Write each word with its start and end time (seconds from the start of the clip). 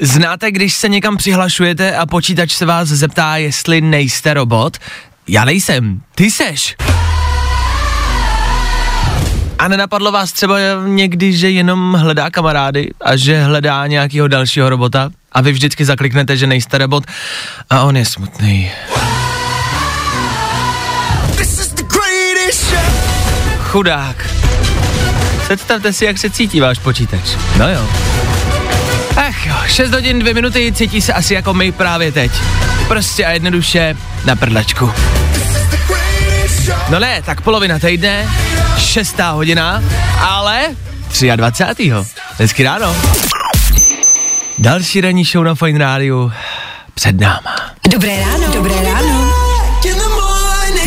Znáte, 0.00 0.50
když 0.50 0.74
se 0.74 0.88
někam 0.88 1.16
přihlašujete 1.16 1.96
a 1.96 2.06
počítač 2.06 2.52
se 2.52 2.66
vás 2.66 2.88
zeptá, 2.88 3.36
jestli 3.36 3.80
nejste 3.80 4.34
robot? 4.34 4.76
Já 5.28 5.44
nejsem, 5.44 6.00
ty 6.14 6.30
seš. 6.30 6.76
A 9.58 9.68
nenapadlo 9.68 10.12
vás 10.12 10.32
třeba 10.32 10.56
někdy, 10.86 11.32
že 11.32 11.50
jenom 11.50 11.94
hledá 11.94 12.30
kamarády 12.30 12.90
a 13.00 13.16
že 13.16 13.42
hledá 13.42 13.86
nějakého 13.86 14.28
dalšího 14.28 14.70
robota 14.70 15.10
a 15.32 15.40
vy 15.40 15.52
vždycky 15.52 15.84
zakliknete, 15.84 16.36
že 16.36 16.46
nejste 16.46 16.78
robot 16.78 17.04
a 17.70 17.82
on 17.82 17.96
je 17.96 18.04
smutný. 18.04 18.70
Chudák. 23.58 24.30
Představte 25.44 25.92
si, 25.92 26.04
jak 26.04 26.18
se 26.18 26.30
cítí 26.30 26.60
váš 26.60 26.78
počítač. 26.78 27.36
No 27.58 27.68
jo. 27.68 28.09
Jo, 29.46 29.54
6 29.66 29.90
hodin 29.92 30.18
2 30.18 30.34
minuty, 30.34 30.72
cítí 30.72 31.00
se 31.00 31.12
asi 31.12 31.34
jako 31.34 31.54
my 31.54 31.72
právě 31.72 32.12
teď. 32.12 32.32
Prostě 32.88 33.24
a 33.24 33.30
jednoduše 33.30 33.96
na 34.24 34.36
prdlačku. 34.36 34.92
No 36.88 36.98
ne, 36.98 37.22
tak 37.22 37.40
polovina 37.40 37.78
týdne, 37.78 38.28
šestá 38.78 39.30
hodina, 39.30 39.82
ale 40.20 40.62
23. 41.36 41.92
Hezky 42.38 42.62
ráno. 42.62 42.96
Další 44.58 45.00
ranní 45.00 45.24
show 45.24 45.44
na 45.44 45.54
Fine 45.54 45.78
Rádiu 45.78 46.32
před 46.94 47.20
náma. 47.20 47.56
Dobré 47.88 48.20
ráno. 48.20 48.54
Dobré 48.54 48.74
ráno. 48.84 49.19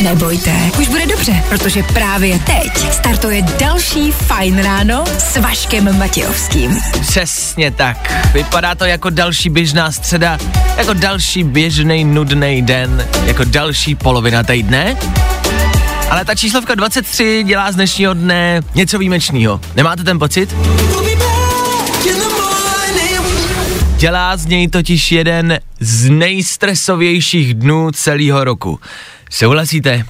Nebojte, 0.03 0.71
už 0.79 0.87
bude 0.87 1.05
dobře, 1.05 1.43
protože 1.49 1.83
právě 1.83 2.39
teď 2.39 2.93
startuje 2.93 3.41
další 3.41 4.11
Fajn 4.11 4.57
ráno 4.57 5.03
s 5.17 5.37
Vaškem 5.37 5.97
Matějovským. 5.97 6.77
Přesně 7.01 7.71
tak. 7.71 8.13
Vypadá 8.33 8.75
to 8.75 8.85
jako 8.85 9.09
další 9.09 9.49
běžná 9.49 9.91
středa, 9.91 10.37
jako 10.77 10.93
další 10.93 11.43
běžný 11.43 12.03
nudný 12.03 12.61
den, 12.61 13.07
jako 13.25 13.43
další 13.43 13.95
polovina 13.95 14.43
týdne. 14.43 14.97
Ale 16.09 16.25
ta 16.25 16.35
číslovka 16.35 16.75
23 16.75 17.43
dělá 17.47 17.71
z 17.71 17.75
dnešního 17.75 18.13
dne 18.13 18.61
něco 18.75 18.99
výjimečného. 18.99 19.61
Nemáte 19.75 20.03
ten 20.03 20.19
pocit? 20.19 20.55
Dělá 23.97 24.37
z 24.37 24.45
něj 24.45 24.67
totiž 24.67 25.11
jeden 25.11 25.59
z 25.79 26.09
nejstresovějších 26.09 27.53
dnů 27.53 27.91
celého 27.91 28.43
roku. 28.43 28.79
Souhlasíte? 29.33 30.05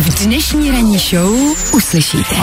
V 0.00 0.24
dnešní 0.24 0.70
ranní 0.70 0.98
show 0.98 1.32
uslyšíte. 1.72 2.34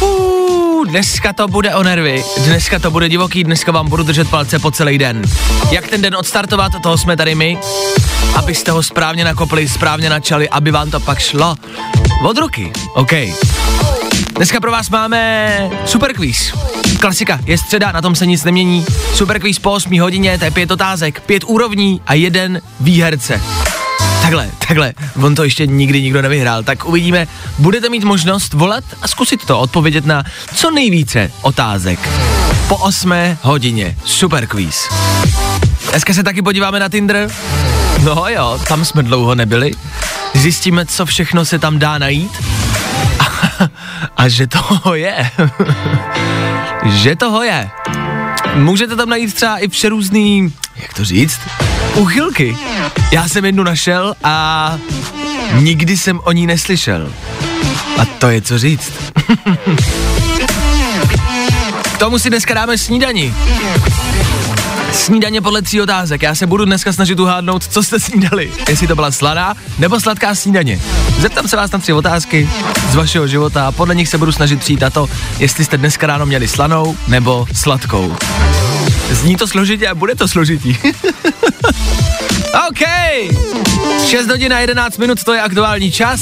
Uh, 0.00 0.86
dneska 0.86 1.32
to 1.32 1.48
bude 1.48 1.74
o 1.74 1.82
nervy, 1.82 2.24
dneska 2.44 2.78
to 2.78 2.90
bude 2.90 3.08
divoký, 3.08 3.44
dneska 3.44 3.72
vám 3.72 3.88
budu 3.88 4.02
držet 4.02 4.30
palce 4.30 4.58
po 4.58 4.70
celý 4.70 4.98
den. 4.98 5.22
Jak 5.70 5.88
ten 5.88 6.02
den 6.02 6.16
odstartovat, 6.16 6.72
toho 6.82 6.98
jsme 6.98 7.16
tady 7.16 7.34
my, 7.34 7.58
abyste 8.36 8.70
ho 8.70 8.82
správně 8.82 9.24
nakopli, 9.24 9.68
správně 9.68 10.10
načali, 10.10 10.48
aby 10.48 10.70
vám 10.70 10.90
to 10.90 11.00
pak 11.00 11.18
šlo 11.18 11.56
od 12.24 12.38
ruky. 12.38 12.72
OK. 12.94 13.12
Dneska 14.36 14.60
pro 14.60 14.70
vás 14.70 14.90
máme 14.90 15.70
super 15.86 16.14
quiz. 16.14 16.52
Klasika, 17.00 17.40
je 17.44 17.58
středa, 17.58 17.92
na 17.92 18.02
tom 18.02 18.14
se 18.14 18.26
nic 18.26 18.44
nemění. 18.44 18.84
Super 19.14 19.40
quiz 19.40 19.58
po 19.58 19.72
8 19.72 20.00
hodině, 20.00 20.38
to 20.38 20.44
je 20.44 20.50
pět 20.50 20.70
otázek, 20.70 21.20
pět 21.20 21.44
úrovní 21.46 22.00
a 22.06 22.14
jeden 22.14 22.60
výherce. 22.80 23.40
Takhle, 24.22 24.50
takhle, 24.68 24.92
on 25.22 25.34
to 25.34 25.44
ještě 25.44 25.66
nikdy 25.66 26.02
nikdo 26.02 26.22
nevyhrál, 26.22 26.62
tak 26.62 26.84
uvidíme, 26.84 27.26
budete 27.58 27.88
mít 27.88 28.04
možnost 28.04 28.54
volat 28.54 28.84
a 29.02 29.08
zkusit 29.08 29.44
to, 29.44 29.58
odpovědět 29.58 30.06
na 30.06 30.24
co 30.54 30.70
nejvíce 30.70 31.32
otázek. 31.42 32.08
Po 32.68 32.76
8 32.76 33.12
hodině, 33.42 33.96
super 34.04 34.46
quiz. 34.46 34.88
Dneska 35.90 36.14
se 36.14 36.22
taky 36.22 36.42
podíváme 36.42 36.80
na 36.80 36.88
Tinder. 36.88 37.30
No 38.04 38.28
jo, 38.28 38.60
tam 38.68 38.84
jsme 38.84 39.02
dlouho 39.02 39.34
nebyli. 39.34 39.72
Zjistíme, 40.34 40.86
co 40.86 41.06
všechno 41.06 41.44
se 41.44 41.58
tam 41.58 41.78
dá 41.78 41.98
najít. 41.98 42.32
A, 43.18 43.24
a 44.16 44.28
že 44.28 44.46
toho 44.46 44.94
je. 44.94 45.30
že 46.84 47.16
toho 47.16 47.42
je. 47.42 47.70
Můžete 48.54 48.96
tam 48.96 49.08
najít 49.08 49.34
třeba 49.34 49.58
i 49.58 49.68
přerůzný, 49.68 50.54
jak 50.76 50.94
to 50.94 51.04
říct, 51.04 51.40
uchylky. 51.98 52.56
Já 53.12 53.28
jsem 53.28 53.44
jednu 53.44 53.62
našel 53.62 54.14
a 54.24 54.78
nikdy 55.60 55.96
jsem 55.96 56.20
o 56.24 56.32
ní 56.32 56.46
neslyšel. 56.46 57.12
A 57.98 58.04
to 58.04 58.28
je 58.28 58.42
co 58.42 58.58
říct. 58.58 58.92
K 61.82 61.98
tomu 61.98 62.18
si 62.18 62.30
dneska 62.30 62.54
dáme 62.54 62.78
snídani. 62.78 63.34
Snídaně 64.92 65.40
podle 65.40 65.62
tří 65.62 65.80
otázek. 65.80 66.22
Já 66.22 66.34
se 66.34 66.46
budu 66.46 66.64
dneska 66.64 66.92
snažit 66.92 67.20
uhádnout, 67.20 67.66
co 67.66 67.82
jste 67.82 68.00
snídali. 68.00 68.52
Jestli 68.68 68.86
to 68.86 68.94
byla 68.94 69.10
slaná 69.10 69.54
nebo 69.78 70.00
sladká 70.00 70.34
snídaně. 70.34 70.80
Zeptám 71.18 71.48
se 71.48 71.56
vás 71.56 71.70
na 71.70 71.78
tři 71.78 71.92
otázky 71.92 72.48
z 72.90 72.94
vašeho 72.94 73.26
života 73.26 73.66
a 73.66 73.72
podle 73.72 73.94
nich 73.94 74.08
se 74.08 74.18
budu 74.18 74.32
snažit 74.32 74.60
přijít 74.60 74.80
na 74.80 74.90
to, 74.90 75.08
jestli 75.38 75.64
jste 75.64 75.76
dneska 75.78 76.06
ráno 76.06 76.26
měli 76.26 76.48
slanou 76.48 76.96
nebo 77.08 77.46
sladkou. 77.54 78.16
Zní 79.10 79.36
to 79.36 79.46
složitě 79.46 79.88
a 79.88 79.94
bude 79.94 80.14
to 80.14 80.28
složitý. 80.28 80.76
OK. 82.68 82.82
6 84.06 84.28
hodin 84.28 84.52
a 84.52 84.58
11 84.58 84.98
minut, 84.98 85.24
to 85.24 85.32
je 85.32 85.40
aktuální 85.40 85.92
čas. 85.92 86.20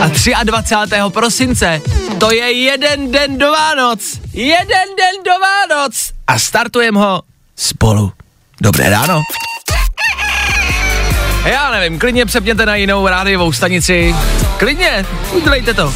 A 0.00 0.44
23. 0.44 0.96
prosince, 1.08 1.80
to 2.20 2.32
je 2.32 2.52
jeden 2.52 3.12
den 3.12 3.38
do 3.38 3.50
Vánoc. 3.50 4.20
Jeden 4.32 4.88
den 4.98 5.22
do 5.24 5.32
Vánoc. 5.40 6.12
A 6.26 6.38
startujeme 6.38 6.98
ho 6.98 7.22
spolu. 7.56 8.12
Dobré 8.60 8.90
ráno. 8.90 9.22
Já 11.44 11.70
nevím, 11.70 11.98
klidně 11.98 12.26
přepněte 12.26 12.66
na 12.66 12.74
jinou 12.76 13.06
rádiovou 13.06 13.52
stanici. 13.52 14.14
Klidně, 14.58 15.06
udělejte 15.32 15.74
to. 15.74 15.94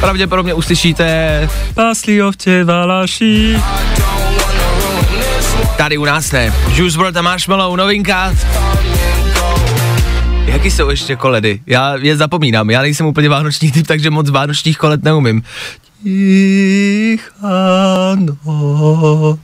Pravděpodobně 0.00 0.54
uslyšíte 0.54 1.48
Paslí 1.74 2.22
ovče 2.22 2.64
valaší. 2.64 3.56
Tady 5.76 5.98
u 5.98 6.04
nás 6.04 6.32
ne. 6.32 6.54
Juice 6.74 6.98
WRLD 6.98 7.16
a 7.16 7.22
Marshmallow, 7.22 7.76
novinka. 7.76 8.34
Jaký 10.44 10.70
jsou 10.70 10.90
ještě 10.90 11.16
koledy? 11.16 11.60
Já 11.66 11.96
je 11.96 12.16
zapomínám, 12.16 12.70
já 12.70 12.82
nejsem 12.82 13.06
úplně 13.06 13.28
vánoční 13.28 13.72
typ, 13.72 13.86
takže 13.86 14.10
moc 14.10 14.30
vánočních 14.30 14.78
kolet 14.78 15.02
neumím. 15.02 15.42
Tichá 16.02 17.46
noc, 18.14 19.38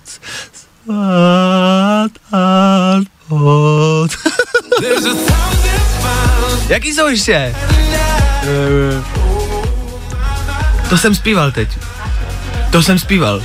noc. 0.86 2.12
Jaký 6.68 6.92
jsou 6.92 7.08
ještě? 7.08 7.54
To 10.88 10.98
jsem 10.98 11.14
zpíval 11.14 11.52
teď. 11.52 11.68
To 12.70 12.82
jsem 12.82 12.98
zpíval. 12.98 13.42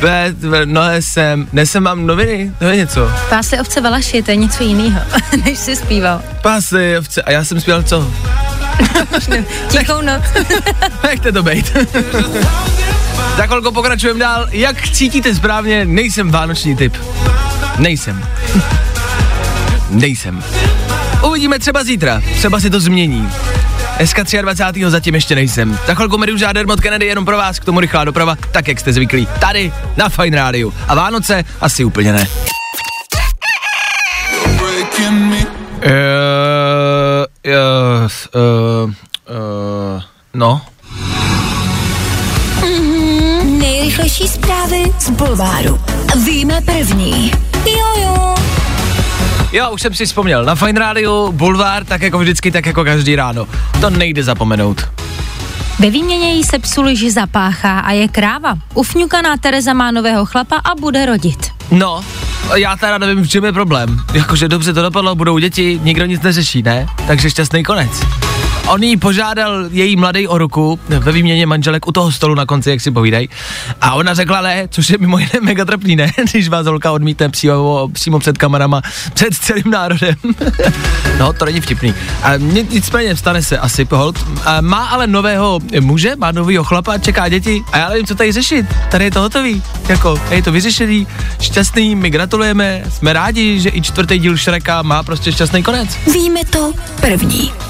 Be, 0.00 0.34
no 0.64 0.82
jsem, 1.00 1.48
nesem 1.52 1.82
mám 1.82 2.06
noviny, 2.06 2.52
to 2.58 2.64
je 2.64 2.76
něco. 2.76 3.12
Pásy 3.28 3.58
ovce 3.58 3.80
Valaši, 3.80 4.22
to 4.22 4.30
je 4.30 4.36
něco 4.36 4.62
jiného, 4.62 5.00
než 5.44 5.58
jsi 5.58 5.76
zpíval. 5.76 6.22
Pásy, 6.42 6.98
ovce, 6.98 7.22
a 7.22 7.30
já 7.30 7.44
jsem 7.44 7.60
zpíval 7.60 7.82
co? 7.82 8.10
Tichou 9.68 10.00
noc. 10.00 10.22
Nechte 11.02 11.32
to 11.32 11.42
bejt. 11.42 11.76
Za 13.36 13.46
chvilku 13.46 13.72
pokračujeme 13.72 14.20
dál. 14.20 14.46
Jak 14.50 14.88
cítíte 14.88 15.34
správně, 15.34 15.84
nejsem 15.84 16.30
vánoční 16.30 16.76
typ. 16.76 16.96
Nejsem. 17.78 18.24
nejsem. 19.90 20.44
Uvidíme 21.26 21.58
třeba 21.58 21.84
zítra, 21.84 22.22
třeba 22.34 22.60
si 22.60 22.70
to 22.70 22.80
změní. 22.80 23.28
Dneska 23.96 24.22
23. 24.42 24.90
zatím 24.90 25.14
ještě 25.14 25.34
nejsem. 25.34 25.78
Za 25.86 25.94
chvilku 25.94 26.18
Medu 26.18 26.36
žádný 26.36 26.64
od 26.64 26.80
Kennedy 26.80 27.06
jenom 27.06 27.24
pro 27.24 27.36
vás, 27.36 27.58
k 27.58 27.64
tomu 27.64 27.80
rychlá 27.80 28.04
doprava, 28.04 28.36
tak 28.52 28.68
jak 28.68 28.80
jste 28.80 28.92
zvyklí. 28.92 29.28
Tady, 29.40 29.72
na 29.96 30.08
Fine 30.08 30.36
Rádiu. 30.36 30.74
A 30.88 30.94
Vánoce 30.94 31.44
asi 31.60 31.84
úplně 31.84 32.12
ne. 32.12 32.28
Uh, 35.76 35.92
yes, 37.44 38.28
uh, 38.34 38.90
uh, 38.90 40.02
no. 40.34 40.60
Nejrychlejší 43.44 44.28
zprávy 44.28 44.82
z 44.98 45.10
Bulváru. 45.10 45.80
Víme 46.24 46.60
první. 46.60 47.32
Jojo. 47.66 48.34
Jo, 49.52 49.70
už 49.70 49.82
jsem 49.82 49.94
si 49.94 50.06
vzpomněl. 50.06 50.44
Na 50.44 50.54
Fine 50.54 50.80
Radio, 50.80 51.32
Bulvár, 51.32 51.84
tak 51.84 52.02
jako 52.02 52.18
vždycky, 52.18 52.50
tak 52.50 52.66
jako 52.66 52.84
každý 52.84 53.16
ráno. 53.16 53.46
To 53.80 53.90
nejde 53.90 54.22
zapomenout. 54.24 54.88
Ve 55.78 55.90
výměně 55.90 56.34
jí 56.34 56.44
se 56.44 56.58
psu 56.58 56.82
liži 56.82 57.10
zapáchá 57.10 57.78
a 57.78 57.92
je 57.92 58.08
kráva. 58.08 58.54
Ufňukaná 58.74 59.36
Tereza 59.36 59.72
má 59.72 59.90
nového 59.90 60.26
chlapa 60.26 60.56
a 60.56 60.74
bude 60.80 61.06
rodit. 61.06 61.50
No, 61.70 62.04
já 62.54 62.76
teda 62.76 62.98
nevím, 62.98 63.24
v 63.24 63.28
čem 63.28 63.44
je 63.44 63.52
problém. 63.52 63.98
Jakože 64.12 64.48
dobře 64.48 64.72
to 64.72 64.82
dopadlo, 64.82 65.14
budou 65.14 65.38
děti, 65.38 65.80
nikdo 65.82 66.06
nic 66.06 66.22
neřeší, 66.22 66.62
ne? 66.62 66.86
Takže 67.06 67.30
šťastný 67.30 67.64
konec. 67.64 67.90
On 68.66 68.82
jí 68.82 68.96
požádal 68.96 69.64
její 69.70 69.96
mladý 69.96 70.28
o 70.28 70.38
ruku 70.38 70.78
ve 70.88 71.12
výměně 71.12 71.46
manželek 71.46 71.86
u 71.86 71.92
toho 71.92 72.12
stolu 72.12 72.34
na 72.34 72.46
konci, 72.46 72.70
jak 72.70 72.80
si 72.80 72.90
povídej. 72.90 73.28
A 73.80 73.94
ona 73.94 74.14
řekla 74.14 74.40
ne, 74.40 74.68
což 74.70 74.90
je 74.90 74.98
mimo 74.98 75.18
jiné 75.18 75.40
mega 75.42 75.64
trapný, 75.64 75.96
ne? 75.96 76.12
Když 76.32 76.48
vás 76.48 76.66
holka 76.66 76.92
odmítne 76.92 77.28
přímo, 77.28 77.88
přímo 77.92 78.18
před 78.18 78.38
kamerama, 78.38 78.82
před 79.14 79.34
celým 79.34 79.70
národem. 79.70 80.14
no, 81.18 81.32
to 81.32 81.44
není 81.44 81.60
vtipný. 81.60 81.94
A 82.22 82.36
nicméně 82.70 83.16
stane 83.16 83.42
se 83.42 83.58
asi 83.58 83.88
hold. 83.90 84.26
A 84.44 84.60
má 84.60 84.86
ale 84.86 85.06
nového 85.06 85.60
muže, 85.80 86.16
má 86.16 86.32
novýho 86.32 86.64
chlapa, 86.64 86.98
čeká 86.98 87.28
děti 87.28 87.62
a 87.72 87.78
já 87.78 87.88
nevím, 87.88 88.06
co 88.06 88.14
tady 88.14 88.32
řešit. 88.32 88.66
Tady 88.90 89.04
je 89.04 89.10
to 89.10 89.20
hotový. 89.20 89.62
Jako, 89.88 90.20
je 90.30 90.42
to 90.42 90.52
vyřešený, 90.52 91.06
šťastný, 91.40 91.94
my 91.94 92.10
gratulujeme, 92.10 92.82
jsme 92.88 93.12
rádi, 93.12 93.60
že 93.60 93.70
i 93.72 93.82
čtvrtý 93.82 94.18
díl 94.18 94.36
Šreka 94.36 94.82
má 94.82 95.02
prostě 95.02 95.32
šťastný 95.32 95.62
konec. 95.62 95.98
Víme 96.12 96.40
to 96.50 96.72
první. 97.00 97.65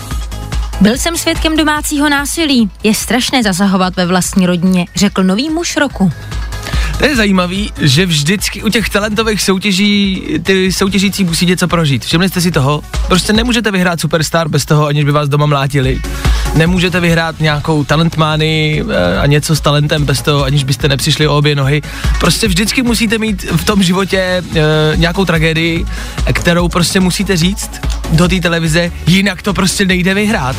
Byl 0.81 0.99
jsem 0.99 1.17
svědkem 1.17 1.57
domácího 1.57 2.09
násilí. 2.09 2.71
Je 2.83 2.95
strašné 2.95 3.43
zasahovat 3.43 3.97
ve 3.97 4.07
vlastní 4.07 4.47
rodině, 4.47 4.87
řekl 4.95 5.25
nový 5.25 5.51
muž 5.51 5.77
roku. 5.77 6.13
To 6.99 7.07
je 7.07 7.17
zajímavý, 7.17 7.73
že 7.81 8.07
vždycky 8.07 8.63
u 8.63 8.69
těch 8.69 8.89
talentových 8.89 9.43
soutěží 9.43 10.23
ty 10.43 10.73
soutěžící 10.73 11.25
musí 11.25 11.47
něco 11.47 11.69
prožít. 11.69 12.05
Všimli 12.05 12.29
jste 12.29 12.41
si 12.41 12.51
toho? 12.51 12.83
Prostě 13.09 13.33
nemůžete 13.33 13.71
vyhrát 13.71 14.01
Superstar 14.01 14.49
bez 14.49 14.65
toho, 14.65 14.87
aniž 14.87 15.05
by 15.05 15.13
vás 15.13 15.29
doma 15.29 15.47
mlátili. 15.47 16.01
Nemůžete 16.55 17.01
vyhrát 17.01 17.41
nějakou 17.41 17.85
talentmány 17.85 18.85
eh, 18.89 19.19
a 19.19 19.27
něco 19.27 19.57
s 19.57 19.61
talentem 19.61 20.05
bez 20.05 20.23
toho, 20.23 20.45
aniž 20.45 20.65
byste 20.65 20.89
nepřišli 20.89 21.29
o 21.29 21.37
obě 21.37 21.55
nohy. 21.55 21.83
Prostě 22.21 22.49
vždycky 22.49 22.83
musíte 22.83 23.19
mít 23.19 23.43
v 23.43 23.65
tom 23.65 23.83
životě 23.83 24.19
e, 24.19 24.43
nějakou 24.97 25.25
tragédii, 25.25 25.87
kterou 26.33 26.69
prostě 26.69 27.01
musíte 27.01 27.37
říct 27.37 27.71
do 28.13 28.29
té 28.29 28.41
televize, 28.41 28.93
jinak 29.07 29.43
to 29.43 29.55
prostě 29.55 29.85
nejde 29.85 30.15
vyhrát. 30.15 30.57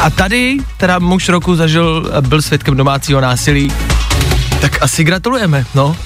A 0.00 0.10
tady 0.10 0.58
teda 0.76 0.98
muž 0.98 1.28
roku 1.28 1.56
zažil, 1.56 2.10
byl 2.20 2.42
svědkem 2.42 2.76
domácího 2.76 3.20
násilí, 3.20 3.72
tak 4.60 4.82
asi 4.82 5.04
gratulujeme, 5.04 5.64
no. 5.74 5.96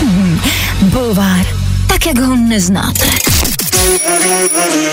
Hmm, 0.00 0.40
bulvár, 0.82 1.46
tak 1.86 2.06
jak 2.06 2.18
ho 2.18 2.36
neznáte. 2.36 3.06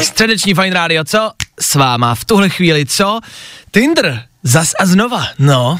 Středeční 0.01 0.53
Fine 0.53 0.73
Radio, 0.73 1.03
co? 1.03 1.31
S 1.59 1.75
váma 1.75 2.15
v 2.15 2.25
tuhle 2.25 2.49
chvíli, 2.49 2.85
co? 2.85 3.19
Tinder, 3.71 4.21
zas 4.43 4.71
a 4.79 4.85
znova, 4.85 5.23
no. 5.39 5.79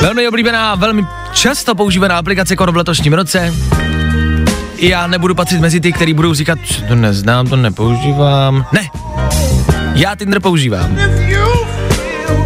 Velmi 0.00 0.28
oblíbená, 0.28 0.74
velmi 0.74 1.02
často 1.32 1.74
používaná 1.74 2.18
aplikace 2.18 2.56
koro 2.56 2.72
v 2.72 2.76
letošním 2.76 3.12
roce. 3.12 3.54
Já 4.78 5.06
nebudu 5.06 5.34
patřit 5.34 5.60
mezi 5.60 5.80
ty, 5.80 5.92
kteří 5.92 6.14
budou 6.14 6.34
říkat, 6.34 6.58
to 6.88 6.94
neznám, 6.94 7.46
to 7.46 7.56
nepoužívám. 7.56 8.66
Ne, 8.72 8.88
já 9.94 10.14
Tinder 10.14 10.40
používám. 10.40 10.96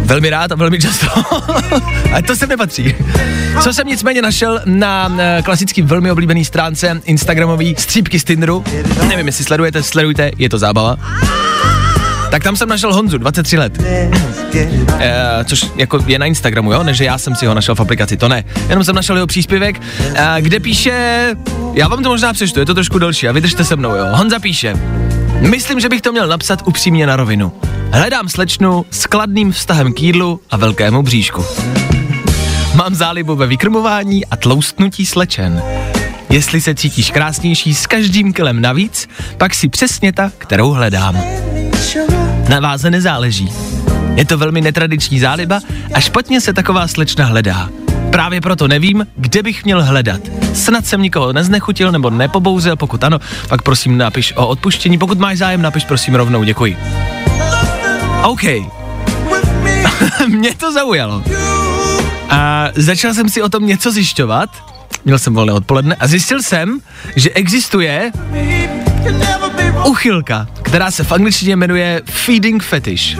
Velmi 0.05 0.29
rád 0.29 0.51
a 0.51 0.55
velmi 0.55 0.79
často. 0.79 1.07
Ale 2.11 2.21
to 2.21 2.35
se 2.35 2.47
nepatří. 2.47 2.95
Co 3.61 3.73
jsem 3.73 3.87
nicméně 3.87 4.21
našel 4.21 4.61
na 4.65 5.07
uh, 5.07 5.19
klasický 5.43 5.81
velmi 5.81 6.11
oblíbený 6.11 6.45
stránce 6.45 7.01
Instagramový 7.05 7.75
střípky 7.77 8.19
z 8.19 8.23
Tinderu. 8.23 8.63
Nevím, 9.07 9.27
jestli 9.27 9.43
sledujete, 9.43 9.83
sledujte, 9.83 10.31
je 10.37 10.49
to 10.49 10.57
zábava. 10.57 10.97
Tak 12.31 12.43
tam 12.43 12.55
jsem 12.55 12.69
našel 12.69 12.93
Honzu, 12.93 13.17
23 13.17 13.57
let. 13.57 13.83
E, 14.99 15.45
což 15.45 15.65
jako 15.75 15.99
je 16.07 16.19
na 16.19 16.25
Instagramu, 16.25 16.73
jo, 16.73 16.83
než 16.83 16.99
já 16.99 17.17
jsem 17.17 17.35
si 17.35 17.45
ho 17.45 17.53
našel 17.53 17.75
v 17.75 17.79
aplikaci, 17.79 18.17
to 18.17 18.29
ne. 18.29 18.43
Jenom 18.69 18.83
jsem 18.83 18.95
našel 18.95 19.15
jeho 19.15 19.27
příspěvek, 19.27 19.81
e, 20.15 20.41
kde 20.41 20.59
píše, 20.59 21.35
já 21.73 21.87
vám 21.87 22.03
to 22.03 22.09
možná 22.09 22.33
přečtu, 22.33 22.59
je 22.59 22.65
to 22.65 22.73
trošku 22.73 22.99
delší 22.99 23.27
a 23.27 23.31
vydržte 23.31 23.63
se 23.63 23.75
mnou, 23.75 23.95
jo. 23.95 24.05
Honza 24.11 24.39
píše, 24.39 24.75
myslím, 25.39 25.79
že 25.79 25.89
bych 25.89 26.01
to 26.01 26.11
měl 26.11 26.27
napsat 26.27 26.61
upřímně 26.65 27.07
na 27.07 27.15
rovinu. 27.15 27.51
Hledám 27.91 28.29
slečnu 28.29 28.85
s 28.91 29.05
kladným 29.05 29.51
vztahem 29.51 29.93
k 29.93 30.01
jídlu 30.01 30.41
a 30.51 30.57
velkému 30.57 31.03
bříšku. 31.03 31.45
Mám 32.75 32.95
zálibu 32.95 33.35
ve 33.35 33.47
vykrmování 33.47 34.25
a 34.25 34.35
tloustnutí 34.35 35.05
slečen. 35.05 35.63
Jestli 36.29 36.61
se 36.61 36.75
cítíš 36.75 37.11
krásnější 37.11 37.75
s 37.75 37.87
každým 37.87 38.33
kilem 38.33 38.61
navíc, 38.61 39.07
pak 39.37 39.55
si 39.55 39.69
přesně 39.69 40.13
ta, 40.13 40.31
kterou 40.37 40.69
hledám. 40.69 41.21
Na 42.49 42.59
váze 42.59 42.91
nezáleží. 42.91 43.51
Je 44.15 44.25
to 44.25 44.37
velmi 44.37 44.61
netradiční 44.61 45.19
záliba 45.19 45.59
a 45.93 45.99
špatně 45.99 46.41
se 46.41 46.53
taková 46.53 46.87
slečna 46.87 47.25
hledá. 47.25 47.69
Právě 48.11 48.41
proto 48.41 48.67
nevím, 48.67 49.07
kde 49.15 49.43
bych 49.43 49.65
měl 49.65 49.83
hledat. 49.83 50.21
Snad 50.53 50.85
jsem 50.85 51.01
nikoho 51.01 51.33
neznechutil 51.33 51.91
nebo 51.91 52.09
nepobouzel, 52.09 52.75
pokud 52.75 53.03
ano, 53.03 53.19
pak 53.49 53.61
prosím 53.61 53.97
napiš 53.97 54.33
o 54.35 54.47
odpuštění, 54.47 54.97
pokud 54.97 55.19
máš 55.19 55.37
zájem, 55.37 55.61
napiš 55.61 55.85
prosím 55.85 56.15
rovnou, 56.15 56.43
děkuji. 56.43 56.77
OK. 58.25 58.43
Mě 60.27 60.55
to 60.55 60.73
zaujalo. 60.73 61.23
A 62.29 62.67
začal 62.75 63.13
jsem 63.13 63.29
si 63.29 63.41
o 63.41 63.49
tom 63.49 63.65
něco 63.65 63.91
zjišťovat, 63.91 64.49
měl 65.05 65.19
jsem 65.19 65.33
volné 65.33 65.53
odpoledne 65.53 65.95
a 65.95 66.07
zjistil 66.07 66.41
jsem, 66.43 66.79
že 67.15 67.29
existuje 67.29 68.11
uchylka, 69.85 70.47
která 70.61 70.91
se 70.91 71.03
v 71.03 71.11
angličtině 71.11 71.55
jmenuje 71.55 72.01
feeding 72.05 72.63
fetish. 72.63 73.17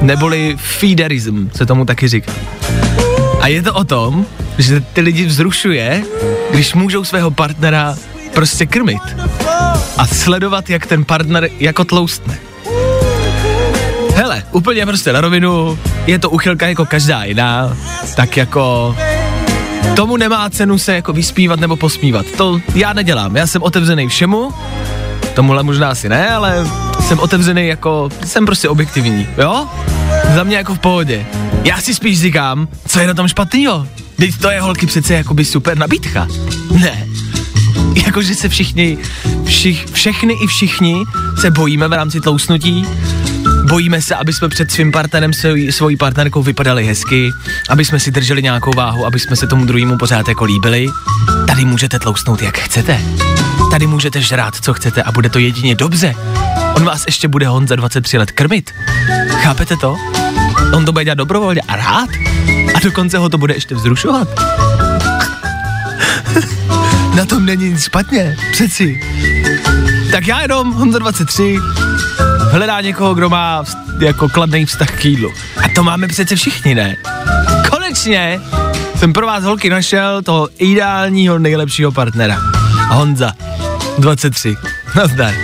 Neboli 0.00 0.56
feederism, 0.60 1.50
se 1.56 1.66
tomu 1.66 1.84
taky 1.84 2.08
říká. 2.08 2.32
A 3.40 3.48
je 3.48 3.62
to 3.62 3.74
o 3.74 3.84
tom, 3.84 4.26
že 4.58 4.80
ty 4.80 5.00
lidi 5.00 5.26
vzrušuje, 5.26 6.04
když 6.50 6.74
můžou 6.74 7.04
svého 7.04 7.30
partnera 7.30 7.96
prostě 8.34 8.66
krmit 8.66 9.02
a 9.98 10.06
sledovat, 10.06 10.70
jak 10.70 10.86
ten 10.86 11.04
partner 11.04 11.48
jako 11.58 11.84
tloustne. 11.84 12.51
Hele, 14.22 14.42
úplně 14.50 14.86
prostě 14.86 15.12
na 15.12 15.20
rovinu, 15.20 15.78
je 16.06 16.18
to 16.18 16.30
uchylka 16.30 16.66
jako 16.66 16.86
každá 16.86 17.24
jiná, 17.24 17.76
tak 18.16 18.36
jako 18.36 18.96
tomu 19.96 20.16
nemá 20.16 20.50
cenu 20.50 20.78
se 20.78 20.94
jako 20.94 21.12
vyspívat 21.12 21.60
nebo 21.60 21.76
posmívat. 21.76 22.26
To 22.36 22.60
já 22.74 22.92
nedělám, 22.92 23.36
já 23.36 23.46
jsem 23.46 23.62
otevřený 23.62 24.08
všemu, 24.08 24.50
tomuhle 25.34 25.62
možná 25.62 25.90
asi 25.90 26.08
ne, 26.08 26.30
ale 26.30 26.66
jsem 27.00 27.18
otevřený 27.18 27.66
jako, 27.66 28.08
jsem 28.24 28.46
prostě 28.46 28.68
objektivní, 28.68 29.26
jo? 29.38 29.66
Za 30.34 30.44
mě 30.44 30.56
jako 30.56 30.74
v 30.74 30.78
pohodě. 30.78 31.26
Já 31.64 31.80
si 31.80 31.94
spíš 31.94 32.20
říkám, 32.20 32.68
co 32.88 33.00
je 33.00 33.06
na 33.06 33.14
tom 33.14 33.28
špatného? 33.28 33.86
Teď 34.16 34.38
to 34.38 34.50
je 34.50 34.60
holky 34.60 34.86
přece 34.86 35.14
jakoby 35.14 35.44
super 35.44 35.78
nabídka. 35.78 36.28
Ne. 36.80 37.06
Jakože 38.06 38.34
se 38.34 38.48
všichni, 38.48 38.98
všich, 39.44 39.86
všechny 39.92 40.34
i 40.34 40.46
všichni 40.46 40.96
se 41.40 41.50
bojíme 41.50 41.88
v 41.88 41.92
rámci 41.92 42.20
tlousnutí, 42.20 42.86
bojíme 43.72 44.02
se, 44.02 44.14
aby 44.14 44.32
jsme 44.32 44.48
před 44.48 44.70
svým 44.70 44.92
partnerem, 44.92 45.30
svojí 45.70 45.96
partnerkou 45.96 46.42
vypadali 46.42 46.86
hezky, 46.86 47.30
aby 47.68 47.84
jsme 47.84 48.00
si 48.00 48.10
drželi 48.10 48.42
nějakou 48.42 48.70
váhu, 48.76 49.06
aby 49.06 49.20
jsme 49.20 49.36
se 49.36 49.46
tomu 49.46 49.64
druhému 49.64 49.98
pořád 49.98 50.28
jako 50.28 50.44
líbili. 50.44 50.86
Tady 51.46 51.64
můžete 51.64 51.98
tlousnout 51.98 52.42
jak 52.42 52.58
chcete. 52.58 53.00
Tady 53.70 53.86
můžete 53.86 54.20
žrát, 54.20 54.54
co 54.54 54.74
chcete 54.74 55.02
a 55.02 55.12
bude 55.12 55.28
to 55.28 55.38
jedině 55.38 55.74
dobře. 55.74 56.14
On 56.74 56.84
vás 56.84 57.04
ještě 57.06 57.28
bude 57.28 57.48
hon 57.48 57.68
za 57.68 57.76
23 57.76 58.18
let 58.18 58.30
krmit. 58.30 58.70
Chápete 59.28 59.76
to? 59.76 59.96
On 60.74 60.84
to 60.84 60.92
bude 60.92 61.04
dělat 61.04 61.18
dobrovolně 61.18 61.60
a 61.68 61.76
rád. 61.76 62.08
A 62.74 62.80
dokonce 62.82 63.18
ho 63.18 63.28
to 63.28 63.38
bude 63.38 63.54
ještě 63.54 63.74
vzrušovat. 63.74 64.28
Na 67.14 67.24
tom 67.24 67.46
není 67.46 67.70
nic 67.70 67.82
špatně, 67.82 68.36
přeci. 68.52 69.00
Tak 70.10 70.26
já 70.26 70.42
jenom 70.42 70.72
Honza 70.72 70.98
23 70.98 71.56
hledá 72.52 72.80
někoho, 72.80 73.14
kdo 73.14 73.30
má 73.30 73.64
jako 74.00 74.28
kladný 74.28 74.66
vztah 74.66 74.90
k 74.90 75.04
jídlu. 75.04 75.32
A 75.56 75.68
to 75.74 75.82
máme 75.82 76.08
přece 76.08 76.36
všichni, 76.36 76.74
ne? 76.74 76.96
Konečně 77.70 78.40
jsem 78.96 79.12
pro 79.12 79.26
vás 79.26 79.44
holky 79.44 79.70
našel 79.70 80.22
toho 80.22 80.48
ideálního 80.58 81.38
nejlepšího 81.38 81.92
partnera. 81.92 82.38
Honza, 82.88 83.32
23. 83.98 84.56
Nazdar. 84.96 85.34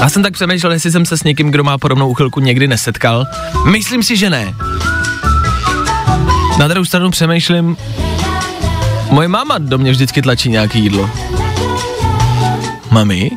Já 0.00 0.08
jsem 0.08 0.22
tak 0.22 0.32
přemýšlel, 0.32 0.72
jestli 0.72 0.90
jsem 0.90 1.06
se 1.06 1.18
s 1.18 1.24
někým, 1.24 1.50
kdo 1.50 1.64
má 1.64 1.78
podobnou 1.78 2.08
uchylku, 2.08 2.40
někdy 2.40 2.68
nesetkal. 2.68 3.26
Myslím 3.70 4.02
si, 4.02 4.16
že 4.16 4.30
ne. 4.30 4.54
Na 6.58 6.68
druhou 6.68 6.84
stranu 6.84 7.10
přemýšlím, 7.10 7.76
moje 9.10 9.28
máma 9.28 9.58
do 9.58 9.78
mě 9.78 9.90
vždycky 9.90 10.22
tlačí 10.22 10.48
nějaký 10.48 10.80
jídlo. 10.80 11.10
Mami? 12.90 13.30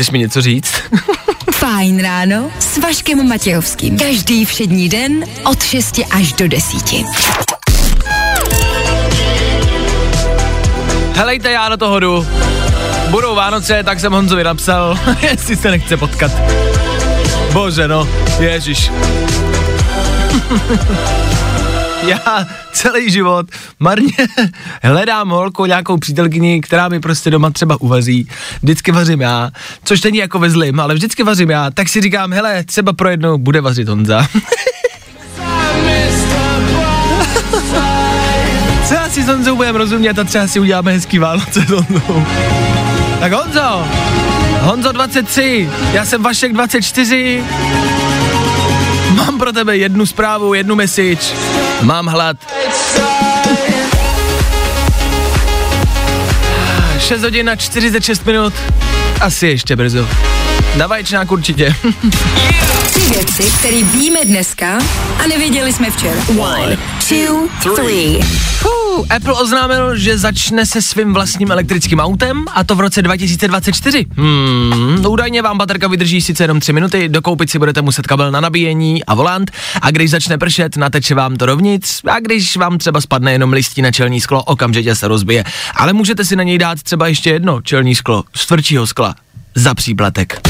Nechceš 0.00 0.12
mi 0.12 0.18
něco 0.18 0.42
říct? 0.42 0.74
Fajn 1.52 2.02
ráno 2.02 2.50
s 2.58 2.78
Vaškem 2.78 3.28
Matějovským. 3.28 3.98
Každý 3.98 4.44
všední 4.44 4.88
den 4.88 5.24
od 5.44 5.62
6 5.62 6.00
až 6.10 6.32
do 6.32 6.48
10. 6.48 6.82
Helejte, 11.14 11.50
já 11.50 11.68
do 11.68 11.76
toho 11.76 12.00
jdu. 12.00 12.26
Budou 13.08 13.34
Vánoce, 13.34 13.82
tak 13.82 14.00
jsem 14.00 14.12
Honzovi 14.12 14.44
napsal, 14.44 14.98
jestli 15.22 15.56
se 15.56 15.70
nechce 15.70 15.96
potkat. 15.96 16.32
Bože 17.52 17.88
no, 17.88 18.08
ježiš. 18.38 18.90
Já 22.02 22.46
celý 22.72 23.10
život 23.10 23.46
marně 23.80 24.12
hledám 24.82 25.28
holku, 25.28 25.66
nějakou 25.66 25.96
přítelkyni, 25.96 26.60
která 26.60 26.88
mi 26.88 27.00
prostě 27.00 27.30
doma 27.30 27.50
třeba 27.50 27.80
uvaří. 27.80 28.28
Vždycky 28.62 28.92
vařím 28.92 29.20
já, 29.20 29.50
což 29.84 30.02
není 30.02 30.18
jako 30.18 30.38
ve 30.38 30.50
zlým, 30.50 30.80
ale 30.80 30.94
vždycky 30.94 31.22
vařím 31.22 31.50
já. 31.50 31.70
Tak 31.70 31.88
si 31.88 32.00
říkám, 32.00 32.32
hele, 32.32 32.64
třeba 32.64 32.92
pro 32.92 33.08
jednou 33.08 33.38
bude 33.38 33.60
vařit 33.60 33.88
Honza. 33.88 34.26
třeba 38.84 39.08
si 39.08 39.22
s 39.22 39.26
Honzou 39.26 39.56
budeme 39.56 39.78
rozumět 39.78 40.18
a 40.18 40.24
třeba 40.24 40.46
si 40.46 40.60
uděláme 40.60 40.92
hezký 40.92 41.18
Vánoce 41.18 41.60
s 41.60 41.70
Honzou. 41.70 42.26
Tak 43.20 43.32
Honzo, 43.32 43.86
Honzo 44.60 44.92
23, 44.92 45.70
já 45.92 46.04
jsem 46.04 46.22
Vašek 46.22 46.52
24, 46.52 47.44
mám 49.26 49.38
pro 49.38 49.52
tebe 49.52 49.76
jednu 49.76 50.06
zprávu, 50.06 50.54
jednu 50.54 50.74
message, 50.74 51.34
mám 51.82 52.06
hlad. 52.06 52.36
6 56.98 57.22
hodin 57.22 57.50
a 57.50 57.56
46 57.56 58.26
minut, 58.26 58.54
asi 59.20 59.46
ještě 59.46 59.76
brzo. 59.76 60.08
Davaj 60.76 61.04
určitě. 61.30 61.74
Tři 62.86 63.00
věci, 63.00 63.42
které 63.58 63.82
víme 63.82 64.18
dneska 64.24 64.78
a 65.24 65.26
nevěděli 65.26 65.72
jsme 65.72 65.90
včera. 65.90 66.20
One, 66.38 66.78
two, 67.08 67.74
three. 67.74 68.20
Apple 69.10 69.32
oznámil, 69.34 69.96
že 69.96 70.18
začne 70.18 70.66
se 70.66 70.82
svým 70.82 71.14
vlastním 71.14 71.50
elektrickým 71.50 72.00
autem 72.00 72.44
a 72.54 72.64
to 72.64 72.74
v 72.74 72.80
roce 72.80 73.02
2024. 73.02 74.06
Hmm, 74.16 75.06
údajně 75.08 75.42
vám 75.42 75.58
baterka 75.58 75.88
vydrží 75.88 76.20
sice 76.20 76.44
jenom 76.44 76.60
3 76.60 76.72
minuty, 76.72 77.08
dokoupit 77.08 77.50
si 77.50 77.58
budete 77.58 77.82
muset 77.82 78.06
kabel 78.06 78.30
na 78.30 78.40
nabíjení 78.40 79.04
a 79.04 79.14
volant 79.14 79.50
a 79.82 79.90
když 79.90 80.10
začne 80.10 80.38
pršet, 80.38 80.76
nateče 80.76 81.14
vám 81.14 81.36
to 81.36 81.46
rovnic 81.46 82.00
a 82.10 82.20
když 82.20 82.56
vám 82.56 82.78
třeba 82.78 83.00
spadne 83.00 83.32
jenom 83.32 83.52
listí 83.52 83.82
na 83.82 83.92
čelní 83.92 84.20
sklo, 84.20 84.42
okamžitě 84.44 84.94
se 84.94 85.08
rozbije. 85.08 85.44
Ale 85.74 85.92
můžete 85.92 86.24
si 86.24 86.36
na 86.36 86.42
něj 86.42 86.58
dát 86.58 86.82
třeba 86.82 87.06
ještě 87.06 87.30
jedno 87.30 87.60
čelní 87.60 87.94
sklo 87.94 88.24
z 88.36 88.46
tvrdšího 88.46 88.86
skla 88.86 89.14
za 89.54 89.74
příplatek. 89.74 90.40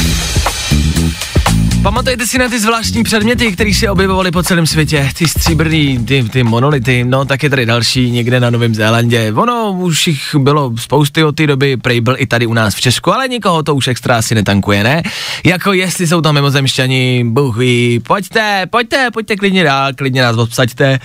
Pamatujete 1.81 2.27
si 2.27 2.37
na 2.37 2.49
ty 2.49 2.59
zvláštní 2.59 3.03
předměty, 3.03 3.51
které 3.51 3.73
se 3.73 3.89
objevovaly 3.89 4.31
po 4.31 4.43
celém 4.43 4.67
světě? 4.67 5.09
Ty 5.17 5.27
stříbrný, 5.27 6.05
ty, 6.05 6.23
ty 6.23 6.43
monolity, 6.43 7.03
no 7.03 7.25
tak 7.25 7.43
je 7.43 7.49
tady 7.49 7.65
další 7.65 8.11
někde 8.11 8.39
na 8.39 8.49
Novém 8.49 8.75
Zélandě. 8.75 9.33
Ono 9.35 9.71
už 9.71 10.07
jich 10.07 10.35
bylo 10.35 10.77
spousty 10.77 11.23
od 11.23 11.35
té 11.35 11.47
doby, 11.47 11.77
prej 11.77 12.01
byl 12.01 12.15
i 12.17 12.25
tady 12.25 12.45
u 12.45 12.53
nás 12.53 12.75
v 12.75 12.81
Česku, 12.81 13.13
ale 13.13 13.27
nikoho 13.27 13.63
to 13.63 13.75
už 13.75 13.87
extra 13.87 14.17
asi 14.17 14.35
netankuje, 14.35 14.83
ne? 14.83 15.03
Jako 15.43 15.73
jestli 15.73 16.07
jsou 16.07 16.21
tam 16.21 16.35
mimozemšťani, 16.35 17.23
bůh 17.27 17.57
ví, 17.57 17.99
pojďte, 17.99 18.65
pojďte, 18.69 19.11
pojďte 19.13 19.35
klidně 19.35 19.63
dál, 19.63 19.93
klidně 19.93 20.21
nás 20.21 20.37
obsaďte. 20.37 20.99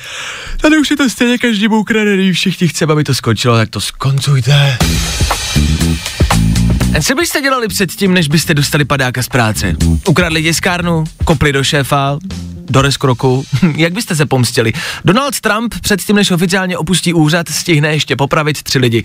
Tady 0.60 0.78
už 0.78 0.90
je 0.90 0.96
to 0.96 1.10
stejně 1.10 1.38
každý 1.38 1.68
ukradený, 1.68 2.32
všichni 2.32 2.68
chce, 2.68 2.84
aby 2.84 3.04
to 3.04 3.14
skončilo, 3.14 3.56
tak 3.56 3.68
to 3.70 3.80
skoncujte. 3.80 4.78
A 6.96 7.02
co 7.02 7.14
byste 7.14 7.40
dělali 7.40 7.68
předtím, 7.68 8.14
než 8.14 8.28
byste 8.28 8.54
dostali 8.54 8.84
padáka 8.84 9.22
z 9.22 9.28
práce? 9.28 9.76
Ukradli 10.08 10.42
tiskárnu, 10.42 11.04
kopli 11.24 11.52
do 11.52 11.64
šéfa, 11.64 12.18
do 12.70 12.82
reskroku. 12.82 13.44
Jak 13.76 13.92
byste 13.92 14.16
se 14.16 14.26
pomstili? 14.26 14.72
Donald 15.04 15.40
Trump 15.40 15.74
předtím, 15.80 16.16
než 16.16 16.30
oficiálně 16.30 16.78
opustí 16.78 17.14
úřad, 17.14 17.48
stihne 17.48 17.92
ještě 17.92 18.16
popravit 18.16 18.62
tři 18.62 18.78
lidi. 18.78 19.04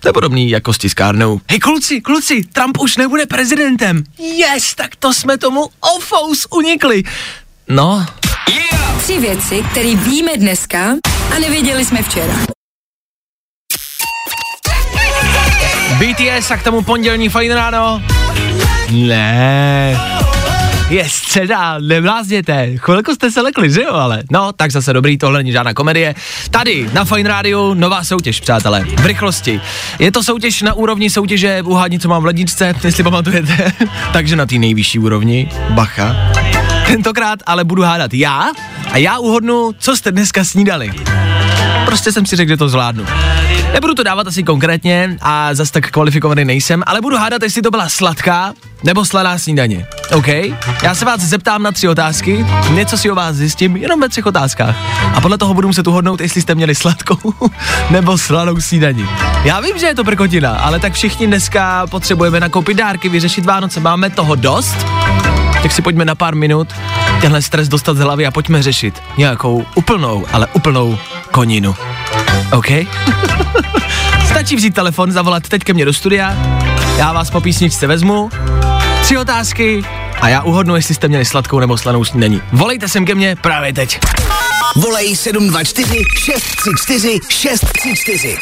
To 0.00 0.08
je 0.08 0.12
podobný 0.12 0.50
jako 0.50 0.72
s 0.72 0.78
tiskárnou. 0.78 1.40
Hej 1.50 1.58
kluci, 1.58 2.00
kluci, 2.00 2.42
Trump 2.52 2.78
už 2.80 2.96
nebude 2.96 3.26
prezidentem. 3.26 4.04
Yes, 4.18 4.74
tak 4.74 4.96
to 4.96 5.14
jsme 5.14 5.38
tomu 5.38 5.68
ofous 5.96 6.46
unikli. 6.50 7.02
No. 7.68 8.06
Yeah. 8.50 9.02
Tři 9.02 9.18
věci, 9.18 9.64
které 9.70 9.96
víme 9.96 10.36
dneska 10.36 10.94
a 11.36 11.38
nevěděli 11.38 11.84
jsme 11.84 12.02
včera. 12.02 12.59
BTS 16.00 16.50
a 16.50 16.56
k 16.56 16.62
tomu 16.62 16.82
pondělní 16.82 17.28
fajn 17.28 17.52
ráno. 17.52 18.02
Ne. 18.90 20.00
Je 20.90 21.08
středa, 21.08 21.78
neblázněte. 21.78 22.76
Chvilku 22.76 23.14
jste 23.14 23.30
se 23.30 23.40
lekli, 23.40 23.72
že 23.72 23.82
jo, 23.82 23.92
ale. 23.92 24.22
No, 24.30 24.52
tak 24.52 24.70
zase 24.70 24.92
dobrý, 24.92 25.18
tohle 25.18 25.38
není 25.38 25.52
žádná 25.52 25.74
komedie. 25.74 26.14
Tady, 26.50 26.90
na 26.92 27.04
Fine 27.04 27.28
Radio, 27.28 27.74
nová 27.74 28.04
soutěž, 28.04 28.40
přátelé, 28.40 28.84
v 28.84 29.06
rychlosti. 29.06 29.60
Je 29.98 30.12
to 30.12 30.22
soutěž 30.22 30.62
na 30.62 30.74
úrovni 30.74 31.10
soutěže 31.10 31.62
Uhádni, 31.62 31.98
co 31.98 32.08
mám 32.08 32.22
v 32.22 32.26
ledničce, 32.26 32.74
jestli 32.84 33.02
pamatujete. 33.02 33.72
Takže 34.12 34.36
na 34.36 34.46
té 34.46 34.58
nejvyšší 34.58 34.98
úrovni, 34.98 35.48
bacha. 35.70 36.16
Tentokrát 36.86 37.38
ale 37.46 37.64
budu 37.64 37.82
hádat 37.82 38.14
já 38.14 38.52
a 38.92 38.98
já 38.98 39.18
uhodnu, 39.18 39.70
co 39.78 39.96
jste 39.96 40.12
dneska 40.12 40.44
snídali. 40.44 40.90
Prostě 41.84 42.12
jsem 42.12 42.26
si 42.26 42.36
řekl, 42.36 42.48
že 42.48 42.56
to 42.56 42.68
zvládnu. 42.68 43.04
Nebudu 43.72 43.94
to 43.94 44.02
dávat 44.02 44.26
asi 44.26 44.42
konkrétně 44.42 45.16
a 45.20 45.54
zas 45.54 45.70
tak 45.70 45.90
kvalifikovaný 45.90 46.44
nejsem, 46.44 46.82
ale 46.86 47.00
budu 47.00 47.16
hádat, 47.16 47.42
jestli 47.42 47.62
to 47.62 47.70
byla 47.70 47.88
sladká 47.88 48.52
nebo 48.82 49.04
sladá 49.04 49.38
snídaně. 49.38 49.86
OK? 50.14 50.26
Já 50.82 50.94
se 50.94 51.04
vás 51.04 51.20
zeptám 51.20 51.62
na 51.62 51.72
tři 51.72 51.88
otázky, 51.88 52.46
něco 52.70 52.98
si 52.98 53.10
o 53.10 53.14
vás 53.14 53.36
zjistím 53.36 53.76
jenom 53.76 54.00
ve 54.00 54.08
třech 54.08 54.26
otázkách. 54.26 54.76
A 55.14 55.20
podle 55.20 55.38
toho 55.38 55.54
budu 55.54 55.68
muset 55.68 55.86
uhodnout, 55.86 56.20
jestli 56.20 56.40
jste 56.42 56.54
měli 56.54 56.74
sladkou 56.74 57.34
nebo 57.90 58.18
sladou 58.18 58.60
snídaní. 58.60 59.06
Já 59.44 59.60
vím, 59.60 59.78
že 59.78 59.86
je 59.86 59.94
to 59.94 60.04
prkotina, 60.04 60.56
ale 60.56 60.80
tak 60.80 60.92
všichni 60.92 61.26
dneska 61.26 61.86
potřebujeme 61.86 62.40
nakoupit 62.40 62.74
dárky, 62.74 63.08
vyřešit 63.08 63.44
Vánoce, 63.44 63.80
máme 63.80 64.10
toho 64.10 64.34
dost. 64.34 64.86
Tak 65.62 65.72
si 65.72 65.82
pojďme 65.82 66.04
na 66.04 66.14
pár 66.14 66.34
minut 66.34 66.68
tenhle 67.20 67.42
stres 67.42 67.68
dostat 67.68 67.96
z 67.96 68.00
hlavy 68.00 68.26
a 68.26 68.30
pojďme 68.30 68.62
řešit 68.62 69.02
nějakou 69.18 69.66
úplnou, 69.74 70.26
ale 70.32 70.46
úplnou 70.46 70.98
koninu. 71.30 71.74
OK? 72.52 72.66
Stačí 74.28 74.56
vzít 74.56 74.74
telefon, 74.74 75.12
zavolat 75.12 75.48
teď 75.48 75.64
ke 75.64 75.72
mně 75.72 75.84
do 75.84 75.92
studia, 75.92 76.36
já 76.96 77.12
vás 77.12 77.30
po 77.30 77.40
písničce 77.40 77.86
vezmu, 77.86 78.30
tři 79.02 79.18
otázky 79.18 79.84
a 80.20 80.28
já 80.28 80.42
uhodnu, 80.42 80.76
jestli 80.76 80.94
jste 80.94 81.08
měli 81.08 81.24
sladkou 81.24 81.60
nebo 81.60 81.78
slanou 81.78 82.04
snídaní. 82.04 82.42
Volejte 82.52 82.88
sem 82.88 83.04
ke 83.06 83.14
mně 83.14 83.36
právě 83.36 83.72
teď. 83.72 83.98
Volej 84.76 85.16
724 85.16 86.04
634 86.18 87.18
634 87.28 88.38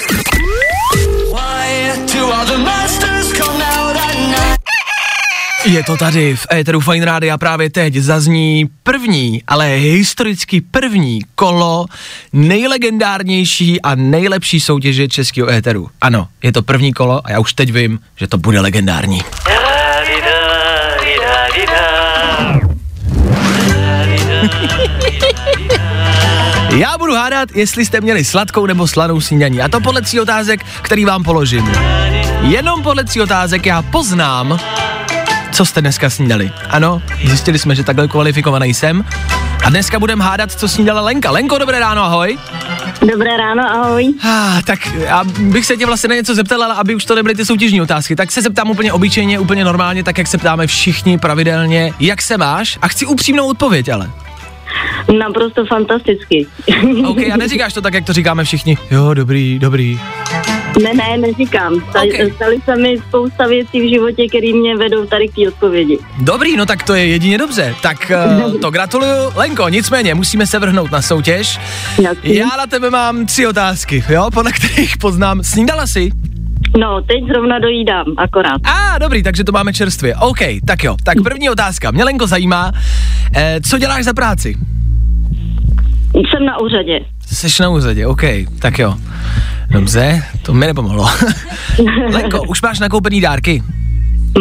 Je 5.65 5.85
to 5.85 5.97
tady 5.97 6.37
v 6.37 6.47
Éteru 6.53 6.81
Fine 6.81 7.05
Rádia 7.05 7.39
právě 7.39 7.71
teď 7.71 7.95
zazní 7.95 8.69
první, 8.83 9.43
ale 9.47 9.67
historicky 9.67 10.61
první 10.61 11.21
kolo 11.35 11.87
nejlegendárnější 12.33 13.83
a 13.83 13.95
nejlepší 13.95 14.61
soutěže 14.61 15.09
českého 15.09 15.51
Éteru. 15.51 15.89
Ano, 16.01 16.29
je 16.43 16.53
to 16.53 16.63
první 16.63 16.93
kolo 16.93 17.27
a 17.27 17.31
já 17.31 17.39
už 17.39 17.53
teď 17.53 17.73
vím, 17.73 17.99
že 18.17 18.27
to 18.27 18.39
bude 18.39 18.61
legendární. 18.61 19.21
Já 26.77 26.99
budu 26.99 27.15
hádat, 27.15 27.49
jestli 27.55 27.87
jste 27.87 28.01
měli 28.01 28.25
sladkou 28.25 28.67
nebo 28.67 28.89
slanou 28.89 29.21
snídaní. 29.21 29.63
A 29.63 29.69
to 29.69 29.81
podle 29.81 30.03
tří 30.03 30.21
otázek, 30.21 30.65
který 30.83 31.05
vám 31.05 31.25
položím. 31.25 31.73
Jenom 32.41 32.83
podle 32.83 33.05
tří 33.05 33.21
otázek 33.21 33.67
já 33.67 33.83
poznám, 33.83 34.59
co 35.59 35.65
jste 35.65 35.81
dneska 35.81 36.11
snídali. 36.11 36.51
Ano, 36.71 37.03
zjistili 37.25 37.59
jsme, 37.59 37.75
že 37.75 37.85
takhle 37.85 38.09
kvalifikovaný 38.09 38.75
jsem. 38.75 39.05
A 39.65 39.71
dneska 39.71 39.99
budeme 39.99 40.25
hádat, 40.25 40.53
co 40.53 40.69
snídala 40.69 41.01
Lenka. 41.01 41.31
Lenko, 41.31 41.59
dobré 41.59 41.79
ráno, 41.79 42.05
ahoj. 42.05 42.39
Dobré 43.13 43.37
ráno, 43.37 43.71
ahoj. 43.71 44.15
Ah, 44.25 44.63
tak 44.65 44.79
já 44.95 45.25
bych 45.25 45.67
se 45.67 45.77
tě 45.77 45.87
vlastně 45.87 46.09
na 46.09 46.15
něco 46.15 46.35
zeptal, 46.35 46.63
ale 46.63 46.75
aby 46.75 46.95
už 46.95 47.05
to 47.05 47.15
nebyly 47.15 47.35
ty 47.35 47.45
soutěžní 47.45 47.81
otázky, 47.81 48.17
tak 48.17 48.33
se 48.33 48.43
zeptám 48.43 48.71
úplně 48.71 48.93
obyčejně, 48.93 49.39
úplně 49.39 49.65
normálně, 49.65 50.05
tak 50.05 50.19
jak 50.19 50.27
se 50.27 50.39
ptáme 50.39 50.67
všichni 50.67 51.19
pravidelně. 51.19 51.93
Jak 52.01 52.23
se 52.23 52.39
máš? 52.39 52.79
A 52.83 52.89
chci 52.89 53.07
upřímnou 53.07 53.49
odpověď, 53.49 53.89
ale. 53.89 54.11
Naprosto 55.19 55.67
fantasticky. 55.67 56.47
OK, 57.07 57.19
a 57.33 57.37
neříkáš 57.37 57.73
to 57.73 57.81
tak, 57.81 57.95
jak 57.95 58.05
to 58.05 58.13
říkáme 58.13 58.45
všichni. 58.45 58.79
Jo, 58.91 59.15
dobrý, 59.15 59.59
dobrý. 59.59 60.01
Ne, 60.83 60.95
ne, 60.95 61.19
neříkám. 61.19 61.75
Stali, 61.91 62.09
Okay. 62.09 62.31
Staly 62.31 62.57
se 62.65 62.77
mi 62.77 62.99
spousta 63.09 63.47
věcí 63.47 63.81
v 63.81 63.91
životě, 63.91 64.29
které 64.29 64.53
mě 64.53 64.77
vedou 64.77 65.07
tady 65.07 65.29
k 65.29 65.35
té 65.35 65.49
odpovědi. 65.49 65.99
Dobrý, 66.21 66.57
no 66.57 66.67
tak 66.67 66.83
to 66.83 66.95
je 66.95 67.07
jedině 67.07 67.39
dobře. 67.39 67.75
Tak 67.83 68.13
uh, 68.45 68.55
to 68.61 68.71
gratuluju. 68.71 69.31
Lenko, 69.35 69.69
nicméně 69.69 70.15
musíme 70.15 70.47
se 70.47 70.59
vrhnout 70.59 70.91
na 70.91 71.03
soutěž. 71.03 71.61
Jasný. 72.03 72.35
Já 72.37 72.49
na 72.59 72.67
tebe 72.67 72.91
mám 72.91 73.27
tři 73.27 73.47
otázky, 73.47 74.05
jo, 74.09 74.29
podle 74.35 74.53
kterých 74.53 74.97
poznám. 74.97 75.43
Snídala 75.43 75.87
jsi? 75.87 76.11
No, 76.79 77.01
teď 77.01 77.25
zrovna 77.33 77.59
dojídám, 77.59 78.07
akorát. 78.17 78.61
A, 78.65 78.95
ah, 78.95 78.99
dobrý, 78.99 79.23
takže 79.23 79.45
to 79.45 79.53
máme 79.53 79.73
čerstvě. 79.73 80.17
OK, 80.17 80.39
tak 80.67 80.85
jo. 80.85 80.97
Tak 81.05 81.23
první 81.23 81.51
otázka. 81.51 81.91
Mě 81.91 82.05
Lenko 82.05 82.27
zajímá, 82.27 82.73
eh, 83.37 83.61
co 83.71 83.79
děláš 83.79 84.05
za 84.05 84.13
práci? 84.13 84.57
Jsem 86.15 86.47
na 86.47 86.61
úřadě. 86.61 87.01
Jsi 87.27 87.63
na 87.63 87.69
úřadě, 87.69 88.07
OK, 88.07 88.23
tak 88.59 88.79
jo. 88.79 88.95
Dobře, 89.71 90.23
to 90.43 90.55
mi 90.55 90.67
nepomohlo. 90.67 91.07
Lenko, 92.13 92.43
už 92.43 92.63
máš 92.63 92.79
nakoupený 92.81 93.21
dárky? 93.21 93.63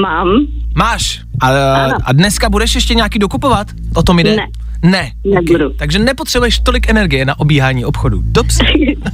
Mám. 0.01 0.27
Máš. 0.75 1.21
A, 1.41 1.73
Ano. 1.75 1.97
a 2.03 2.13
dneska 2.13 2.49
budeš 2.49 2.75
ještě 2.75 2.95
nějaký 2.95 3.19
dokupovat? 3.19 3.67
O 3.95 4.03
tom 4.03 4.19
jde? 4.19 4.35
Ne. 4.35 4.47
Ne. 4.81 5.11
Nebudu. 5.25 5.65
Okay. 5.65 5.77
Takže 5.77 5.99
nepotřebuješ 5.99 6.59
tolik 6.59 6.89
energie 6.89 7.25
na 7.25 7.39
obíhání 7.39 7.85
obchodu. 7.85 8.21
Dobře. 8.25 8.65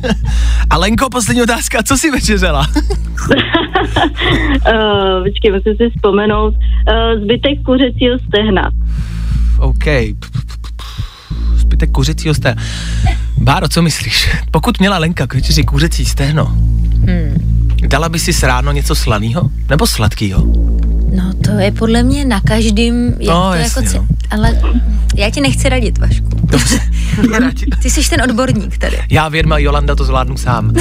a 0.69 0.77
Lenko, 0.77 1.09
poslední 1.09 1.43
otázka, 1.43 1.83
co 1.83 1.97
jsi 1.97 2.11
večeřela? 2.11 2.67
Uh, 2.69 2.75
počkej, 5.23 5.51
musím 5.51 5.75
si 5.77 5.89
vzpomenout. 5.95 6.53
Uh, 6.53 7.23
zbytek 7.23 7.63
kuřecího 7.65 8.19
stehna. 8.27 8.71
OK. 9.59 9.85
Zbytek 11.55 11.91
kuřecího 11.91 12.33
sté. 12.33 12.55
Báro, 13.37 13.67
co 13.67 13.81
myslíš? 13.81 14.29
Pokud 14.51 14.79
měla 14.79 14.97
Lenka 14.97 15.27
k 15.27 15.33
večeři 15.33 15.63
kuřecí 15.63 16.05
stehno, 16.05 16.45
hmm. 16.45 17.77
dala 17.87 18.09
by 18.09 18.19
si 18.19 18.33
s 18.33 18.43
ráno 18.43 18.71
něco 18.71 18.95
slaného 18.95 19.49
nebo 19.69 19.87
sladkého? 19.87 20.43
No 21.15 21.33
to 21.43 21.51
je 21.51 21.71
podle 21.71 22.03
mě 22.03 22.25
na 22.25 22.41
každým, 22.41 23.13
jak 23.19 23.35
No, 23.35 23.49
to 23.49 23.53
jasně, 23.53 23.85
jako 23.85 23.97
no. 23.97 24.07
ale 24.31 24.61
já 25.15 25.29
ti 25.29 25.41
nechci 25.41 25.69
radit, 25.69 25.97
Vašku. 25.97 26.29
Dobře. 26.43 26.79
Ty 27.81 27.89
jsi 27.89 28.09
ten 28.09 28.21
odborník 28.21 28.77
tady. 28.77 28.99
Já 29.09 29.29
věřím, 29.29 29.53
a 29.53 29.57
Jolanda 29.57 29.95
to 29.95 30.03
zvládnu 30.03 30.37
sám. 30.37 30.73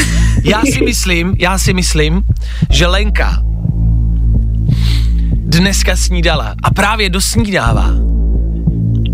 Já 0.45 0.63
si 0.73 0.85
myslím, 0.85 1.35
já 1.39 1.59
si 1.59 1.75
myslím, 1.75 2.23
že 2.71 2.87
Lenka 2.87 3.43
dneska 5.35 5.97
snídala 5.97 6.55
a 6.63 6.71
právě 6.71 7.11
dosnídává 7.11 7.91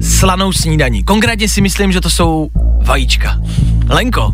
slanou 0.01 0.53
snídaní. 0.53 1.05
Konkrétně 1.05 1.49
si 1.49 1.61
myslím, 1.61 1.93
že 1.93 2.01
to 2.01 2.11
jsou 2.11 2.51
vajíčka. 2.85 3.41
Lenko, 3.89 4.33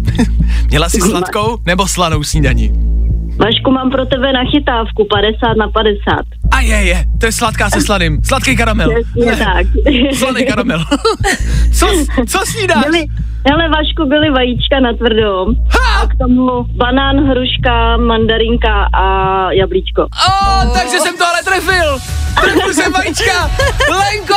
měla 0.68 0.88
jsi 0.88 1.00
sladkou 1.00 1.58
nebo 1.66 1.88
slanou 1.88 2.22
snídaní? 2.24 2.90
Vašku, 3.36 3.70
mám 3.70 3.90
pro 3.90 4.06
tebe 4.06 4.32
nachytávku 4.32 5.06
50 5.10 5.56
na 5.56 5.68
50. 5.68 6.40
A 6.50 6.60
je, 6.60 6.76
je, 6.76 7.04
to 7.18 7.26
je 7.26 7.32
sladká 7.32 7.70
se 7.70 7.80
sladým. 7.80 8.18
Sladký 8.24 8.56
karamel. 8.56 8.90
Přesně 8.90 9.36
tak. 9.36 9.66
Sladý 10.14 10.44
karamel. 10.44 10.84
co, 11.72 11.86
co 12.26 12.38
snídáš? 12.46 12.84
Byly, 12.84 13.06
hele, 13.48 13.68
Vašku, 13.68 14.08
byly 14.08 14.30
vajíčka 14.30 14.80
na 14.80 14.92
tvrdou. 14.92 15.54
Ha! 15.70 15.90
A 16.00 16.06
k 16.06 16.18
tomu 16.18 16.64
banán, 16.64 17.16
hruška, 17.16 17.96
mandarinka 17.96 18.88
a 18.94 19.04
jablíčko. 19.52 20.02
O, 20.02 20.74
takže 20.74 20.98
jsem 20.98 21.16
to 21.16 21.26
ale 21.26 21.42
trefil. 21.44 21.98
Trefil 22.40 22.74
jsem 22.74 22.92
vajíčka. 22.92 23.50
Lenko, 23.90 24.34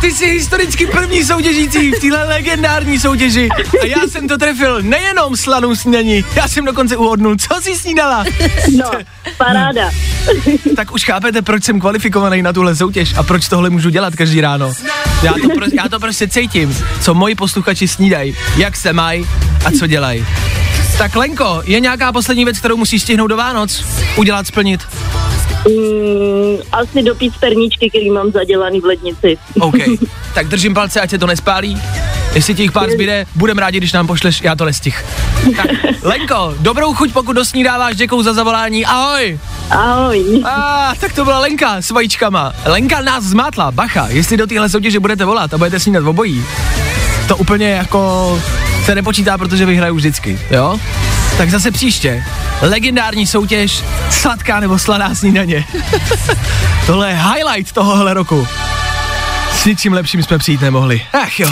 ty 0.00 0.10
jsi 0.10 0.26
historicky 0.26 0.86
první 0.86 1.24
soutěžící 1.24 1.92
v 1.92 2.00
téhle 2.00 2.24
legendární 2.24 2.98
soutěži. 2.98 3.48
A 3.82 3.86
já 3.86 4.08
jsem 4.08 4.28
to 4.28 4.38
trefil 4.38 4.82
nejenom 4.82 5.36
slanou 5.36 5.74
snídaní, 5.74 6.24
já 6.34 6.48
jsem 6.48 6.64
dokonce 6.64 6.96
uhodnul, 6.96 7.36
co 7.36 7.60
jsi 7.60 7.76
snídala. 7.76 8.24
No, 8.76 8.90
paráda. 9.36 9.90
Tak 10.76 10.92
už 10.92 11.04
chápete, 11.04 11.42
proč 11.42 11.64
jsem 11.64 11.80
kvalifikovaný 11.80 12.42
na 12.42 12.52
tuhle 12.52 12.76
soutěž 12.76 13.14
a 13.16 13.22
proč 13.22 13.48
tohle 13.48 13.70
můžu 13.70 13.90
dělat 13.90 14.16
každý 14.16 14.40
ráno. 14.40 14.72
Já 15.22 15.32
to, 15.32 15.48
pro, 15.54 15.66
já 15.72 15.88
to 15.88 16.00
prostě 16.00 16.28
cítím, 16.28 16.78
co 17.00 17.14
moji 17.14 17.34
posluchači 17.34 17.88
snídají, 17.88 18.36
jak 18.56 18.76
se 18.76 18.92
mají 18.92 19.26
a 19.64 19.70
co 19.78 19.86
dělají. 19.86 20.26
Tak 20.98 21.16
Lenko, 21.16 21.62
je 21.64 21.80
nějaká 21.80 22.12
poslední 22.12 22.44
věc, 22.44 22.58
kterou 22.58 22.76
musíš 22.76 23.02
stihnout 23.02 23.26
do 23.26 23.36
Vánoc? 23.36 23.84
Udělat, 24.16 24.46
splnit? 24.46 24.80
Mm, 25.68 26.56
asi 26.72 27.02
dopít 27.02 27.32
perníčky, 27.40 27.90
který 27.90 28.10
mám 28.10 28.30
zadělaný 28.32 28.80
v 28.80 28.84
lednici. 28.84 29.38
OK, 29.60 29.76
tak 30.34 30.48
držím 30.48 30.74
palce, 30.74 31.00
ať 31.00 31.10
se 31.10 31.18
to 31.18 31.26
nespálí. 31.26 31.82
Jestli 32.34 32.54
ti 32.54 32.62
jich 32.62 32.72
pár 32.72 32.90
zbyde, 32.90 33.26
budem 33.34 33.58
rádi, 33.58 33.78
když 33.78 33.92
nám 33.92 34.06
pošleš, 34.06 34.40
já 34.42 34.54
to 34.54 34.64
nestih. 34.64 35.04
Tak, 35.56 35.66
Lenko, 36.02 36.54
dobrou 36.58 36.94
chuť, 36.94 37.12
pokud 37.12 37.32
dosnídáváš, 37.32 37.96
děkuju 37.96 38.22
za 38.22 38.32
zavolání, 38.32 38.86
ahoj. 38.86 39.38
Ahoj. 39.70 40.42
A 40.44 40.50
ah, 40.50 40.94
tak 41.00 41.12
to 41.12 41.24
byla 41.24 41.38
Lenka 41.38 41.82
s 41.82 41.90
vajíčkama. 41.90 42.52
Lenka 42.64 43.00
nás 43.00 43.24
zmátla, 43.24 43.70
bacha, 43.70 44.06
jestli 44.08 44.36
do 44.36 44.46
téhle 44.46 44.68
soutěže 44.68 45.00
budete 45.00 45.24
volat 45.24 45.54
a 45.54 45.58
budete 45.58 45.80
snídat 45.80 46.02
v 46.02 46.08
obojí, 46.08 46.44
to 47.28 47.36
úplně 47.36 47.70
jako 47.70 48.42
se 48.84 48.94
nepočítá, 48.94 49.38
protože 49.38 49.66
vyhraju 49.66 49.94
vždycky, 49.94 50.38
jo? 50.50 50.78
Tak 51.38 51.50
zase 51.50 51.70
příště. 51.70 52.24
Legendární 52.62 53.26
soutěž, 53.26 53.84
sladká 54.10 54.60
nebo 54.60 54.78
slaná 54.78 55.14
snídaně. 55.14 55.64
Tohle 56.86 57.10
je 57.10 57.16
highlight 57.16 57.72
tohohle 57.72 58.14
roku. 58.14 58.48
S 59.52 59.64
ničím 59.64 59.92
lepším 59.92 60.22
jsme 60.22 60.38
přijít 60.38 60.60
nemohli. 60.60 61.02
Ach 61.12 61.40
jo. 61.40 61.50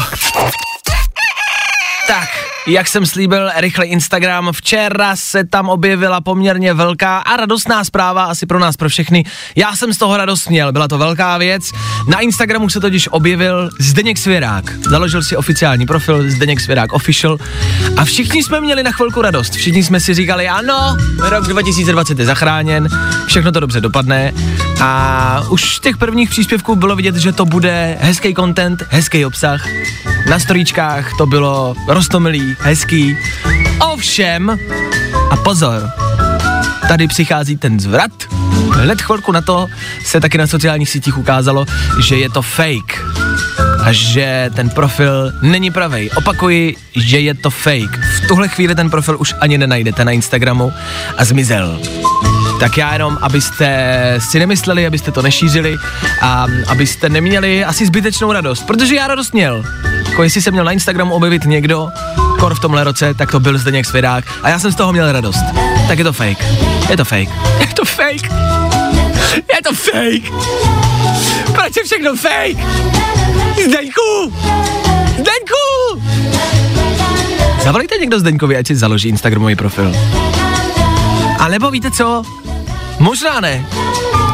Tak, 2.06 2.28
jak 2.66 2.88
jsem 2.88 3.06
slíbil, 3.06 3.50
rychle 3.56 3.86
Instagram. 3.86 4.48
Včera 4.52 5.16
se 5.16 5.44
tam 5.44 5.68
objevila 5.68 6.20
poměrně 6.20 6.74
velká 6.74 7.18
a 7.18 7.36
radostná 7.36 7.84
zpráva, 7.84 8.24
asi 8.24 8.46
pro 8.46 8.58
nás, 8.58 8.76
pro 8.76 8.88
všechny. 8.88 9.24
Já 9.56 9.76
jsem 9.76 9.94
z 9.94 9.98
toho 9.98 10.16
radost 10.16 10.48
měl, 10.48 10.72
byla 10.72 10.88
to 10.88 10.98
velká 10.98 11.38
věc. 11.38 11.72
Na 12.08 12.20
Instagramu 12.20 12.70
se 12.70 12.80
totiž 12.80 13.08
objevil 13.08 13.70
Zdeněk 13.78 14.18
Svěrák. 14.18 14.64
Založil 14.88 15.22
si 15.22 15.36
oficiální 15.36 15.86
profil 15.86 16.30
Zdeněk 16.30 16.60
Svěrák 16.60 16.92
Official 16.92 17.38
a 17.96 18.04
všichni 18.04 18.44
jsme 18.44 18.60
měli 18.60 18.82
na 18.82 18.92
chvilku 18.92 19.22
radost. 19.22 19.52
Všichni 19.52 19.84
jsme 19.84 20.00
si 20.00 20.14
říkali, 20.14 20.48
ano, 20.48 20.96
rok 21.18 21.44
2020 21.44 22.18
je 22.18 22.24
zachráněn, 22.24 22.88
všechno 23.26 23.52
to 23.52 23.60
dobře 23.60 23.80
dopadne 23.80 24.32
a 24.80 25.42
už 25.50 25.78
těch 25.78 25.96
prvních 25.96 26.30
příspěvků 26.30 26.76
bylo 26.76 26.96
vidět, 26.96 27.16
že 27.16 27.32
to 27.32 27.44
bude 27.44 27.98
hezký 28.00 28.34
content, 28.34 28.82
hezký 28.88 29.24
obsah. 29.24 29.66
Na 30.30 30.38
storíčkách 30.38 31.16
to 31.18 31.26
bylo 31.26 31.74
rostomilý, 31.88 32.49
hezký. 32.58 33.16
Ovšem, 33.92 34.58
a 35.30 35.36
pozor, 35.36 35.90
tady 36.88 37.08
přichází 37.08 37.56
ten 37.56 37.80
zvrat. 37.80 38.10
Hned 38.72 39.02
chvilku 39.02 39.32
na 39.32 39.40
to 39.40 39.66
se 40.04 40.20
taky 40.20 40.38
na 40.38 40.46
sociálních 40.46 40.90
sítích 40.90 41.18
ukázalo, 41.18 41.66
že 41.98 42.16
je 42.16 42.30
to 42.30 42.42
fake 42.42 43.04
a 43.84 43.92
že 43.92 44.50
ten 44.54 44.70
profil 44.70 45.32
není 45.42 45.70
pravej. 45.70 46.10
Opakuji, 46.16 46.76
že 46.96 47.20
je 47.20 47.34
to 47.34 47.50
fake. 47.50 47.98
V 48.16 48.28
tuhle 48.28 48.48
chvíli 48.48 48.74
ten 48.74 48.90
profil 48.90 49.16
už 49.20 49.34
ani 49.40 49.58
nenajdete 49.58 50.04
na 50.04 50.12
Instagramu 50.12 50.72
a 51.16 51.24
zmizel. 51.24 51.80
Tak 52.60 52.76
já 52.76 52.92
jenom, 52.92 53.18
abyste 53.22 54.14
si 54.18 54.38
nemysleli, 54.38 54.86
abyste 54.86 55.12
to 55.12 55.22
nešířili 55.22 55.76
a 56.20 56.46
abyste 56.66 57.08
neměli 57.08 57.64
asi 57.64 57.86
zbytečnou 57.86 58.32
radost, 58.32 58.66
protože 58.66 58.94
já 58.94 59.06
radost 59.06 59.34
měl. 59.34 59.64
Jako 60.10 60.22
jestli 60.22 60.42
se 60.42 60.50
měl 60.50 60.64
na 60.64 60.72
Instagramu 60.72 61.14
objevit 61.14 61.44
někdo, 61.44 61.88
kor 62.38 62.54
v 62.54 62.60
tomhle 62.60 62.84
roce, 62.84 63.14
tak 63.14 63.30
to 63.30 63.40
byl 63.40 63.58
Zdeněk 63.58 63.86
Svědák 63.86 64.24
a 64.42 64.48
já 64.48 64.58
jsem 64.58 64.72
z 64.72 64.74
toho 64.74 64.92
měl 64.92 65.12
radost. 65.12 65.44
Tak 65.88 65.98
je 65.98 66.04
to 66.04 66.12
fake. 66.12 66.44
Je 66.90 66.96
to 66.96 67.04
fake. 67.04 67.30
Je 67.60 67.74
to 67.74 67.84
fake. 67.84 68.30
Je 69.36 69.62
to 69.64 69.74
fake. 69.74 70.32
Proč 71.54 71.76
je 71.76 71.84
všechno 71.84 72.16
fake? 72.16 72.66
Zdeňku! 73.64 74.32
Zdeňku! 75.12 76.02
Zavolejte 77.64 77.94
někdo 78.00 78.20
Zdeňkovi, 78.20 78.56
ať 78.56 78.66
si 78.66 78.76
založí 78.76 79.08
Instagramový 79.08 79.56
profil. 79.56 79.92
A 81.38 81.48
nebo 81.48 81.70
víte 81.70 81.90
co? 81.90 82.22
Možná 82.98 83.40
ne. 83.40 83.66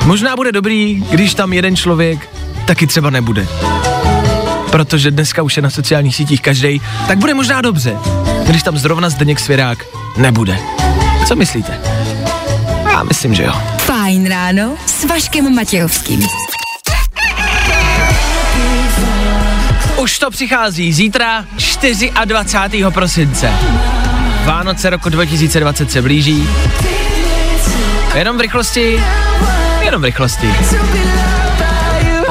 Možná 0.04 0.36
bude 0.36 0.52
dobrý, 0.52 0.94
když 1.10 1.34
tam 1.34 1.52
jeden 1.52 1.76
člověk 1.76 2.28
taky 2.66 2.86
třeba 2.86 3.10
nebude. 3.10 3.46
Protože 4.70 5.10
dneska 5.10 5.42
už 5.42 5.56
je 5.56 5.62
na 5.62 5.70
sociálních 5.70 6.16
sítích 6.16 6.42
každý, 6.42 6.80
tak 7.08 7.18
bude 7.18 7.34
možná 7.34 7.60
dobře, 7.60 7.96
když 8.46 8.62
tam 8.62 8.78
zrovna 8.78 9.10
Zdeněk 9.10 9.40
Svěrák 9.40 9.78
nebude. 10.16 10.58
Co 11.28 11.36
myslíte? 11.36 11.80
Já 12.90 13.02
myslím, 13.02 13.34
že 13.34 13.42
jo. 13.42 13.52
Fajn 13.78 14.28
ráno 14.28 14.74
s 14.86 15.04
Vaškem 15.04 15.54
Matějovským. 15.54 16.26
Už 19.96 20.18
to 20.18 20.30
přichází 20.30 20.92
zítra 20.92 21.44
24. 22.24 22.84
prosince. 22.90 23.52
Vánoce 24.44 24.90
roku 24.90 25.08
2020 25.08 25.92
se 25.92 26.02
blíží. 26.02 26.48
Jenom 28.14 28.36
v 28.36 28.40
rychlosti, 28.40 29.02
jenom 29.82 30.00
v 30.02 30.04
rychlosti. 30.04 30.54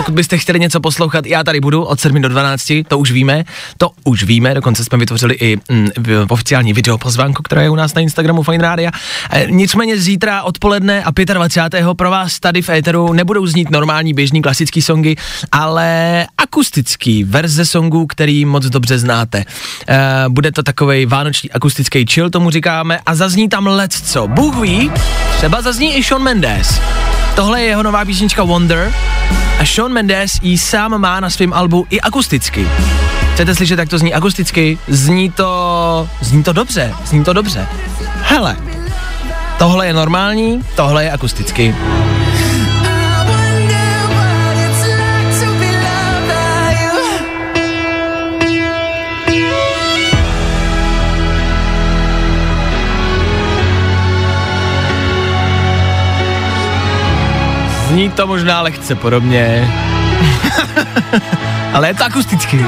Pokud 0.05 0.15
byste 0.15 0.37
chtěli 0.37 0.59
něco 0.59 0.79
poslouchat, 0.79 1.25
já 1.25 1.43
tady 1.43 1.59
budu 1.59 1.83
od 1.83 1.99
7 1.99 2.21
do 2.21 2.29
12, 2.29 2.71
to 2.87 2.99
už 2.99 3.11
víme, 3.11 3.43
to 3.77 3.89
už 4.03 4.23
víme, 4.23 4.53
dokonce 4.53 4.83
jsme 4.83 4.97
vytvořili 4.97 5.35
i 5.35 5.57
mm, 5.69 5.89
oficiální 6.29 6.73
videopozvánku, 6.73 7.43
která 7.43 7.61
je 7.61 7.69
u 7.69 7.75
nás 7.75 7.93
na 7.93 8.01
Instagramu 8.01 8.43
Fine 8.43 8.57
Radio. 8.57 8.91
E, 9.31 9.47
nicméně 9.49 9.97
zítra 9.97 10.43
odpoledne 10.43 11.03
a 11.03 11.33
25. 11.33 11.85
pro 11.97 12.09
vás 12.09 12.39
tady 12.39 12.61
v 12.61 12.69
éteru 12.69 13.13
nebudou 13.13 13.47
znít 13.47 13.71
normální 13.71 14.13
běžný 14.13 14.41
klasický 14.41 14.81
songy, 14.81 15.15
ale 15.51 16.27
akustický 16.37 17.23
verze 17.23 17.65
songů, 17.65 18.07
který 18.07 18.45
moc 18.45 18.65
dobře 18.65 18.99
znáte. 18.99 19.45
E, 19.87 20.25
bude 20.29 20.51
to 20.51 20.63
takovej 20.63 21.05
vánoční 21.05 21.51
akustický 21.51 22.05
chill, 22.05 22.29
tomu 22.29 22.49
říkáme, 22.49 22.99
a 23.05 23.15
zazní 23.15 23.49
tam 23.49 23.67
lecco. 23.67 24.27
Bůh 24.27 24.61
ví, 24.61 24.91
třeba 25.37 25.61
zazní 25.61 25.95
i 25.95 26.03
Sean 26.03 26.23
Mendes. 26.23 26.81
Tohle 27.35 27.61
je 27.61 27.67
jeho 27.67 27.83
nová 27.83 28.05
písnička 28.05 28.43
Wonder 28.43 28.91
Sean 29.65 29.93
Mendes 29.93 30.39
ji 30.41 30.57
sám 30.57 30.97
má 31.01 31.19
na 31.19 31.29
svém 31.29 31.53
albu 31.53 31.87
i 31.89 32.01
akusticky. 32.01 32.67
Chcete 33.33 33.55
slyšet, 33.55 33.79
jak 33.79 33.89
to 33.89 33.97
zní 33.97 34.13
akusticky? 34.13 34.77
Zní 34.87 35.31
to, 35.31 36.09
zní 36.21 36.43
to 36.43 36.53
dobře, 36.53 36.93
zní 37.05 37.23
to 37.23 37.33
dobře. 37.33 37.67
Hele, 38.21 38.57
Tohle 39.57 39.87
je 39.87 39.93
normální, 39.93 40.63
tohle 40.75 41.03
je 41.03 41.11
akusticky. 41.11 41.75
Zní 57.95 58.09
to 58.09 58.27
možná 58.27 58.61
lehce 58.61 58.95
podobně, 58.95 59.73
ale 61.73 61.87
je 61.87 61.93
to 61.93 62.03
akusticky. 62.03 62.65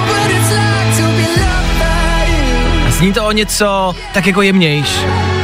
A 2.87 2.91
zní 2.91 3.13
to 3.13 3.25
o 3.25 3.31
něco 3.31 3.95
tak 4.13 4.27
jako 4.27 4.41
jemnějš. 4.41 4.99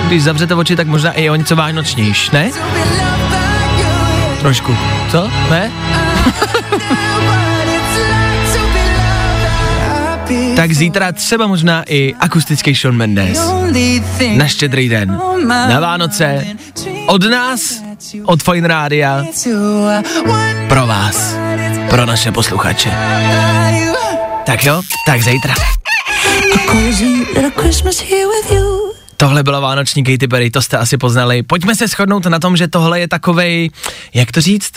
Když 0.08 0.24
zavřete 0.24 0.56
oči, 0.56 0.76
tak 0.76 0.88
možná 0.88 1.12
i 1.12 1.30
o 1.30 1.36
něco 1.36 1.56
vánočnějš, 1.56 2.32
ne? 2.32 2.50
Trošku. 4.40 4.78
Co? 5.12 5.32
Ne? 5.50 5.72
tak 10.56 10.72
zítra 10.74 11.12
třeba 11.12 11.48
možná 11.48 11.84
i 11.88 12.14
akustický 12.20 12.76
Sean 12.76 12.96
Mendes. 12.96 13.52
Na 14.36 14.48
štědrý 14.48 14.90
den. 14.90 15.20
Na 15.48 15.80
Vánoce. 15.80 16.46
Od 17.08 17.24
nás, 17.24 17.84
od 18.26 18.44
Fine 18.44 18.68
Rádia. 18.68 19.26
Pro 20.70 20.88
vás. 20.88 21.36
Pro 21.90 22.06
naše 22.06 22.32
posluchače. 22.32 22.92
Tak 24.46 24.64
jo, 24.66 24.82
tak 25.06 25.22
zítra. 25.22 25.54
Tohle 29.18 29.44
byla 29.44 29.60
vánoční 29.60 30.04
Katy 30.04 30.28
Perry, 30.28 30.52
to 30.52 30.62
jste 30.62 30.78
asi 30.78 30.98
poznali. 30.98 31.44
Pojďme 31.44 31.76
se 31.76 31.88
shodnout 31.88 32.26
na 32.26 32.40
tom, 32.40 32.58
že 32.58 32.68
tohle 32.68 33.00
je 33.00 33.08
takovej, 33.08 33.70
jak 34.14 34.32
to 34.32 34.42
říct, 34.42 34.72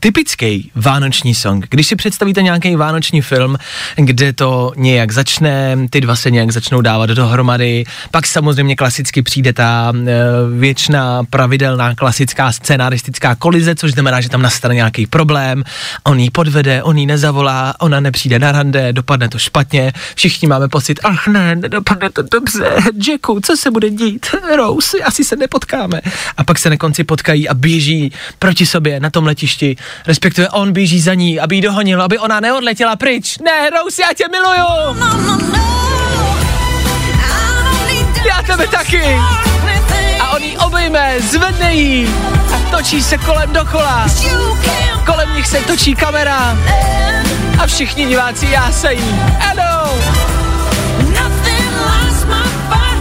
typický 0.00 0.70
vánoční 0.74 1.34
song. 1.34 1.66
Když 1.70 1.86
si 1.86 1.96
představíte 1.96 2.42
nějaký 2.42 2.76
vánoční 2.76 3.22
film, 3.22 3.56
kde 3.96 4.32
to 4.32 4.72
nějak 4.76 5.12
začne, 5.12 5.76
ty 5.90 6.00
dva 6.00 6.16
se 6.16 6.30
nějak 6.30 6.50
začnou 6.50 6.80
dávat 6.80 7.10
dohromady, 7.10 7.84
pak 8.10 8.26
samozřejmě 8.26 8.76
klasicky 8.76 9.22
přijde 9.22 9.52
ta 9.52 9.92
e, 9.92 10.12
věčná 10.58 11.24
pravidelná 11.30 11.94
klasická 11.94 12.52
scenaristická 12.52 13.34
kolize, 13.34 13.74
což 13.74 13.92
znamená, 13.92 14.20
že 14.20 14.28
tam 14.28 14.42
nastane 14.42 14.74
nějaký 14.74 15.06
problém, 15.06 15.64
on 16.04 16.20
jí 16.20 16.30
podvede, 16.30 16.82
on 16.82 16.98
jí 16.98 17.06
nezavolá, 17.06 17.74
ona 17.80 18.00
nepřijde 18.00 18.38
na 18.38 18.52
rande, 18.52 18.92
dopadne 18.92 19.28
to 19.28 19.38
špatně, 19.38 19.92
všichni 20.14 20.48
máme 20.48 20.68
pocit, 20.68 21.00
ach 21.04 21.26
ne, 21.26 21.56
dopadne 21.56 22.10
to 22.10 22.22
dobře, 22.22 22.76
Jacku, 23.08 23.40
co 23.40 23.56
se 23.56 23.70
bude 23.70 23.90
dít, 23.90 24.26
Rose, 24.56 24.98
asi 24.98 25.24
se 25.24 25.36
nepotkáme. 25.36 26.00
A 26.36 26.44
pak 26.44 26.58
se 26.58 26.70
na 26.70 26.76
konci 26.76 27.04
potkají 27.04 27.48
a 27.48 27.54
běží 27.54 28.12
proti 28.38 28.66
sobě 28.66 29.00
na 29.00 29.10
tom 29.10 29.26
letišti 29.26 29.76
respektive 30.06 30.48
on 30.48 30.72
běží 30.72 31.00
za 31.00 31.14
ní, 31.14 31.40
aby 31.40 31.56
ji 31.56 31.62
dohonil, 31.62 32.02
aby 32.02 32.18
ona 32.18 32.40
neodletěla 32.40 32.96
pryč. 32.96 33.38
Ne, 33.38 33.70
Rose, 33.70 34.02
já 34.02 34.08
tě 34.16 34.24
miluju! 34.28 34.96
Já 38.28 38.42
tebe 38.46 38.66
taky! 38.66 39.16
A 40.20 40.30
on 40.36 40.42
ji 40.42 40.56
obejme, 40.58 41.14
zvedne 41.20 41.74
jí 41.74 42.08
a 42.54 42.76
točí 42.76 43.02
se 43.02 43.18
kolem 43.18 43.52
dokola. 43.52 44.06
Kolem 45.06 45.34
nich 45.34 45.46
se 45.46 45.58
točí 45.58 45.94
kamera 45.94 46.56
a 47.58 47.66
všichni 47.66 48.06
diváci 48.06 48.46
jásají. 48.46 49.20
Ano! 49.50 49.92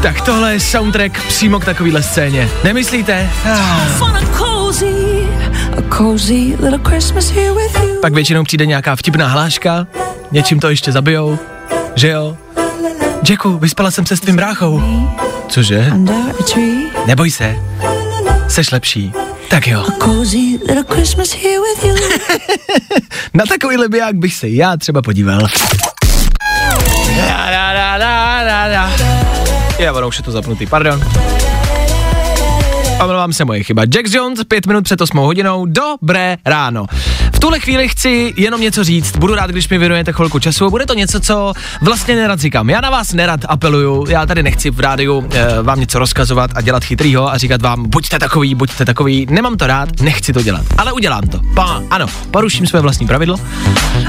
Tak 0.02 0.22
tohle 0.22 0.54
je 0.54 0.60
soundtrack 0.60 1.28
přímo 1.28 1.60
k 1.60 1.66
takovýhle 1.66 2.04
scéně. 2.04 2.50
Nemyslíte? 2.63 3.30
Ah. 3.46 5.16
Pak 8.02 8.13
většinou 8.13 8.44
přijde 8.44 8.66
nějaká 8.66 8.96
vtipná 8.96 9.28
hláška, 9.28 9.88
něčím 10.32 10.60
to 10.60 10.70
ještě 10.70 10.92
zabijou, 10.92 11.40
že 11.96 12.10
jo? 12.10 12.38
Jacku, 13.30 13.58
vyspala 13.58 13.92
jsem 13.92 14.06
se 14.06 14.18
s 14.18 14.20
tvým 14.20 14.36
bráchou. 14.36 14.82
Cože? 15.48 15.92
Neboj 17.06 17.32
se, 17.32 17.56
seš 18.48 18.72
lepší. 18.72 19.12
Tak 19.50 19.68
jo. 19.68 19.86
Na 23.34 23.44
takovýhle 23.50 23.90
biják 23.90 24.16
bych 24.16 24.34
se 24.34 24.50
já 24.50 24.78
třeba 24.78 25.02
podíval. 25.02 25.40
Da, 27.18 27.52
da, 27.52 27.74
da, 27.74 27.98
da, 27.98 28.44
da, 28.44 28.68
da. 28.68 28.92
Je, 29.80 29.92
ono 29.92 30.08
už 30.08 30.18
je 30.18 30.24
to 30.24 30.32
zapnutý, 30.32 30.66
pardon. 30.66 31.04
Omlouvám 33.04 33.34
se, 33.34 33.46
moje 33.46 33.64
chyba. 33.64 33.82
Jack 33.86 34.14
Jones, 34.14 34.44
pět 34.44 34.68
minut 34.68 34.84
před 34.84 35.02
8 35.02 35.18
hodinou. 35.18 35.66
Dobré 35.66 36.38
ráno. 36.46 36.86
V 37.38 37.39
tuhle 37.39 37.60
chvíli 37.60 37.89
chci 37.89 38.34
jenom 38.38 38.62
něco 38.62 38.84
říct. 38.84 39.17
Budu 39.17 39.36
rád, 39.36 39.50
když 39.50 39.69
mi 39.69 39.78
věnujete 39.78 40.13
chvilku 40.13 40.39
času. 40.39 40.69
Bude 40.69 40.86
to 40.86 40.93
něco, 40.93 41.19
co 41.19 41.54
vlastně 41.82 42.15
nerad 42.15 42.39
říkám. 42.39 42.69
Já 42.69 42.82
na 42.82 42.89
vás 42.89 43.13
nerad 43.13 43.39
apeluju. 43.47 44.06
Já 44.10 44.26
tady 44.26 44.43
nechci 44.43 44.69
v 44.69 44.80
rádiu 44.80 45.28
e, 45.32 45.62
vám 45.62 45.80
něco 45.80 46.00
rozkazovat 46.00 46.52
a 46.56 46.62
dělat 46.62 46.84
chytrýho 46.84 47.32
a 47.32 47.38
říkat 47.38 47.62
vám, 47.62 47.89
buďte 47.89 48.19
takový, 48.19 48.56
buďte 48.56 48.86
takový. 48.86 49.28
Nemám 49.30 49.58
to 49.58 49.67
rád, 49.67 49.89
nechci 50.02 50.34
to 50.34 50.41
dělat. 50.41 50.65
Ale 50.78 50.93
udělám 50.93 51.21
to. 51.21 51.39
Pa, 51.56 51.82
ano, 51.89 52.08
poruším 52.32 52.67
své 52.67 52.82
vlastní 52.82 53.08
pravidlo 53.08 53.38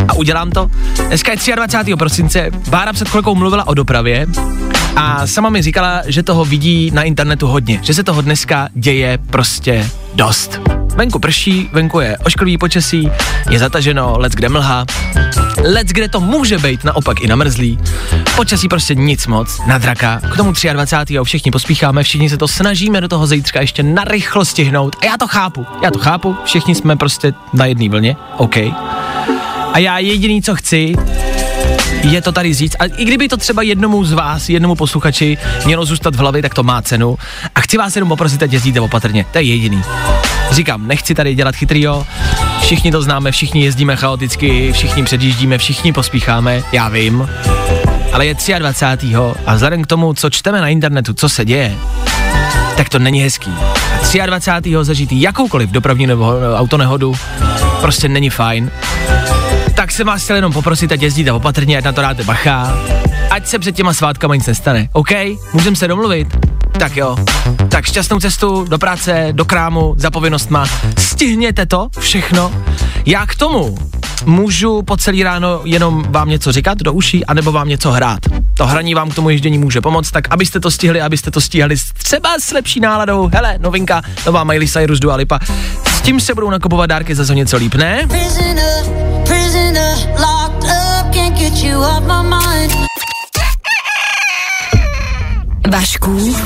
a 0.08 0.14
udělám 0.14 0.50
to. 0.50 0.70
Dneska 1.06 1.32
je 1.32 1.56
23. 1.56 1.96
prosince. 1.96 2.50
Bára 2.68 2.92
před 2.92 3.08
chvilkou 3.08 3.34
mluvila 3.34 3.66
o 3.66 3.74
dopravě 3.74 4.26
a 4.96 5.26
sama 5.26 5.50
mi 5.50 5.62
říkala, 5.62 6.02
že 6.06 6.22
toho 6.22 6.44
vidí 6.44 6.90
na 6.94 7.02
internetu 7.02 7.46
hodně, 7.46 7.80
že 7.82 7.94
se 7.94 8.04
toho 8.04 8.22
dneska 8.22 8.68
děje 8.74 9.18
prostě 9.30 9.90
dost. 10.14 10.60
Venku 10.98 11.18
prší, 11.18 11.68
venku 11.72 12.00
je 12.00 12.18
ošklivý 12.18 12.58
počasí, 12.58 13.10
je 13.50 13.58
zataženo, 13.58 14.18
let 14.18 14.32
kde 14.32 14.48
mlha, 14.48 14.86
let 15.64 15.86
kde 15.86 16.08
to 16.08 16.20
může 16.20 16.58
být 16.58 16.84
naopak 16.84 17.20
i 17.20 17.26
namrzlý. 17.26 17.78
Počasí 18.36 18.68
prostě 18.68 18.94
nic 18.94 19.26
moc, 19.26 19.60
na 19.66 19.78
draka. 19.78 20.20
K 20.32 20.36
tomu 20.36 20.52
23. 20.72 21.18
všichni 21.24 21.50
pospícháme, 21.50 22.02
všichni 22.02 22.30
se 22.30 22.36
to 22.36 22.48
snažíme 22.48 23.00
do 23.00 23.08
toho 23.08 23.26
zítřka 23.26 23.60
ještě 23.60 23.82
narychlo 23.82 24.44
stihnout. 24.44 24.96
A 25.02 25.04
já 25.04 25.16
to 25.16 25.26
chápu, 25.26 25.66
já 25.82 25.90
to 25.90 25.98
chápu, 25.98 26.36
všichni 26.44 26.74
jsme 26.74 26.96
prostě 26.96 27.32
na 27.52 27.66
jedné 27.66 27.88
vlně, 27.88 28.16
OK. 28.36 28.56
A 29.72 29.78
já 29.78 29.98
jediný, 29.98 30.42
co 30.42 30.54
chci, 30.54 30.94
je 32.02 32.22
to 32.22 32.32
tady 32.32 32.54
říct. 32.54 32.76
A 32.78 32.84
i 32.84 33.04
kdyby 33.04 33.28
to 33.28 33.36
třeba 33.36 33.62
jednomu 33.62 34.04
z 34.04 34.12
vás, 34.12 34.48
jednomu 34.48 34.74
posluchači 34.74 35.38
mělo 35.64 35.84
zůstat 35.84 36.14
v 36.14 36.18
hlavě, 36.18 36.42
tak 36.42 36.54
to 36.54 36.62
má 36.62 36.82
cenu. 36.82 37.18
A 37.54 37.60
chci 37.60 37.78
vás 37.78 37.96
jenom 37.96 38.08
poprosit, 38.08 38.42
ať 38.42 38.52
jezdíte 38.52 38.80
opatrně. 38.80 39.26
To 39.32 39.38
je 39.38 39.44
jediný. 39.44 39.82
Říkám, 40.50 40.86
nechci 40.86 41.14
tady 41.14 41.34
dělat 41.34 41.56
chytrýho, 41.56 42.06
všichni 42.60 42.92
to 42.92 43.02
známe, 43.02 43.32
všichni 43.32 43.64
jezdíme 43.64 43.96
chaoticky, 43.96 44.72
všichni 44.72 45.04
předjíždíme, 45.04 45.58
všichni 45.58 45.92
pospícháme, 45.92 46.62
já 46.72 46.88
vím. 46.88 47.28
Ale 48.12 48.26
je 48.26 48.34
23. 48.58 49.14
a 49.46 49.54
vzhledem 49.54 49.82
k 49.82 49.86
tomu, 49.86 50.14
co 50.14 50.30
čteme 50.30 50.60
na 50.60 50.68
internetu, 50.68 51.14
co 51.14 51.28
se 51.28 51.44
děje, 51.44 51.76
tak 52.76 52.88
to 52.88 52.98
není 52.98 53.22
hezký. 53.22 53.50
A 54.22 54.26
23. 54.26 54.74
zažít 54.82 55.12
jakoukoliv 55.12 55.70
dopravní 55.70 56.06
nebo 56.06 56.32
autonehodu 56.56 57.14
prostě 57.80 58.08
není 58.08 58.30
fajn 58.30 58.70
tak 59.78 59.92
se 59.92 60.04
vás 60.04 60.24
chtěl 60.24 60.36
jenom 60.36 60.52
poprosit, 60.52 60.92
ať 60.92 61.02
jezdíte 61.02 61.32
opatrně, 61.32 61.78
ať 61.78 61.84
na 61.84 61.92
to 61.92 62.00
dáte 62.00 62.24
bacha, 62.24 62.78
ať 63.30 63.46
se 63.46 63.58
před 63.58 63.76
těma 63.76 63.94
svátkama 63.94 64.34
nic 64.34 64.46
nestane, 64.46 64.88
OK? 64.92 65.08
Můžeme 65.52 65.76
se 65.76 65.88
domluvit? 65.88 66.36
Tak 66.78 66.96
jo. 66.96 67.16
Tak 67.68 67.84
šťastnou 67.84 68.20
cestu 68.20 68.64
do 68.68 68.78
práce, 68.78 69.28
do 69.32 69.44
krámu, 69.44 69.94
za 69.96 70.10
povinnostma. 70.10 70.66
Stihněte 70.98 71.66
to 71.66 71.88
všechno. 71.98 72.52
Já 73.06 73.26
k 73.26 73.34
tomu 73.34 73.78
můžu 74.24 74.82
po 74.82 74.96
celý 74.96 75.22
ráno 75.22 75.60
jenom 75.64 76.04
vám 76.08 76.28
něco 76.28 76.52
říkat 76.52 76.78
do 76.78 76.92
uší, 76.92 77.26
anebo 77.26 77.52
vám 77.52 77.68
něco 77.68 77.90
hrát. 77.90 78.20
To 78.54 78.66
hraní 78.66 78.94
vám 78.94 79.10
k 79.10 79.14
tomu 79.14 79.30
ježdění 79.30 79.58
může 79.58 79.80
pomoct, 79.80 80.10
tak 80.10 80.24
abyste 80.30 80.60
to 80.60 80.70
stihli, 80.70 81.00
abyste 81.00 81.30
to 81.30 81.40
stíhali 81.40 81.76
třeba 82.02 82.28
s 82.40 82.52
lepší 82.52 82.80
náladou. 82.80 83.30
Hele, 83.34 83.58
novinka, 83.58 84.02
nová 84.26 84.44
Miley 84.44 84.68
Cyrus 84.68 84.98
Dua 84.98 85.16
Lipa. 85.16 85.38
S 85.86 86.00
tím 86.00 86.20
se 86.20 86.34
budou 86.34 86.50
nakupovat 86.50 86.86
dárky 86.86 87.14
za 87.14 87.34
něco 87.34 87.56
líp, 87.56 87.74
ne? 87.74 88.08
Vašku, 95.70 96.36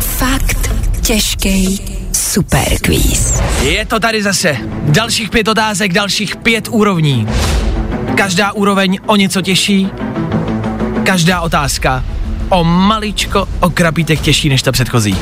fakt 0.00 0.70
těžký 1.00 1.80
superquiz. 2.12 3.42
Je 3.62 3.86
to 3.86 4.00
tady 4.00 4.22
zase. 4.22 4.56
Dalších 4.82 5.30
pět 5.30 5.48
otázek, 5.48 5.92
dalších 5.92 6.36
pět 6.36 6.68
úrovní. 6.70 7.28
Každá 8.14 8.52
úroveň 8.52 8.98
o 9.06 9.16
něco 9.16 9.42
těžší, 9.42 9.88
každá 11.04 11.40
otázka 11.40 12.04
o 12.48 12.64
maličko, 12.64 13.48
o 13.60 13.70
krapítek 13.70 14.20
těžší 14.20 14.48
než 14.48 14.62
ta 14.62 14.72
předchozí. 14.72 15.16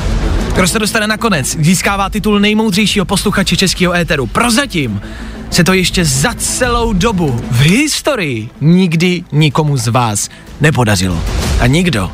Kdo 0.55 0.67
se 0.67 0.79
dostane 0.79 1.07
nakonec, 1.07 1.57
získává 1.59 2.09
titul 2.09 2.39
nejmoudřejšího 2.39 3.05
posluchače 3.05 3.55
českého 3.55 3.93
éteru. 3.93 4.27
Prozatím 4.27 5.01
se 5.49 5.63
to 5.63 5.73
ještě 5.73 6.05
za 6.05 6.33
celou 6.33 6.93
dobu 6.93 7.41
v 7.51 7.61
historii 7.61 8.49
nikdy 8.61 9.23
nikomu 9.31 9.77
z 9.77 9.87
vás 9.87 10.29
nepodařilo. 10.61 11.23
A 11.59 11.67
nikdo 11.67 12.11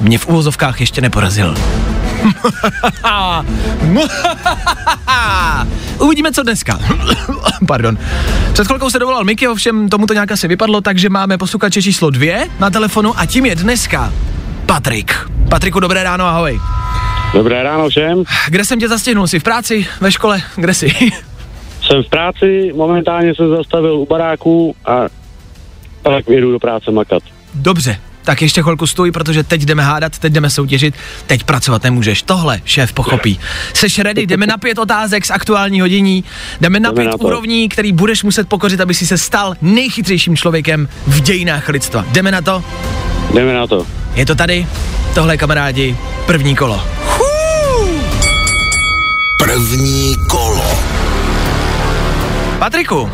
mě 0.00 0.18
v 0.18 0.26
úvozovkách 0.26 0.80
ještě 0.80 1.00
neporazil. 1.00 1.54
Uvidíme, 5.98 6.32
co 6.32 6.42
dneska. 6.42 6.78
Pardon. 7.66 7.98
Před 8.52 8.66
chvilkou 8.66 8.90
se 8.90 8.98
dovolal 8.98 9.24
Miky, 9.24 9.48
ovšem 9.48 9.88
tomu 9.88 10.06
to 10.06 10.14
nějak 10.14 10.32
asi 10.32 10.48
vypadlo, 10.48 10.80
takže 10.80 11.08
máme 11.08 11.38
posluchače 11.38 11.82
číslo 11.82 12.10
dvě 12.10 12.48
na 12.58 12.70
telefonu 12.70 13.18
a 13.18 13.26
tím 13.26 13.46
je 13.46 13.54
dneska 13.54 14.12
Patrik. 14.66 15.14
Patriku, 15.50 15.80
dobré 15.80 16.02
ráno, 16.02 16.26
ahoj. 16.26 16.60
Dobré 17.34 17.62
ráno 17.62 17.88
všem. 17.88 18.24
Kde 18.48 18.64
jsem 18.64 18.80
tě 18.80 18.88
zastihnul? 18.88 19.26
Jsi 19.26 19.38
v 19.38 19.42
práci, 19.42 19.86
ve 20.00 20.12
škole? 20.12 20.42
Kde 20.56 20.74
jsi? 20.74 20.92
Jsem 21.92 22.02
v 22.02 22.08
práci, 22.08 22.72
momentálně 22.74 23.34
jsem 23.34 23.56
zastavil 23.56 23.94
u 23.94 24.06
baráku 24.06 24.74
a 24.84 25.00
tak 26.02 26.28
jedu 26.28 26.52
do 26.52 26.58
práce 26.58 26.90
makat. 26.90 27.22
Dobře, 27.54 27.98
tak 28.24 28.42
ještě 28.42 28.62
chvilku 28.62 28.86
stůj, 28.86 29.10
protože 29.10 29.42
teď 29.42 29.62
jdeme 29.62 29.82
hádat, 29.82 30.18
teď 30.18 30.32
jdeme 30.32 30.50
soutěžit, 30.50 30.94
teď 31.26 31.44
pracovat 31.44 31.82
nemůžeš. 31.82 32.22
Tohle 32.22 32.60
šéf 32.64 32.92
pochopí. 32.92 33.40
Seš 33.74 33.98
ready, 33.98 34.26
jdeme 34.26 34.46
na 34.46 34.58
pět 34.58 34.78
otázek 34.78 35.26
z 35.26 35.30
aktuální 35.30 35.80
hodiní, 35.80 36.24
jdeme 36.60 36.80
na 36.80 36.90
Jdeme 36.90 37.02
pět 37.02 37.20
na 37.20 37.26
úrovní, 37.26 37.68
který 37.68 37.92
budeš 37.92 38.22
muset 38.22 38.48
pokořit, 38.48 38.80
aby 38.80 38.94
si 38.94 39.06
se 39.06 39.18
stal 39.18 39.54
nejchytřejším 39.62 40.36
člověkem 40.36 40.88
v 41.06 41.20
dějinách 41.20 41.68
lidstva. 41.68 42.04
Jdeme 42.12 42.30
na 42.30 42.42
to? 42.42 42.64
Jdeme 43.34 43.54
na 43.54 43.66
to. 43.66 43.86
Je 44.14 44.26
to 44.26 44.34
tady? 44.34 44.66
Tohle 45.14 45.36
kamarádi, 45.36 45.96
první 46.26 46.56
kolo. 46.56 46.82
První 49.38 50.16
kolo. 50.30 50.51
Patriku, 52.62 53.10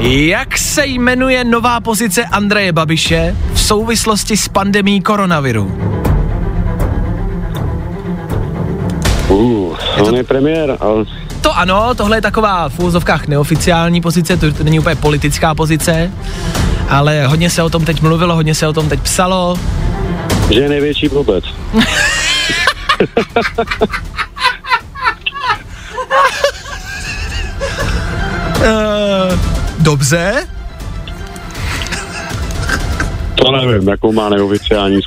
jak 0.00 0.58
se 0.58 0.86
jmenuje 0.86 1.44
nová 1.44 1.80
pozice 1.80 2.24
Andreje 2.24 2.72
Babiše 2.72 3.36
v 3.52 3.60
souvislosti 3.60 4.36
s 4.36 4.48
pandemí 4.48 5.00
koronaviru? 5.00 5.64
Uh, 9.28 9.76
on 10.00 10.14
je 10.14 10.24
premiér, 10.24 10.76
ale 10.80 11.04
To 11.40 11.58
ano, 11.58 11.94
tohle 11.94 12.16
je 12.16 12.20
taková 12.22 12.68
v 12.68 12.78
úvozovkách 12.78 13.26
neoficiální 13.26 14.00
pozice, 14.00 14.36
to, 14.36 14.52
to 14.52 14.64
není 14.64 14.78
úplně 14.78 14.96
politická 14.96 15.54
pozice, 15.54 16.12
ale 16.88 17.26
hodně 17.26 17.50
se 17.50 17.62
o 17.62 17.70
tom 17.70 17.84
teď 17.84 18.02
mluvilo, 18.02 18.34
hodně 18.34 18.54
se 18.54 18.66
o 18.66 18.72
tom 18.72 18.88
teď 18.88 19.00
psalo. 19.00 19.58
že 20.50 20.60
je 20.60 20.68
největší 20.68 21.08
blbec. 21.08 21.44
Uh, 28.66 29.38
dobře, 29.78 30.46
To 33.34 33.52
nevím, 33.52 33.88
jakou 33.88 34.12
má 34.12 34.28
neoficiální 34.28 35.00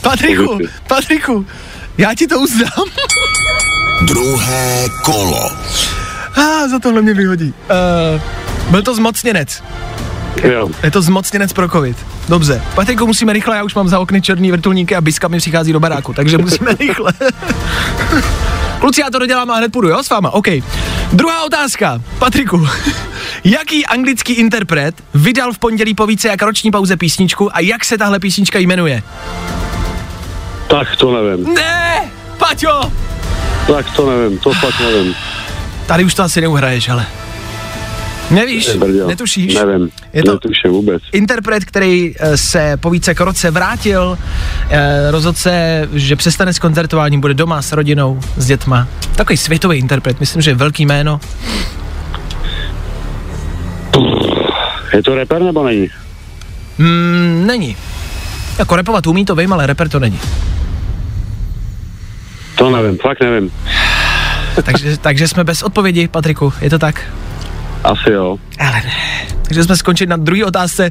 Patriku, 0.00 0.46
pozici. 0.46 0.72
Patriku, 0.88 1.46
já 1.98 2.14
ti 2.14 2.26
to 2.26 2.38
uznám. 2.40 2.88
Druhé 4.02 4.88
kolo. 5.04 5.50
A 6.36 6.40
ah, 6.40 6.68
za 6.68 6.78
tohle 6.78 7.02
mě 7.02 7.14
vyhodí. 7.14 7.54
Uh, 8.14 8.70
byl 8.70 8.82
to 8.82 8.94
zmocněnec. 8.94 9.62
Jo. 10.42 10.68
Je 10.82 10.90
to 10.90 11.02
zmocněnec 11.02 11.52
pro 11.52 11.68
covid. 11.68 11.96
Dobře. 12.28 12.62
Patriku, 12.74 13.06
musíme 13.06 13.32
rychle, 13.32 13.56
já 13.56 13.62
už 13.64 13.74
mám 13.74 13.88
za 13.88 13.98
okny 13.98 14.22
černý 14.22 14.50
vrtulníky 14.50 14.96
a 14.96 15.00
Biska 15.00 15.28
mi 15.28 15.38
přichází 15.38 15.72
do 15.72 15.80
baráku, 15.80 16.12
takže 16.12 16.38
musíme 16.38 16.74
rychle. 16.80 17.12
Kluci, 18.80 19.00
já 19.00 19.10
to 19.10 19.18
dodělám 19.18 19.50
a 19.50 19.56
hned 19.56 19.72
půjdu, 19.72 19.88
jo, 19.88 20.02
s 20.02 20.10
váma, 20.10 20.30
OK. 20.30 20.48
Druhá 21.12 21.44
otázka. 21.44 22.00
Patriku, 22.18 22.68
jaký 23.44 23.86
anglický 23.86 24.32
interpret 24.32 24.94
vydal 25.14 25.52
v 25.52 25.58
pondělí 25.58 25.94
po 25.94 26.06
více 26.06 26.28
jak 26.28 26.42
roční 26.42 26.70
pauze 26.70 26.96
písničku 26.96 27.56
a 27.56 27.60
jak 27.60 27.84
se 27.84 27.98
tahle 27.98 28.18
písnička 28.20 28.58
jmenuje? 28.58 29.02
Tak 30.68 30.96
to 30.96 31.22
nevím, 31.22 31.54
Ne, 31.54 32.10
Paťo! 32.38 32.92
tak 33.66 33.90
to 33.96 34.10
nevím, 34.10 34.38
to 34.38 34.52
fakt 34.52 34.80
nevím. 34.80 35.14
Tady 35.86 36.04
už 36.04 36.14
to 36.14 36.22
asi 36.22 36.40
neuhraješ, 36.40 36.88
ale. 36.88 37.06
Nevíš, 38.30 38.70
Brďo, 38.76 39.06
netušíš. 39.08 39.54
Nevím, 39.54 39.90
Je 40.12 40.22
to- 40.22 40.32
netuším 40.32 40.70
vůbec. 40.70 41.02
interpret, 41.12 41.64
který 41.64 42.14
eh, 42.20 42.36
se 42.36 42.76
po 42.76 42.90
více 42.90 43.14
roce 43.18 43.50
vrátil, 43.50 44.18
eh, 44.70 45.10
rozhodl 45.10 45.38
se, 45.38 45.88
že 45.92 46.16
přestane 46.16 46.52
s 46.52 46.58
koncertováním, 46.58 47.20
bude 47.20 47.34
doma 47.34 47.62
s 47.62 47.72
rodinou, 47.72 48.20
s 48.36 48.46
dětma. 48.46 48.88
Takový 49.16 49.36
světový 49.36 49.78
interpret, 49.78 50.20
myslím, 50.20 50.42
že 50.42 50.50
je 50.50 50.54
velký 50.54 50.86
jméno. 50.86 51.20
Je 54.92 55.02
to 55.02 55.14
reper 55.14 55.42
nebo 55.42 55.64
není? 55.64 55.88
Mm, 56.78 57.44
není. 57.46 57.76
Jako 58.58 58.76
repovat 58.76 59.06
umí, 59.06 59.24
to 59.24 59.34
vím, 59.34 59.52
ale 59.52 59.66
reper 59.66 59.88
to 59.88 60.00
není. 60.00 60.20
To 62.58 62.70
nevím, 62.70 62.98
fakt 62.98 63.20
nevím. 63.20 63.50
Takže, 64.64 64.96
takže 64.98 65.28
jsme 65.28 65.44
bez 65.44 65.62
odpovědi, 65.62 66.08
Patriku, 66.08 66.52
je 66.60 66.70
to 66.70 66.78
tak? 66.78 67.02
Asi 67.84 68.10
jo. 68.10 68.36
Ale 68.58 68.82
ne. 68.84 68.92
Takže 69.42 69.64
jsme 69.64 69.76
skončili 69.76 70.08
na 70.08 70.16
druhé 70.16 70.44
otázce. 70.44 70.90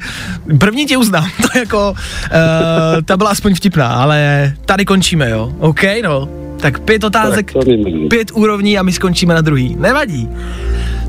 První 0.60 0.86
tě 0.86 0.98
uznám, 0.98 1.30
to 1.42 1.60
jako, 1.60 1.92
uh, 1.92 3.02
ta 3.06 3.18
byla 3.18 3.30
aspoň 3.30 3.56
vtipná, 3.56 3.88
ale 3.88 4.54
tady 4.66 4.86
končíme, 4.86 5.30
jo. 5.30 5.54
OK, 5.60 5.82
no. 6.04 6.30
Tak 6.62 6.80
pět 6.80 7.04
otázek, 7.04 7.54
Tak 7.54 7.64
pět 8.10 8.32
úrovní 8.34 8.78
a 8.78 8.84
my 8.84 8.92
skončíme 8.92 9.34
na 9.34 9.42
druhý. 9.42 9.76
Nevadí. 9.80 10.30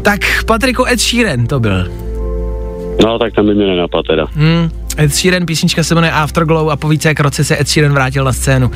Tak 0.03 0.45
Patriku 0.47 0.87
Ed 0.87 1.01
Sheeran 1.01 1.47
to 1.47 1.61
byl. 1.61 1.89
No, 3.05 3.19
tak 3.19 3.33
tam 3.35 3.47
by 3.47 3.55
mě 3.55 3.67
nenapadl 3.67 4.03
teda. 4.03 4.27
Hmm. 4.35 4.71
Ed 4.99 5.15
Sheeran, 5.15 5.47
písnička 5.47 5.83
se 5.83 5.95
jmenuje 5.95 6.13
Afterglow 6.13 6.71
a 6.71 6.77
po 6.77 6.89
více 6.89 7.09
jak 7.09 7.21
roce 7.21 7.45
se 7.45 7.61
Ed 7.61 7.69
Sheeran 7.69 7.93
vrátil 7.93 8.25
na 8.25 8.33
scénu. 8.33 8.71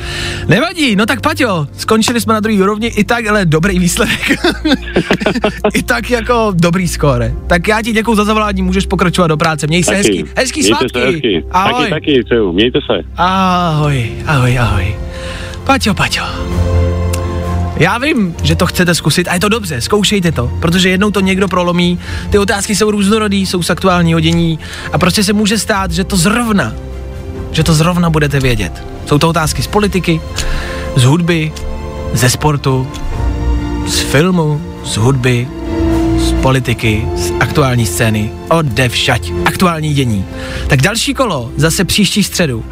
Nevadí, 0.47 0.95
no 0.95 1.05
tak 1.05 1.21
Paťo, 1.21 1.67
skončili 1.77 2.21
jsme 2.21 2.33
na 2.33 2.39
druhý 2.39 2.61
úrovni, 2.61 2.87
i 2.87 3.03
tak, 3.03 3.27
ale 3.27 3.45
dobrý 3.45 3.79
výsledek. 3.79 4.31
I 5.73 5.83
tak 5.83 6.09
jako 6.09 6.51
dobrý 6.55 6.87
skóre. 6.87 7.33
Tak 7.47 7.67
já 7.67 7.81
ti 7.81 7.91
děkuju 7.91 8.15
za 8.17 8.25
zavolání, 8.25 8.61
můžeš 8.61 8.85
pokračovat 8.85 9.27
do 9.27 9.37
práce, 9.37 9.67
měj 9.67 9.83
se 9.83 9.95
hezky. 9.95 10.25
Hezký 10.37 10.59
Mějte 10.61 10.77
svátky. 10.77 10.99
se 10.99 11.05
hezky. 11.05 11.43
Ahoj. 11.51 11.89
Taky, 11.89 11.89
taky, 11.89 12.23
přeju. 12.23 12.53
Mějte 12.53 12.79
se. 12.91 13.01
Ahoj, 13.17 14.11
ahoj, 14.27 14.59
ahoj. 14.59 14.95
Paťo, 15.63 15.93
Paťo. 15.93 16.23
Já 17.79 17.97
vím, 17.97 18.35
že 18.43 18.55
to 18.55 18.65
chcete 18.65 18.95
zkusit 18.95 19.27
a 19.27 19.33
je 19.33 19.39
to 19.39 19.49
dobře, 19.49 19.81
zkoušejte 19.81 20.31
to, 20.31 20.51
protože 20.59 20.89
jednou 20.89 21.11
to 21.11 21.19
někdo 21.19 21.47
prolomí, 21.47 21.99
ty 22.29 22.37
otázky 22.37 22.75
jsou 22.75 22.91
různorodý, 22.91 23.45
jsou 23.45 23.63
z 23.63 23.69
aktuální 23.69 24.13
hodění 24.13 24.59
a 24.93 24.97
prostě 24.97 25.23
se 25.23 25.33
může 25.33 25.57
stát, 25.57 25.91
že 25.91 26.03
to 26.03 26.17
zrovna, 26.17 26.73
že 27.51 27.63
to 27.63 27.73
zrovna 27.73 28.09
budete 28.09 28.39
vědět. 28.39 28.83
Jsou 29.05 29.17
to 29.17 29.29
otázky 29.29 29.61
z 29.61 29.67
politiky, 29.67 30.21
z 30.95 31.03
hudby, 31.03 31.51
ze 32.13 32.29
sportu, 32.29 32.87
z 33.87 33.99
filmu, 33.99 34.61
z 34.83 34.97
hudby, 34.97 35.47
z 36.17 36.31
politiky, 36.41 37.07
z 37.15 37.31
aktuální 37.39 37.85
scény, 37.85 38.31
odevšať, 38.49 39.31
aktuální 39.45 39.93
dění. 39.93 40.25
Tak 40.67 40.81
další 40.81 41.13
kolo 41.13 41.51
zase 41.55 41.85
příští 41.85 42.23
středu. 42.23 42.65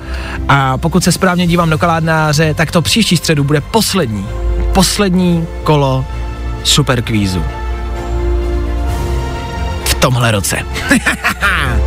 A 0.47 0.77
pokud 0.77 1.03
se 1.03 1.11
správně 1.11 1.47
dívám 1.47 1.69
do 1.69 1.77
kaládnáře, 1.77 2.53
tak 2.53 2.71
to 2.71 2.81
příští 2.81 3.17
středu 3.17 3.43
bude 3.43 3.61
poslední, 3.61 4.25
poslední 4.77 5.47
kolo 5.63 6.05
superkvízu. 6.63 7.43
V 9.85 9.93
tomhle 9.93 10.31
roce. 10.31 10.57
A 11.41 11.77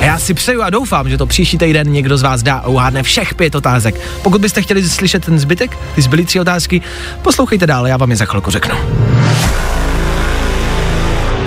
Já 0.00 0.18
si 0.18 0.34
přeju 0.34 0.62
a 0.62 0.70
doufám, 0.70 1.08
že 1.08 1.18
to 1.18 1.26
příští 1.26 1.58
týden 1.58 1.92
někdo 1.92 2.18
z 2.18 2.22
vás 2.22 2.42
dá 2.42 2.54
a 2.54 2.66
uhádne 2.66 3.02
všech 3.02 3.34
pět 3.34 3.54
otázek. 3.54 4.00
Pokud 4.22 4.40
byste 4.40 4.62
chtěli 4.62 4.88
slyšet 4.88 5.24
ten 5.24 5.38
zbytek, 5.38 5.78
ty 5.94 6.02
zbylý 6.02 6.24
tři 6.24 6.40
otázky, 6.40 6.82
poslouchejte 7.22 7.66
dál, 7.66 7.86
já 7.86 7.96
vám 7.96 8.10
je 8.10 8.16
za 8.16 8.24
chvilku 8.24 8.50
řeknu. 8.50 8.74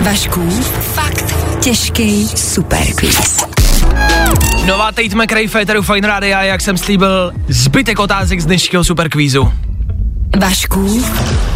Vašku, 0.01 0.49
fakt 0.81 1.35
těžký 1.59 2.27
superquiz. 2.27 3.45
Nová 4.65 4.91
Tate 4.91 5.15
McRae 5.15 5.47
Féteru 5.47 5.81
Fine 5.81 6.07
Radio, 6.07 6.39
jak 6.41 6.61
jsem 6.61 6.77
slíbil, 6.77 7.31
zbytek 7.47 7.99
otázek 7.99 8.41
z 8.41 8.45
dnešního 8.45 8.83
superkvízu. 8.83 9.51
Vašku, 10.39 11.03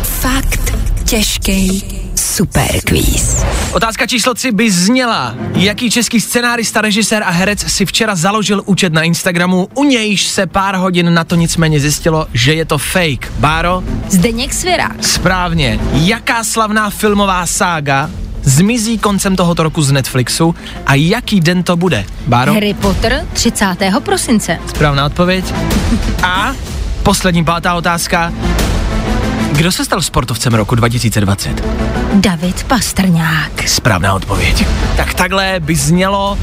fakt 0.04 0.74
těžký 1.06 1.84
superquiz. 2.16 3.46
Otázka 3.72 4.08
číslo 4.08 4.34
3 4.34 4.52
by 4.52 4.72
zněla, 4.72 5.36
jaký 5.54 5.92
český 5.92 6.22
scenárista, 6.22 6.82
režisér 6.82 7.24
a 7.24 7.30
herec 7.30 7.72
si 7.72 7.86
včera 7.86 8.16
založil 8.16 8.62
účet 8.66 8.94
na 8.94 9.02
Instagramu, 9.02 9.68
u 9.74 9.84
nějž 9.84 10.28
se 10.28 10.48
pár 10.48 10.76
hodin 10.76 11.14
na 11.14 11.24
to 11.24 11.36
nicméně 11.36 11.80
zjistilo, 11.80 12.28
že 12.34 12.54
je 12.54 12.66
to 12.66 12.78
fake. 12.78 13.32
Báro? 13.40 13.84
Zdeněk 14.10 14.54
Svěrák. 14.54 15.04
Správně. 15.04 15.80
Jaká 15.94 16.44
slavná 16.44 16.90
filmová 16.90 17.46
sága 17.46 18.10
zmizí 18.44 18.98
koncem 18.98 19.36
tohoto 19.36 19.64
roku 19.64 19.82
z 19.82 19.92
Netflixu 19.92 20.56
a 20.86 20.96
jaký 20.96 21.40
den 21.40 21.64
to 21.64 21.76
bude? 21.76 22.06
Báro? 22.28 22.54
Harry 22.54 22.74
Potter 22.74 23.28
30. 23.34 23.66
prosince. 24.04 24.60
Správná 24.68 25.06
odpověď. 25.06 25.46
A 26.24 26.56
poslední 27.06 27.44
pátá 27.44 27.74
otázka. 27.74 28.34
Kdo 29.52 29.72
se 29.72 29.86
stal 29.86 30.02
sportovcem 30.02 30.54
roku 30.54 30.76
2020? 30.76 31.64
David 32.14 32.64
Pastrňák. 32.64 33.68
Správná 33.68 34.14
odpověď. 34.14 34.66
Tak 34.98 35.14
takhle 35.14 35.56
by 35.60 35.76
znělo 35.76 36.38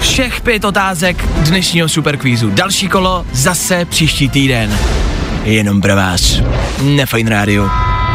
všech 0.00 0.40
pět 0.40 0.64
otázek 0.64 1.28
dnešního 1.28 1.88
superkvízu. 1.88 2.50
Další 2.50 2.88
kolo 2.88 3.26
zase 3.32 3.84
příští 3.84 4.28
týden. 4.28 4.78
jenom 5.44 5.80
pro 5.80 5.96
vás. 5.96 6.40
Fine 7.04 7.30
Radio. 7.30 7.64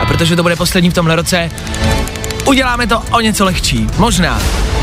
A 0.01 0.05
protože 0.07 0.35
to 0.35 0.43
bude 0.43 0.55
poslední 0.55 0.89
v 0.89 0.93
tomhle 0.93 1.15
roce, 1.15 1.51
uděláme 2.45 2.87
to 2.87 3.03
o 3.11 3.19
něco 3.19 3.45
lehčí. 3.45 3.87
Možná. 3.97 4.39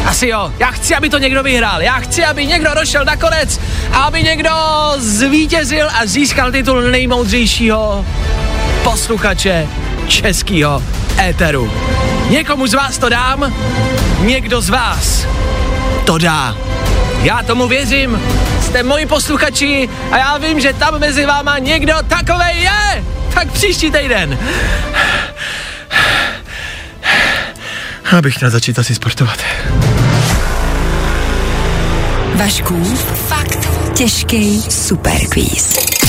Asi 0.07 0.29
jo. 0.29 0.53
Já 0.59 0.71
chci, 0.71 0.95
aby 0.95 1.11
to 1.11 1.19
někdo 1.19 1.43
vyhrál. 1.43 1.83
Já 1.83 1.95
chci, 1.95 2.25
aby 2.25 2.47
někdo 2.47 2.71
došel 2.75 3.05
na 3.05 3.17
konec 3.17 3.61
a 3.93 4.03
aby 4.03 4.23
někdo 4.23 4.51
zvítězil 4.97 5.89
a 5.95 6.07
získal 6.07 6.53
titul 6.53 6.81
nejmoudřejšího 6.81 8.07
posluchače 8.83 9.67
českého 10.09 10.83
éteru. 11.19 11.73
Někomu 12.31 12.67
z 12.67 12.75
vás 12.75 12.99
to 12.99 13.09
dám, 13.09 13.55
někdo 14.21 14.61
z 14.61 14.69
vás 14.69 15.27
to 16.05 16.19
dá. 16.19 16.57
Já 17.23 17.43
tomu 17.43 17.69
věřím, 17.69 18.23
jste 18.61 18.83
moji 18.83 19.07
posluchači 19.07 19.89
a 20.11 20.19
já 20.19 20.39
vím, 20.39 20.61
že 20.61 20.73
tam 20.73 20.99
mezi 20.99 21.27
váma 21.27 21.59
někdo 21.59 21.95
takovej 22.09 22.63
je. 22.63 23.05
Tak 23.35 23.53
příští 23.53 23.91
týden. 23.91 24.39
Abych 28.19 28.41
měl 28.41 28.51
začít 28.51 28.79
asi 28.79 28.95
sportovat. 28.95 29.39
Vašku, 32.35 32.85
fakt 33.29 33.69
těžký 33.95 34.63
superquiz. 34.63 36.02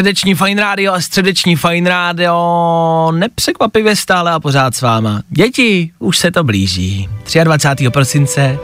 Středeční 0.00 0.34
Fine 0.34 0.62
Radio 0.62 0.92
a 0.92 1.00
středeční 1.00 1.56
Fine 1.56 1.90
Radio 1.90 3.12
nepřekvapivě 3.14 3.96
stále 3.96 4.32
a 4.32 4.40
pořád 4.40 4.74
s 4.74 4.80
váma. 4.80 5.22
Děti, 5.28 5.90
už 5.98 6.18
se 6.18 6.30
to 6.30 6.44
blíží. 6.44 7.08
23. 7.44 7.90
prosince, 7.90 8.58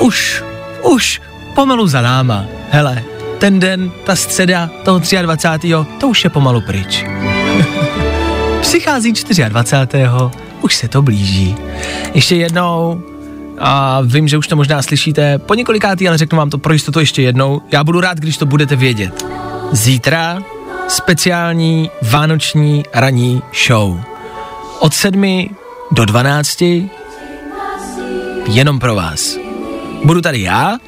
už, 0.00 0.44
už 0.82 1.20
pomalu 1.54 1.86
za 1.86 2.00
náma. 2.00 2.44
Hele, 2.70 3.04
ten 3.38 3.60
den, 3.60 3.92
ta 4.04 4.16
středa 4.16 4.70
toho 4.84 5.00
23. 5.22 5.74
to 6.00 6.08
už 6.08 6.24
je 6.24 6.30
pomalu 6.30 6.60
pryč. 6.60 7.04
Přichází 8.60 9.12
24. 9.48 10.08
už 10.60 10.76
se 10.76 10.88
to 10.88 11.02
blíží. 11.02 11.56
Ještě 12.14 12.36
jednou, 12.36 13.02
a 13.58 14.00
vím, 14.04 14.28
že 14.28 14.38
už 14.38 14.48
to 14.48 14.56
možná 14.56 14.82
slyšíte 14.82 15.38
po 15.38 15.54
několikátý, 15.54 16.08
ale 16.08 16.18
řeknu 16.18 16.38
vám 16.38 16.50
to 16.50 16.58
pro 16.58 16.72
jistotu 16.72 17.00
ještě 17.00 17.22
jednou. 17.22 17.62
Já 17.72 17.84
budu 17.84 18.00
rád, 18.00 18.18
když 18.18 18.36
to 18.36 18.46
budete 18.46 18.76
vědět. 18.76 19.26
Zítra 19.72 20.42
speciální 20.88 21.90
vánoční 22.02 22.84
ranní 22.94 23.42
show. 23.66 24.00
Od 24.78 24.94
sedmi 24.94 25.50
do 25.90 26.04
12 26.04 26.62
jenom 28.46 28.78
pro 28.78 28.94
vás. 28.94 29.36
Budu 30.04 30.20
tady 30.20 30.40
já 30.40 30.78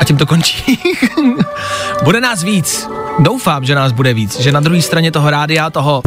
a 0.00 0.04
tím 0.04 0.16
to 0.16 0.26
končí. 0.26 0.78
bude 2.04 2.20
nás 2.20 2.42
víc. 2.42 2.88
Doufám, 3.18 3.64
že 3.64 3.74
nás 3.74 3.92
bude 3.92 4.14
víc. 4.14 4.40
Že 4.40 4.52
na 4.52 4.60
druhé 4.60 4.82
straně 4.82 5.12
toho 5.12 5.30
rádia, 5.30 5.70
toho 5.70 6.02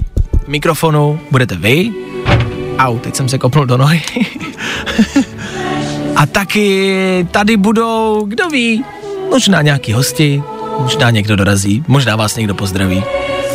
mikrofonu 0.48 1.20
budete 1.32 1.56
vy. 1.56 1.92
Au, 2.78 3.00
teď 3.00 3.16
jsem 3.16 3.30
se 3.30 3.38
kopnul 3.38 3.66
do 3.66 3.78
nohy. 3.78 4.02
a 6.16 6.26
taky 6.26 7.28
tady 7.32 7.58
budou, 7.58 8.26
kdo 8.28 8.50
ví, 8.50 8.86
možná 9.30 9.62
nějaký 9.62 9.94
hosti, 9.94 10.44
možná 10.80 11.10
někdo 11.10 11.36
dorazí, 11.36 11.84
možná 11.88 12.16
vás 12.16 12.36
někdo 12.36 12.56
pozdraví. 12.56 13.04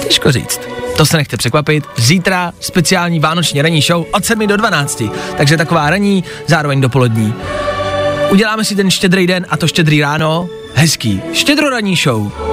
Těžko 0.02 0.32
říct. 0.32 0.60
To 0.96 1.06
se 1.06 1.16
nechte 1.16 1.36
překvapit. 1.36 1.84
Zítra 1.96 2.52
speciální 2.60 3.20
vánoční 3.20 3.62
ranní 3.62 3.80
show 3.80 4.06
od 4.12 4.24
7 4.24 4.46
do 4.46 4.56
12. 4.56 5.02
Takže 5.36 5.56
taková 5.56 5.90
ranní, 5.90 6.24
zároveň 6.46 6.80
dopolední. 6.80 7.34
Uděláme 8.30 8.64
si 8.64 8.76
ten 8.76 8.90
štědrý 8.90 9.26
den 9.26 9.46
a 9.48 9.56
to 9.56 9.68
štědrý 9.68 10.00
ráno. 10.00 10.48
Hezký. 10.74 11.22
Štědroranní 11.32 11.96
show. 11.96 12.45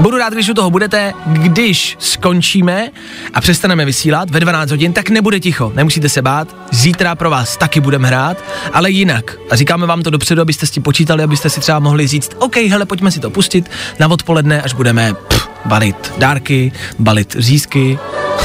Budu 0.00 0.18
rád, 0.18 0.32
když 0.32 0.48
u 0.48 0.54
toho 0.54 0.70
budete, 0.70 1.12
když 1.26 1.96
skončíme 1.98 2.88
a 3.34 3.40
přestaneme 3.40 3.84
vysílat 3.84 4.30
ve 4.30 4.40
12 4.40 4.70
hodin, 4.70 4.92
tak 4.92 5.10
nebude 5.10 5.40
ticho, 5.40 5.72
nemusíte 5.74 6.08
se 6.08 6.22
bát, 6.22 6.56
zítra 6.70 7.14
pro 7.14 7.30
vás 7.30 7.56
taky 7.56 7.80
budeme 7.80 8.08
hrát, 8.08 8.44
ale 8.72 8.90
jinak. 8.90 9.36
A 9.50 9.56
říkáme 9.56 9.86
vám 9.86 10.02
to 10.02 10.10
dopředu, 10.10 10.42
abyste 10.42 10.66
si 10.66 10.80
počítali, 10.80 11.22
abyste 11.22 11.50
si 11.50 11.60
třeba 11.60 11.78
mohli 11.78 12.06
říct, 12.06 12.30
OK, 12.38 12.56
hele, 12.56 12.86
pojďme 12.86 13.10
si 13.10 13.20
to 13.20 13.30
pustit 13.30 13.70
na 13.98 14.10
odpoledne, 14.10 14.62
až 14.62 14.74
budeme 14.74 15.14
pff, 15.14 15.48
balit 15.64 16.12
dárky, 16.18 16.72
balit 16.98 17.36
řízky, 17.38 17.98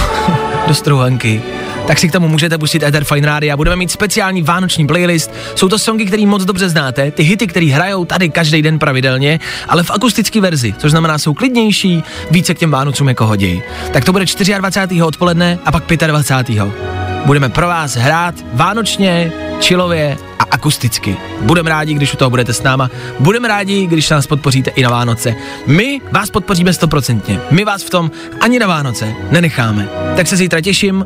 do 0.68 0.74
struhanky, 0.74 1.42
tak 1.88 2.00
si 2.00 2.10
k 2.10 2.12
tomu 2.12 2.28
můžete 2.28 2.58
pustit 2.58 2.84
Ether 2.84 3.04
Fine 3.04 3.28
Radio 3.28 3.54
a 3.54 3.58
budeme 3.58 3.76
mít 3.76 3.92
speciální 3.92 4.42
vánoční 4.42 4.88
playlist. 4.88 5.32
Jsou 5.56 5.70
to 5.70 5.80
songy, 5.80 6.06
které 6.06 6.26
moc 6.26 6.46
dobře 6.46 6.70
znáte, 6.70 7.12
ty 7.12 7.24
hity, 7.24 7.48
které 7.48 7.66
hrajou 7.66 8.06
tady 8.06 8.30
každý 8.30 8.62
den 8.62 8.80
pravidelně, 8.80 9.40
ale 9.68 9.84
v 9.84 9.92
akustické 9.92 10.42
verzi, 10.42 10.74
což 10.78 10.92
znamená, 10.92 11.18
jsou 11.18 11.34
klidnější, 11.34 12.04
více 12.32 12.54
k 12.54 12.60
těm 12.60 12.72
Vánocům 12.72 13.08
jako 13.08 13.26
hodí. 13.26 13.62
Tak 13.92 14.06
to 14.06 14.12
bude 14.12 14.26
24. 14.58 15.04
odpoledne 15.04 15.60
a 15.66 15.72
pak 15.72 15.84
25. 16.08 17.13
Budeme 17.26 17.50
pro 17.50 17.68
vás 17.68 17.96
hrát 17.96 18.36
vánočně, 18.54 19.32
čilově 19.60 20.18
a 20.40 20.44
akusticky. 20.52 21.18
Budeme 21.42 21.70
rádi, 21.70 21.94
když 21.94 22.14
u 22.14 22.18
toho 22.18 22.30
budete 22.30 22.54
s 22.54 22.64
náma. 22.64 22.90
Budeme 23.20 23.48
rádi, 23.48 23.88
když 23.88 24.10
nás 24.10 24.28
podpoříte 24.28 24.70
i 24.70 24.84
na 24.84 24.90
Vánoce. 24.90 25.36
My 25.68 26.02
vás 26.12 26.30
podpoříme 26.30 26.74
stoprocentně. 26.74 27.40
My 27.52 27.66
vás 27.66 27.84
v 27.84 27.90
tom 27.90 28.12
ani 28.42 28.60
na 28.60 28.68
Vánoce 28.68 29.14
nenecháme. 29.32 29.90
Tak 30.16 30.28
se 30.28 30.38
zítra 30.38 30.62
těším. 30.62 31.06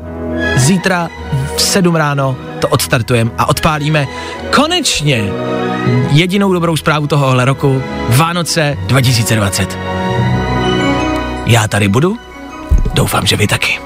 Zítra 0.56 1.10
v 1.56 1.62
7 1.62 1.96
ráno 1.96 2.38
to 2.60 2.68
odstartujeme 2.68 3.32
a 3.38 3.46
odpálíme 3.50 4.08
konečně 4.56 5.24
jedinou 6.12 6.54
dobrou 6.54 6.78
zprávu 6.78 7.08
tohohle 7.08 7.46
roku 7.46 7.84
Vánoce 8.10 8.78
2020. 8.88 9.78
Já 11.46 11.68
tady 11.68 11.88
budu, 11.88 12.18
doufám, 12.94 13.26
že 13.26 13.36
vy 13.36 13.48
taky. 13.48 13.80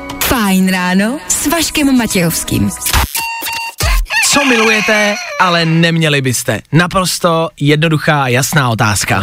Fajn 0.51 0.67
ráno 0.67 1.19
s 1.27 1.47
Vaškem 1.47 1.97
Matějovským. 1.97 2.69
Co 4.29 4.45
milujete, 4.45 5.15
ale 5.39 5.65
neměli 5.65 6.21
byste? 6.21 6.61
Naprosto 6.71 7.49
jednoduchá, 7.59 8.27
jasná 8.27 8.69
otázka. 8.69 9.21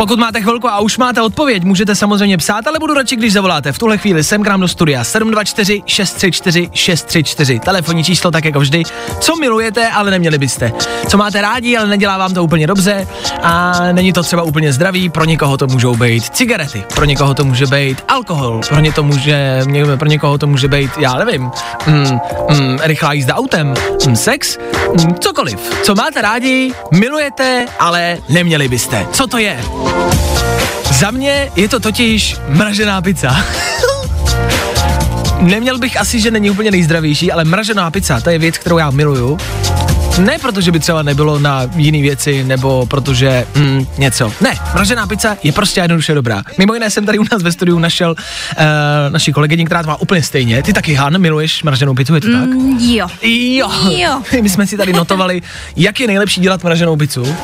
Pokud 0.00 0.18
máte 0.18 0.40
chvilku 0.40 0.68
a 0.68 0.80
už 0.80 0.98
máte 0.98 1.22
odpověď, 1.22 1.64
můžete 1.64 1.94
samozřejmě 1.94 2.36
psát, 2.36 2.66
ale 2.66 2.78
budu 2.78 2.94
radši, 2.94 3.16
když 3.16 3.32
zavoláte. 3.32 3.72
V 3.72 3.78
tuhle 3.78 3.98
chvíli 3.98 4.24
sem 4.24 4.42
k 4.42 4.46
nám 4.46 4.60
do 4.60 4.68
studia 4.68 5.04
724 5.04 5.82
634 5.86 6.68
634. 6.72 7.58
Telefonní 7.58 8.04
číslo 8.04 8.30
tak 8.30 8.44
jako 8.44 8.60
vždy. 8.60 8.82
Co 9.20 9.36
milujete, 9.36 9.88
ale 9.88 10.10
neměli 10.10 10.38
byste? 10.38 10.72
Co 11.08 11.16
máte 11.16 11.40
rádi, 11.40 11.76
ale 11.76 11.86
nedělá 11.86 12.18
vám 12.18 12.34
to 12.34 12.44
úplně 12.44 12.66
dobře 12.66 13.06
a 13.42 13.74
není 13.92 14.12
to 14.12 14.22
třeba 14.22 14.42
úplně 14.42 14.72
zdravý, 14.72 15.08
pro 15.08 15.24
někoho 15.24 15.56
to 15.56 15.66
můžou 15.66 15.96
být 15.96 16.24
cigarety, 16.24 16.84
pro 16.94 17.04
někoho 17.04 17.34
to 17.34 17.44
může 17.44 17.66
být 17.66 18.04
alkohol, 18.08 18.60
pro, 18.68 18.80
ně 18.80 18.92
to 18.92 19.02
může, 19.02 19.62
pro 19.96 20.08
někoho 20.08 20.38
to 20.38 20.46
může 20.46 20.68
být, 20.68 20.90
já 20.98 21.14
nevím, 21.14 21.50
mm, 21.86 22.20
mm, 22.50 22.78
rychlá 22.82 23.12
jízda 23.12 23.34
autem, 23.34 23.74
mm, 24.06 24.16
sex, 24.16 24.58
mm, 24.92 25.14
cokoliv. 25.14 25.58
Co 25.82 25.94
máte 25.94 26.22
rádi, 26.22 26.72
milujete, 26.90 27.66
ale 27.78 28.18
neměli 28.28 28.68
byste. 28.68 29.06
Co 29.12 29.26
to 29.26 29.38
je? 29.38 29.60
Za 30.90 31.10
mě 31.10 31.50
je 31.56 31.68
to 31.68 31.80
totiž 31.80 32.36
mražená 32.48 33.02
pizza. 33.02 33.36
Neměl 35.40 35.78
bych 35.78 36.00
asi, 36.00 36.20
že 36.20 36.30
není 36.30 36.50
úplně 36.50 36.70
nejzdravější, 36.70 37.32
ale 37.32 37.44
mražená 37.44 37.90
pizza, 37.90 38.20
to 38.20 38.30
je 38.30 38.38
věc, 38.38 38.58
kterou 38.58 38.78
já 38.78 38.90
miluju. 38.90 39.38
Ne 40.18 40.38
protože 40.38 40.72
by 40.72 40.80
třeba 40.80 41.02
nebylo 41.02 41.38
na 41.38 41.62
jiné 41.76 42.02
věci, 42.02 42.44
nebo 42.44 42.86
protože 42.86 43.46
mm, 43.54 43.86
něco. 43.98 44.32
Ne, 44.40 44.54
mražená 44.74 45.06
pizza 45.06 45.36
je 45.42 45.52
prostě 45.52 45.80
jednoduše 45.80 46.14
dobrá. 46.14 46.42
Mimo 46.58 46.74
jiné 46.74 46.90
jsem 46.90 47.06
tady 47.06 47.18
u 47.18 47.24
nás 47.32 47.42
ve 47.42 47.52
studiu 47.52 47.78
našel 47.78 48.10
uh, 48.10 48.16
naši 49.08 49.32
kolegyni, 49.32 49.66
která 49.66 49.82
to 49.82 49.88
má 49.88 50.00
úplně 50.00 50.22
stejně. 50.22 50.62
Ty 50.62 50.72
taky, 50.72 50.94
Han, 50.94 51.18
miluješ 51.18 51.62
mraženou 51.62 51.94
pizzu, 51.94 52.14
je 52.14 52.20
to 52.20 52.32
tak? 52.32 52.48
Mm, 52.48 52.78
jo. 52.80 53.08
Jo. 53.22 53.70
Jo. 53.90 54.22
My 54.42 54.48
jsme 54.48 54.66
si 54.66 54.76
tady 54.76 54.92
notovali, 54.92 55.42
jak 55.76 56.00
je 56.00 56.06
nejlepší 56.06 56.40
dělat 56.40 56.64
mraženou 56.64 56.96
pizzu. 56.96 57.36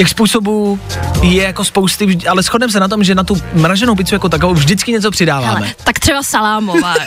Těch 0.00 0.08
způsobů 0.08 0.80
je 1.22 1.42
jako 1.42 1.64
spousty, 1.64 2.18
ale 2.28 2.42
shodneme 2.42 2.72
se 2.72 2.80
na 2.80 2.88
tom, 2.88 3.04
že 3.04 3.14
na 3.14 3.24
tu 3.24 3.36
mraženou 3.52 3.94
pizzu 3.94 4.14
jako 4.14 4.28
takovou 4.28 4.54
vždycky 4.54 4.92
něco 4.92 5.10
přidáváme. 5.10 5.60
Hele, 5.60 5.74
tak 5.84 5.98
třeba 5.98 6.22
salámová. 6.22 6.94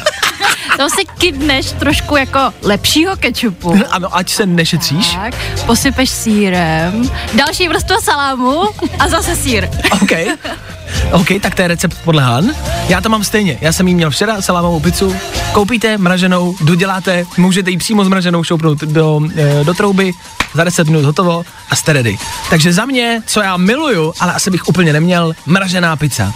To 0.77 0.89
si 0.89 1.05
kydneš 1.17 1.71
trošku 1.71 2.15
jako 2.17 2.39
lepšího 2.61 3.15
kečupu. 3.15 3.79
Ano, 3.89 4.15
ať 4.15 4.29
se 4.29 4.45
nešetříš. 4.45 5.15
Tak, 5.15 5.33
posypeš 5.65 6.09
sírem, 6.09 7.09
další 7.33 7.67
vrstva 7.67 8.01
salámu 8.01 8.61
a 8.99 9.07
zase 9.09 9.35
sír. 9.35 9.69
OK. 10.01 10.11
OK, 11.11 11.27
tak 11.41 11.55
to 11.55 11.61
je 11.61 11.67
recept 11.67 11.97
podle 12.03 12.23
Han. 12.23 12.51
Já 12.87 13.01
to 13.01 13.09
mám 13.09 13.23
stejně. 13.23 13.57
Já 13.61 13.71
jsem 13.71 13.87
jí 13.87 13.95
měl 13.95 14.11
včera 14.11 14.41
salámovou 14.41 14.79
pizzu. 14.79 15.15
Koupíte 15.51 15.97
mraženou, 15.97 16.55
doděláte, 16.61 17.25
můžete 17.37 17.71
ji 17.71 17.77
přímo 17.77 18.05
zmraženou 18.05 18.43
šoupnout 18.43 18.79
do, 18.79 19.21
e, 19.35 19.63
do 19.63 19.73
trouby, 19.73 20.13
za 20.53 20.63
10 20.63 20.87
minut 20.87 21.05
hotovo 21.05 21.43
a 21.69 21.75
jste 21.75 21.93
ready. 21.93 22.17
Takže 22.49 22.73
za 22.73 22.85
mě, 22.85 23.21
co 23.25 23.41
já 23.41 23.57
miluju, 23.57 24.13
ale 24.19 24.33
asi 24.33 24.51
bych 24.51 24.67
úplně 24.67 24.93
neměl, 24.93 25.33
mražená 25.45 25.95
pizza. 25.95 26.33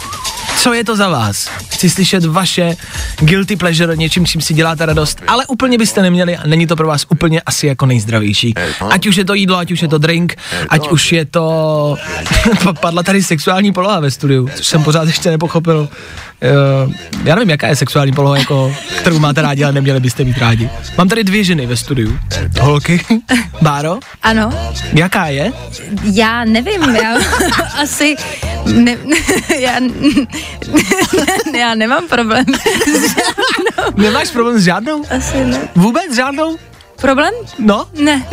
Co 0.58 0.72
je 0.74 0.84
to 0.84 0.96
za 0.96 1.08
vás? 1.08 1.50
Chci 1.68 1.90
slyšet 1.90 2.24
vaše 2.24 2.76
guilty 3.20 3.56
pleasure, 3.56 3.96
něčím, 3.96 4.26
čím 4.26 4.40
si 4.40 4.54
děláte 4.54 4.86
radost, 4.86 5.22
ale 5.28 5.46
úplně 5.46 5.78
byste 5.78 6.02
neměli 6.02 6.36
a 6.36 6.46
není 6.46 6.66
to 6.66 6.76
pro 6.76 6.86
vás 6.88 7.06
úplně 7.08 7.40
asi 7.40 7.66
jako 7.66 7.86
nejzdravější. 7.86 8.54
Ať 8.90 9.06
už 9.06 9.16
je 9.16 9.24
to 9.24 9.34
jídlo, 9.34 9.56
ať 9.56 9.70
už 9.72 9.82
je 9.82 9.88
to 9.88 9.98
drink, 9.98 10.36
ať 10.68 10.88
už 10.88 11.12
je 11.12 11.24
to... 11.24 11.96
Padla 12.80 13.02
tady 13.02 13.22
sexuální 13.22 13.72
poloha 13.72 14.00
ve 14.00 14.10
studiu, 14.10 14.48
což 14.54 14.66
jsem 14.66 14.84
pořád 14.84 15.06
ještě 15.06 15.30
nepochopil. 15.30 15.88
Uh, 16.86 16.92
já 17.24 17.34
nevím, 17.34 17.50
jaká 17.50 17.66
je 17.68 17.76
sexuální 17.76 18.12
poloha, 18.12 18.36
jako, 18.38 18.74
kterou 19.00 19.18
máte 19.18 19.42
rádi, 19.42 19.64
ale 19.64 19.72
neměli 19.72 20.00
byste 20.00 20.24
mít 20.24 20.38
rádi. 20.38 20.70
Mám 20.98 21.08
tady 21.08 21.24
dvě 21.24 21.44
ženy 21.44 21.66
ve 21.66 21.76
studiu. 21.76 22.18
Holky. 22.60 23.00
Báro, 23.62 23.98
Ano, 24.22 24.50
jaká 24.92 25.26
je? 25.26 25.52
já 26.12 26.44
nevím, 26.44 26.82
já 26.82 27.14
asi, 27.82 28.14
ne, 28.66 28.96
já, 29.58 29.72
já 31.58 31.74
nemám 31.74 32.08
problém. 32.08 32.44
Nemáš 33.96 34.30
problém 34.30 34.58
s 34.60 34.64
žádnou? 34.64 35.02
Asi 35.16 35.44
ne. 35.44 35.68
Vůbec 35.74 36.14
žádnou? 36.14 36.58
Problém? 37.00 37.32
No, 37.58 37.86
Ne. 37.94 38.26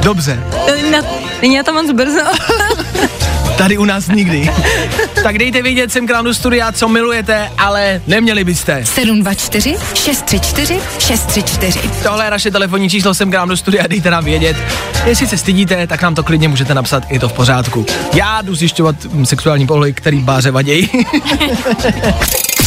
dobře. 0.00 0.40
Není 0.66 0.90
na, 0.90 0.98
není 1.42 1.62
to 1.62 1.72
moc 1.72 1.90
brzo. 1.92 2.20
Tady 3.58 3.78
u 3.78 3.84
nás 3.84 4.08
nikdy. 4.08 4.50
tak 5.22 5.38
dejte 5.38 5.62
vědět 5.62 5.92
sem 5.92 6.06
k 6.06 6.10
nám 6.10 6.24
do 6.24 6.34
studia, 6.34 6.72
co 6.72 6.88
milujete, 6.88 7.50
ale 7.58 8.02
neměli 8.06 8.44
byste. 8.44 8.86
724 8.86 9.76
634 9.94 10.80
634. 10.98 11.80
Tohle 12.02 12.24
je 12.24 12.30
naše 12.30 12.50
telefonní 12.50 12.90
číslo 12.90 13.14
sem 13.14 13.30
k 13.30 13.34
nám 13.34 13.48
do 13.48 13.56
studia, 13.56 13.86
dejte 13.86 14.10
nám 14.10 14.24
vědět. 14.24 14.56
Jestli 15.04 15.26
se 15.26 15.38
stydíte, 15.38 15.86
tak 15.86 16.02
nám 16.02 16.14
to 16.14 16.22
klidně 16.22 16.48
můžete 16.48 16.74
napsat, 16.74 17.02
je 17.10 17.20
to 17.20 17.28
v 17.28 17.32
pořádku. 17.32 17.86
Já 18.14 18.42
jdu 18.42 18.54
zjišťovat 18.54 18.96
sexuální 19.24 19.66
polohy, 19.66 19.92
který 19.92 20.18
báře 20.18 20.50
vadějí. 20.50 20.90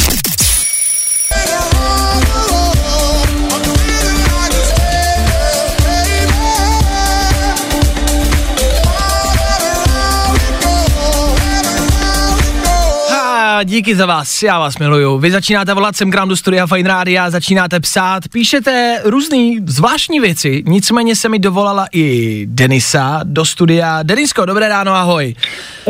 A 13.61 13.63
díky 13.63 13.95
za 13.95 14.05
vás, 14.05 14.43
já 14.43 14.59
vás 14.59 14.77
miluju. 14.77 15.17
Vy 15.17 15.31
začínáte 15.31 15.73
volat 15.73 15.95
sem 15.95 16.11
k 16.11 16.15
nám 16.15 16.29
do 16.29 16.37
studia 16.37 16.67
Fine 16.67 16.89
Rádia, 16.89 17.29
začínáte 17.29 17.79
psát, 17.79 18.23
píšete 18.33 19.01
různý 19.03 19.59
zvláštní 19.65 20.19
věci, 20.19 20.63
nicméně 20.67 21.15
se 21.15 21.29
mi 21.29 21.39
dovolala 21.39 21.85
i 21.93 22.45
Denisa 22.45 23.19
do 23.23 23.45
studia. 23.45 24.03
Denisko, 24.03 24.45
dobré 24.45 24.69
ráno, 24.69 24.93
ahoj. 24.93 25.35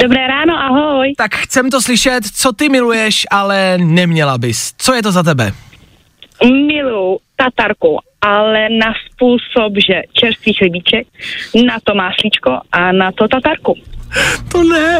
Dobré 0.01 0.27
ráno, 0.27 0.53
ahoj. 0.57 1.13
Tak 1.17 1.35
chcem 1.35 1.69
to 1.69 1.81
slyšet, 1.81 2.23
co 2.35 2.53
ty 2.53 2.69
miluješ, 2.69 3.25
ale 3.31 3.77
neměla 3.77 4.37
bys. 4.37 4.73
Co 4.77 4.93
je 4.93 5.03
to 5.03 5.11
za 5.11 5.23
tebe? 5.23 5.51
Miluju 6.43 7.19
tatarku, 7.35 7.99
ale 8.21 8.69
na 8.69 8.93
způsob, 9.05 9.73
že 9.87 10.01
čerstvý 10.13 10.53
chlebíček, 10.53 11.07
na 11.65 11.77
to 11.83 11.95
máslíčko 11.95 12.59
a 12.71 12.91
na 12.91 13.11
to 13.11 13.27
tatarku. 13.27 13.77
To 14.51 14.63
ne, 14.63 14.99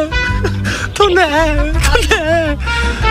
to 0.92 1.08
ne, 1.08 1.56
to 1.72 2.16
ne, 2.16 2.58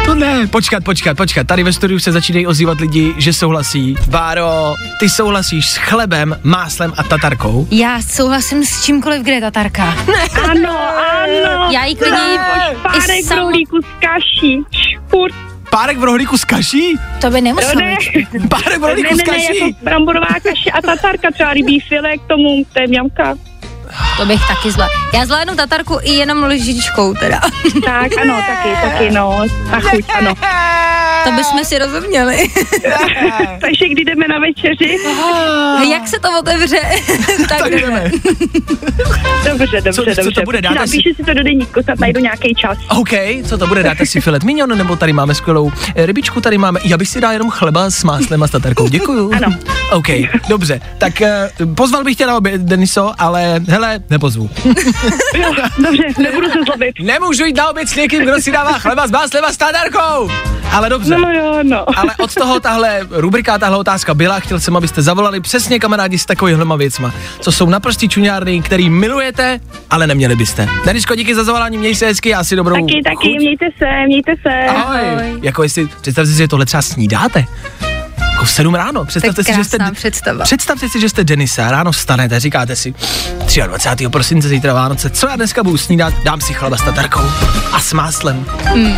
to 0.06 0.16
ne. 0.16 0.48
Počkat, 0.48 0.84
počkat, 0.84 1.18
počkat. 1.18 1.48
Tady 1.48 1.64
ve 1.64 1.74
studiu 1.74 2.00
se 2.00 2.12
začínají 2.12 2.48
ozývat 2.48 2.80
lidi, 2.80 3.14
že 3.18 3.34
souhlasí. 3.34 3.96
Báro, 4.08 4.76
ty 5.00 5.10
souhlasíš 5.10 5.70
s 5.70 5.78
chlebem, 5.78 6.40
máslem 6.44 6.94
a 6.98 7.04
tatarkou? 7.04 7.68
Já 7.72 8.02
souhlasím 8.02 8.66
s 8.66 8.86
čímkoliv, 8.86 9.22
kde 9.22 9.32
je 9.32 9.42
tatarka. 9.42 9.96
Ano, 10.52 10.80
ano. 11.24 11.70
Já 11.72 11.86
jí 11.86 11.96
klidně 11.96 12.18
Ne, 12.18 12.72
i 12.72 12.76
Párek 12.84 13.26
sam- 13.26 13.38
rohlíku 13.40 13.78
z 13.82 13.86
kaší. 14.00 14.62
Špurt. 14.72 15.36
Párek 15.70 15.98
v 15.98 16.04
rohlíku 16.04 16.38
s 16.38 16.44
kaší? 16.46 16.96
To 17.22 17.30
by 17.30 17.42
nemuselo 17.42 17.82
Ne, 17.82 17.98
být. 18.14 18.50
Párek 18.50 18.78
v 18.78 18.82
ne, 18.82 18.88
rohlíku 18.88 19.10
ne, 19.10 19.16
s 19.16 19.18
ne, 19.18 19.24
kaší? 19.24 19.60
jako 19.60 19.78
bramborová 19.84 20.28
kaše 20.44 20.72
a 20.74 20.82
tatarka, 20.82 21.32
třeba 21.34 21.54
rybí 21.54 21.80
file 21.80 22.18
k 22.18 22.22
tomu, 22.28 22.64
to 22.74 22.82
je 22.82 22.88
mňamka. 22.88 23.36
To 24.18 24.26
bych 24.26 24.42
taky 24.48 24.72
zla. 24.72 24.88
Já 25.14 25.26
zvládnu 25.26 25.56
tatarku 25.56 25.98
i 26.04 26.12
jenom 26.12 26.44
lžičkou 26.44 27.14
teda. 27.14 27.40
Tak, 27.86 28.12
ano, 28.22 28.42
taky, 28.48 28.70
taky, 28.82 29.10
no. 29.12 29.42
A 29.72 29.80
chuť, 29.80 30.06
ano. 30.18 30.34
To 31.24 31.32
bychom 31.32 31.66
si 31.66 31.80
rozuměli. 31.80 32.38
Takže 33.62 33.90
kdy 33.92 34.04
jdeme 34.06 34.28
na 34.28 34.40
večeři? 34.40 34.98
Jak 35.92 36.08
se 36.08 36.20
to 36.20 36.40
otevře, 36.40 36.80
tak, 37.50 37.58
Tak 37.60 37.72
jdeme. 37.72 38.12
Dobře, 39.46 39.82
dobře, 39.82 39.94
Co- 39.94 40.04
co 40.06 40.16
to 40.16 40.24
dobře. 40.24 40.42
bude, 40.46 40.62
dáte 40.62 40.76
si- 40.76 40.80
Napíši 40.80 41.14
si 41.16 41.24
to 41.24 41.34
do 41.34 41.44
deníku, 41.44 41.84
snad 41.84 42.00
najdu 42.00 42.20
nějaký 42.20 42.56
čas. 42.56 42.78
OK, 42.90 43.10
co 43.46 43.58
to 43.58 43.68
bude? 43.68 43.84
Dáte 43.84 44.06
si 44.06 44.22
filet 44.22 44.44
mignon, 44.44 44.78
nebo 44.78 44.96
tady 44.96 45.14
máme 45.14 45.36
skvělou 45.36 45.72
eh, 45.96 46.06
rybičku, 46.06 46.42
tady 46.42 46.58
máme, 46.58 46.80
já 46.84 46.98
bych 46.98 47.08
si 47.10 47.22
dal 47.22 47.32
jenom 47.34 47.50
chleba 47.50 47.90
s 47.90 48.04
máslem 48.04 48.44
a 48.44 48.48
s 48.48 48.52
tatarkou, 48.52 48.88
děkuju. 48.88 49.32
Ano. 49.36 49.56
OK, 49.92 50.08
dobře, 50.50 50.82
tak 50.98 51.22
eh, 51.22 51.50
pozval 51.76 52.04
bych 52.04 52.16
tě 52.18 52.26
na 52.28 52.38
oběd, 52.38 52.62
Deniso, 52.62 53.12
ale 53.18 53.60
hele, 53.68 53.81
nepozvu. 54.10 54.50
Jo, 55.36 55.54
dobře, 55.84 56.04
nebudu 56.24 56.48
se 56.50 56.60
zlobit. 56.66 56.96
Nemůžu 57.02 57.46
jít 57.46 57.58
na 57.58 57.70
oběd 57.70 57.90
s 57.90 57.96
někým, 57.96 58.24
kdo 58.24 58.42
si 58.42 58.52
dává 58.52 58.72
chleba 58.80 59.08
s 59.08 59.12
máslem 59.12 59.46
a 59.46 59.52
s 59.54 59.58
tatarkou. 59.58 60.30
Ale 60.72 60.90
dobře. 60.90 61.18
No 61.18 61.32
jo, 61.32 61.60
no. 61.64 61.86
Ale 62.00 62.16
od 62.20 62.34
toho 62.36 62.60
tahle 62.60 63.00
rubrika, 63.10 63.58
tahle 63.58 63.78
otázka 63.78 64.14
byla, 64.14 64.40
chtěl 64.40 64.60
jsem, 64.60 64.78
abyste 64.78 65.02
zavolali 65.02 65.40
přesně 65.42 65.80
kamarádi 65.80 66.18
s 66.18 66.26
takovýhlema 66.26 66.76
věcma, 66.76 67.14
co 67.40 67.52
jsou 67.52 67.70
naprostý 67.70 68.10
čuňárny, 68.10 68.62
který 68.62 68.90
milujete, 68.90 69.60
ale 69.90 70.08
neměli 70.08 70.36
byste. 70.36 70.68
Denisko, 70.86 71.16
díky 71.16 71.36
za 71.36 71.44
zavolání, 71.44 71.78
měj 71.78 71.96
se 71.96 72.06
hezky, 72.06 72.34
asi 72.36 72.56
dobrou 72.56 72.76
Taky, 72.76 73.02
taky, 73.04 73.16
chuť. 73.16 73.38
mějte 73.38 73.66
se, 73.78 73.86
mějte 74.08 74.32
se. 74.42 74.66
Ahoj. 74.68 75.00
Jako 75.42 75.64
jestli, 75.64 75.88
představte 76.02 76.32
si, 76.32 76.38
že 76.38 76.48
tohle 76.48 76.66
třeba 76.66 76.82
snídáte. 76.82 77.46
Jako 78.42 78.50
v 78.50 78.52
7 78.52 78.76
ráno. 78.76 79.06
Představte 79.06 79.44
si, 79.44 79.54
že 79.54 79.64
jste, 79.64 79.78
představa. 79.94 80.44
představte 80.44 80.90
si, 80.90 81.02
že 81.02 81.10
jste 81.10 81.24
Denisa, 81.24 81.72
ráno 81.72 81.92
vstanete, 81.92 82.40
říkáte 82.40 82.76
si 82.76 82.94
23. 83.68 84.08
prosince, 84.08 84.48
zítra 84.48 84.74
Vánoce, 84.74 85.10
co 85.10 85.28
já 85.28 85.36
dneska 85.36 85.64
budu 85.64 85.78
snídat, 85.78 86.14
dám 86.24 86.42
si 86.42 86.54
chleba 86.54 86.78
s 86.78 86.82
tatarkou 86.82 87.32
a 87.72 87.80
s 87.80 87.94
máslem. 87.94 88.46
Hmm. 88.64 88.98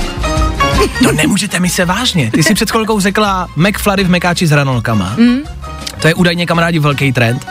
To 1.04 1.12
nemůžete 1.12 1.60
mi 1.60 1.70
se 1.70 1.86
vážně. 1.86 2.32
Ty 2.32 2.44
jsi 2.44 2.54
před 2.54 2.72
chvilkou 2.72 3.00
řekla 3.00 3.48
McFlurry 3.56 4.04
v 4.04 4.10
mekáči 4.10 4.48
s 4.48 4.52
hranolkama. 4.52 5.06
Hmm. 5.18 5.40
To 6.02 6.08
je 6.08 6.14
údajně 6.14 6.46
kamarádi 6.46 6.80
velký 6.80 7.14
trend. 7.14 7.48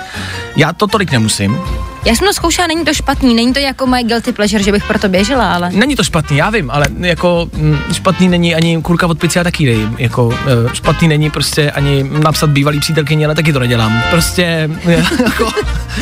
Já 0.56 0.72
to 0.72 0.86
tolik 0.86 1.12
nemusím. 1.12 1.58
Já 2.04 2.14
jsem 2.14 2.26
to 2.26 2.32
zkoušela, 2.32 2.66
není 2.66 2.84
to 2.84 2.94
špatný, 2.94 3.34
není 3.34 3.52
to 3.52 3.58
jako 3.58 3.86
moje 3.86 4.02
guilty 4.02 4.32
pleasure, 4.32 4.62
že 4.62 4.72
bych 4.72 4.84
proto 4.84 5.08
běžela, 5.08 5.54
ale 5.54 5.70
Není 5.70 5.96
to 5.96 6.04
špatný, 6.04 6.36
já 6.36 6.50
vím, 6.50 6.70
ale 6.70 6.86
jako 7.00 7.48
mm, 7.52 7.78
špatný 7.92 8.28
není 8.28 8.54
ani 8.54 8.82
kurka 8.82 9.06
od 9.06 9.18
pici 9.18 9.40
a 9.40 9.44
taky 9.44 9.66
dej. 9.66 9.88
Jako 9.98 10.34
eh, 10.46 10.74
špatný 10.74 11.08
není 11.08 11.30
prostě 11.30 11.70
ani 11.70 12.02
napsat 12.02 12.50
bývalý 12.50 12.80
přítelkyni, 12.80 13.24
ale 13.24 13.34
taky 13.34 13.52
to 13.52 13.58
nedělám. 13.58 14.02
Prostě 14.10 14.70
jako, 15.24 15.50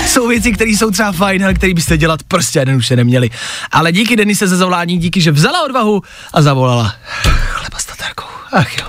jsou 0.07 0.29
věci, 0.29 0.53
které 0.53 0.71
jsou 0.71 0.91
třeba 0.91 1.13
fajn, 1.13 1.45
ale 1.45 1.55
které 1.55 1.75
byste 1.75 1.99
dělat 1.99 2.23
prostě 2.23 2.59
jednoduše 2.59 2.97
neměli. 2.97 3.31
Ale 3.73 3.93
díky 3.93 4.17
Denise 4.17 4.47
za 4.47 4.57
zavolání, 4.57 4.99
díky, 4.99 5.21
že 5.21 5.33
vzala 5.33 5.63
odvahu 5.65 6.03
a 6.33 6.43
zavolala. 6.43 6.95
Chleba 7.23 7.79
s 7.79 7.85
tatarkou. 7.85 8.27
Ach 8.53 8.79
jo. 8.79 8.85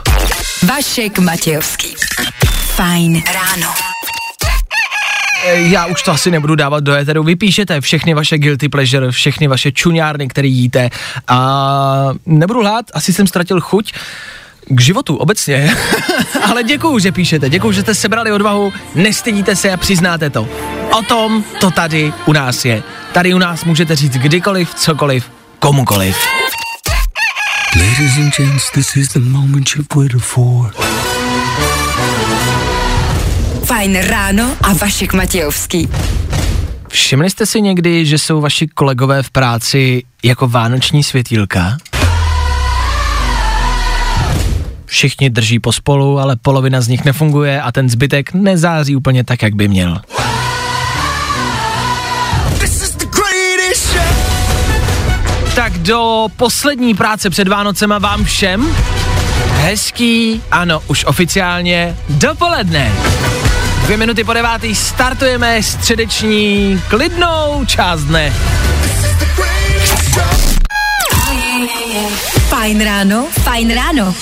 Vašek 0.67 1.19
Matějovský. 1.19 1.95
Fajn 2.82 3.23
ráno. 3.34 3.73
Eh, 5.45 5.59
Já 5.59 5.86
už 5.86 6.03
to 6.03 6.11
asi 6.11 6.32
nebudu 6.32 6.55
dávat 6.55 6.84
do 6.84 6.93
éteru. 6.93 7.23
Vy 7.23 7.36
píšete 7.36 7.82
všechny 7.82 8.13
vaše 8.13 8.38
guilty 8.38 8.69
pleasure, 8.69 9.11
všechny 9.11 9.47
vaše 9.47 9.71
čuňárny, 9.71 10.27
které 10.27 10.47
jíte. 10.47 10.89
A 11.27 12.09
nebudu 12.25 12.59
lhát, 12.59 12.86
asi 12.93 13.13
jsem 13.13 13.27
ztratil 13.27 13.61
chuť 13.61 13.93
k 14.67 14.82
životu 14.82 15.15
obecně. 15.15 15.75
Ale 16.49 16.63
děkuju, 16.63 16.99
že 16.99 17.11
píšete, 17.11 17.49
děkuju, 17.49 17.73
že 17.73 17.82
jste 17.82 17.95
sebrali 17.95 18.32
odvahu, 18.32 18.73
nestydíte 18.95 19.55
se 19.55 19.71
a 19.71 19.77
přiznáte 19.77 20.29
to. 20.29 20.49
O 20.99 21.01
tom 21.01 21.43
to 21.59 21.71
tady 21.71 22.13
u 22.25 22.34
nás 22.34 22.65
je. 22.65 22.84
Tady 23.11 23.34
u 23.34 23.38
nás 23.38 23.63
můžete 23.65 23.95
říct 23.95 24.17
kdykoliv, 24.17 24.75
cokoliv, 24.75 25.32
komukoliv. 25.59 26.17
Ladies 27.75 28.17
and 28.17 28.36
gents, 28.38 28.71
this 28.71 28.95
is 28.95 29.07
the 29.09 29.19
moment 29.19 29.69
you've 29.75 29.88
waited 29.95 30.21
for. 30.21 30.71
Fajn 33.82 33.95
ráno 33.95 34.55
a 34.61 34.73
Vašek 34.73 35.13
Matějovský. 35.13 35.89
Všimli 36.88 37.29
jste 37.29 37.45
si 37.45 37.61
někdy, 37.61 38.05
že 38.05 38.17
jsou 38.17 38.41
vaši 38.41 38.67
kolegové 38.67 39.23
v 39.23 39.29
práci 39.29 40.03
jako 40.23 40.47
vánoční 40.47 41.03
světýlka? 41.03 41.77
Všichni 44.86 45.29
drží 45.29 45.59
pospolu, 45.59 46.19
ale 46.19 46.36
polovina 46.36 46.82
z 46.82 46.88
nich 46.88 47.05
nefunguje 47.05 47.61
a 47.61 47.71
ten 47.71 47.89
zbytek 47.89 48.34
nezáří 48.34 48.95
úplně 48.95 49.23
tak, 49.23 49.41
jak 49.41 49.55
by 49.55 49.67
měl. 49.67 50.01
tak 55.55 55.77
do 55.77 56.27
poslední 56.38 56.93
práce 56.93 57.29
před 57.29 57.47
Vánocema 57.47 57.99
vám 57.99 58.23
všem 58.23 58.75
hezký, 59.61 60.41
ano, 60.51 60.82
už 60.88 61.05
oficiálně 61.05 61.97
dopoledne. 62.09 62.91
Dvě 63.82 63.97
minuty 63.97 64.23
po 64.23 64.34
devátý 64.34 64.75
startujeme 64.75 65.63
středeční 65.63 66.82
klidnou 66.88 67.65
část 67.65 68.01
dne. 68.01 68.34
Fajn 72.49 72.84
ráno, 72.84 73.27
fajn 73.43 73.73
ráno. 73.75 74.15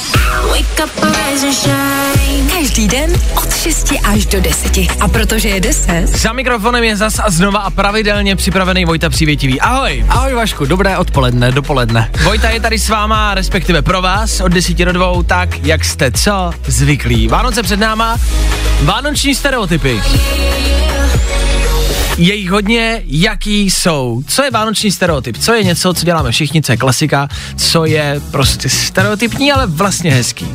Každý 2.48 2.88
den 2.88 3.14
od 3.36 3.56
6 3.56 3.94
až 4.04 4.26
do 4.26 4.42
10. 4.42 4.78
A 5.00 5.08
protože 5.08 5.50
je 5.50 5.60
10, 5.60 6.08
Za 6.08 6.34
mikrofonem 6.34 6.84
je 6.84 6.98
zas 6.98 7.20
a 7.20 7.30
znova 7.30 7.60
a 7.60 7.70
pravidelně 7.70 8.36
připravený 8.36 8.86
Vojta 8.86 9.10
Přívětivý. 9.10 9.62
Ahoj! 9.62 10.06
Ahoj 10.10 10.34
Vašku, 10.34 10.66
dobré 10.66 10.98
odpoledne, 10.98 11.52
dopoledne. 11.52 12.12
Vojta 12.24 12.50
je 12.50 12.60
tady 12.60 12.80
s 12.80 12.90
váma, 12.90 13.34
respektive 13.34 13.82
pro 13.82 14.02
vás, 14.02 14.42
od 14.42 14.48
10 14.48 14.78
do 14.78 14.92
2, 14.92 15.24
tak 15.24 15.66
jak 15.66 15.86
jste 15.86 16.12
co 16.12 16.52
zvyklí. 16.68 17.28
Vánoce 17.28 17.64
před 17.64 17.80
náma, 17.80 18.18
vánoční 18.82 19.36
stereotypy. 19.36 20.02
Je 22.18 22.36
jich 22.36 22.50
hodně, 22.50 23.02
jaký 23.06 23.72
jsou. 23.72 24.24
Co 24.28 24.44
je 24.44 24.52
vánoční 24.52 24.92
stereotyp? 24.92 25.38
Co 25.38 25.54
je 25.54 25.64
něco, 25.64 25.94
co 25.94 26.06
děláme 26.06 26.32
všichni, 26.32 26.62
co 26.62 26.72
je 26.72 26.78
klasika, 26.78 27.28
co 27.58 27.86
je 27.86 28.22
prostě 28.32 28.70
stereotypní, 28.70 29.52
ale 29.52 29.68
vlastně 29.68 30.12
hezký. 30.12 30.48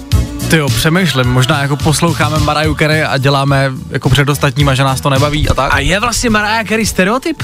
Ty 0.51 0.57
jo, 0.57 0.68
přemýšlím, 0.68 1.26
možná 1.32 1.62
jako 1.62 1.76
posloucháme 1.76 2.38
Mariah 2.38 2.78
Carey 2.78 3.05
a 3.05 3.18
děláme 3.18 3.72
jako 3.90 4.09
před 4.09 4.28
ostatníma, 4.28 4.74
že 4.74 4.84
nás 4.84 5.01
to 5.01 5.11
nebaví 5.11 5.49
a 5.49 5.55
tak. 5.55 5.74
A 5.74 5.78
je 5.78 6.01
vlastně 6.01 6.30
Mariah 6.30 6.68
Carey 6.68 6.86
stereotyp? 6.86 7.42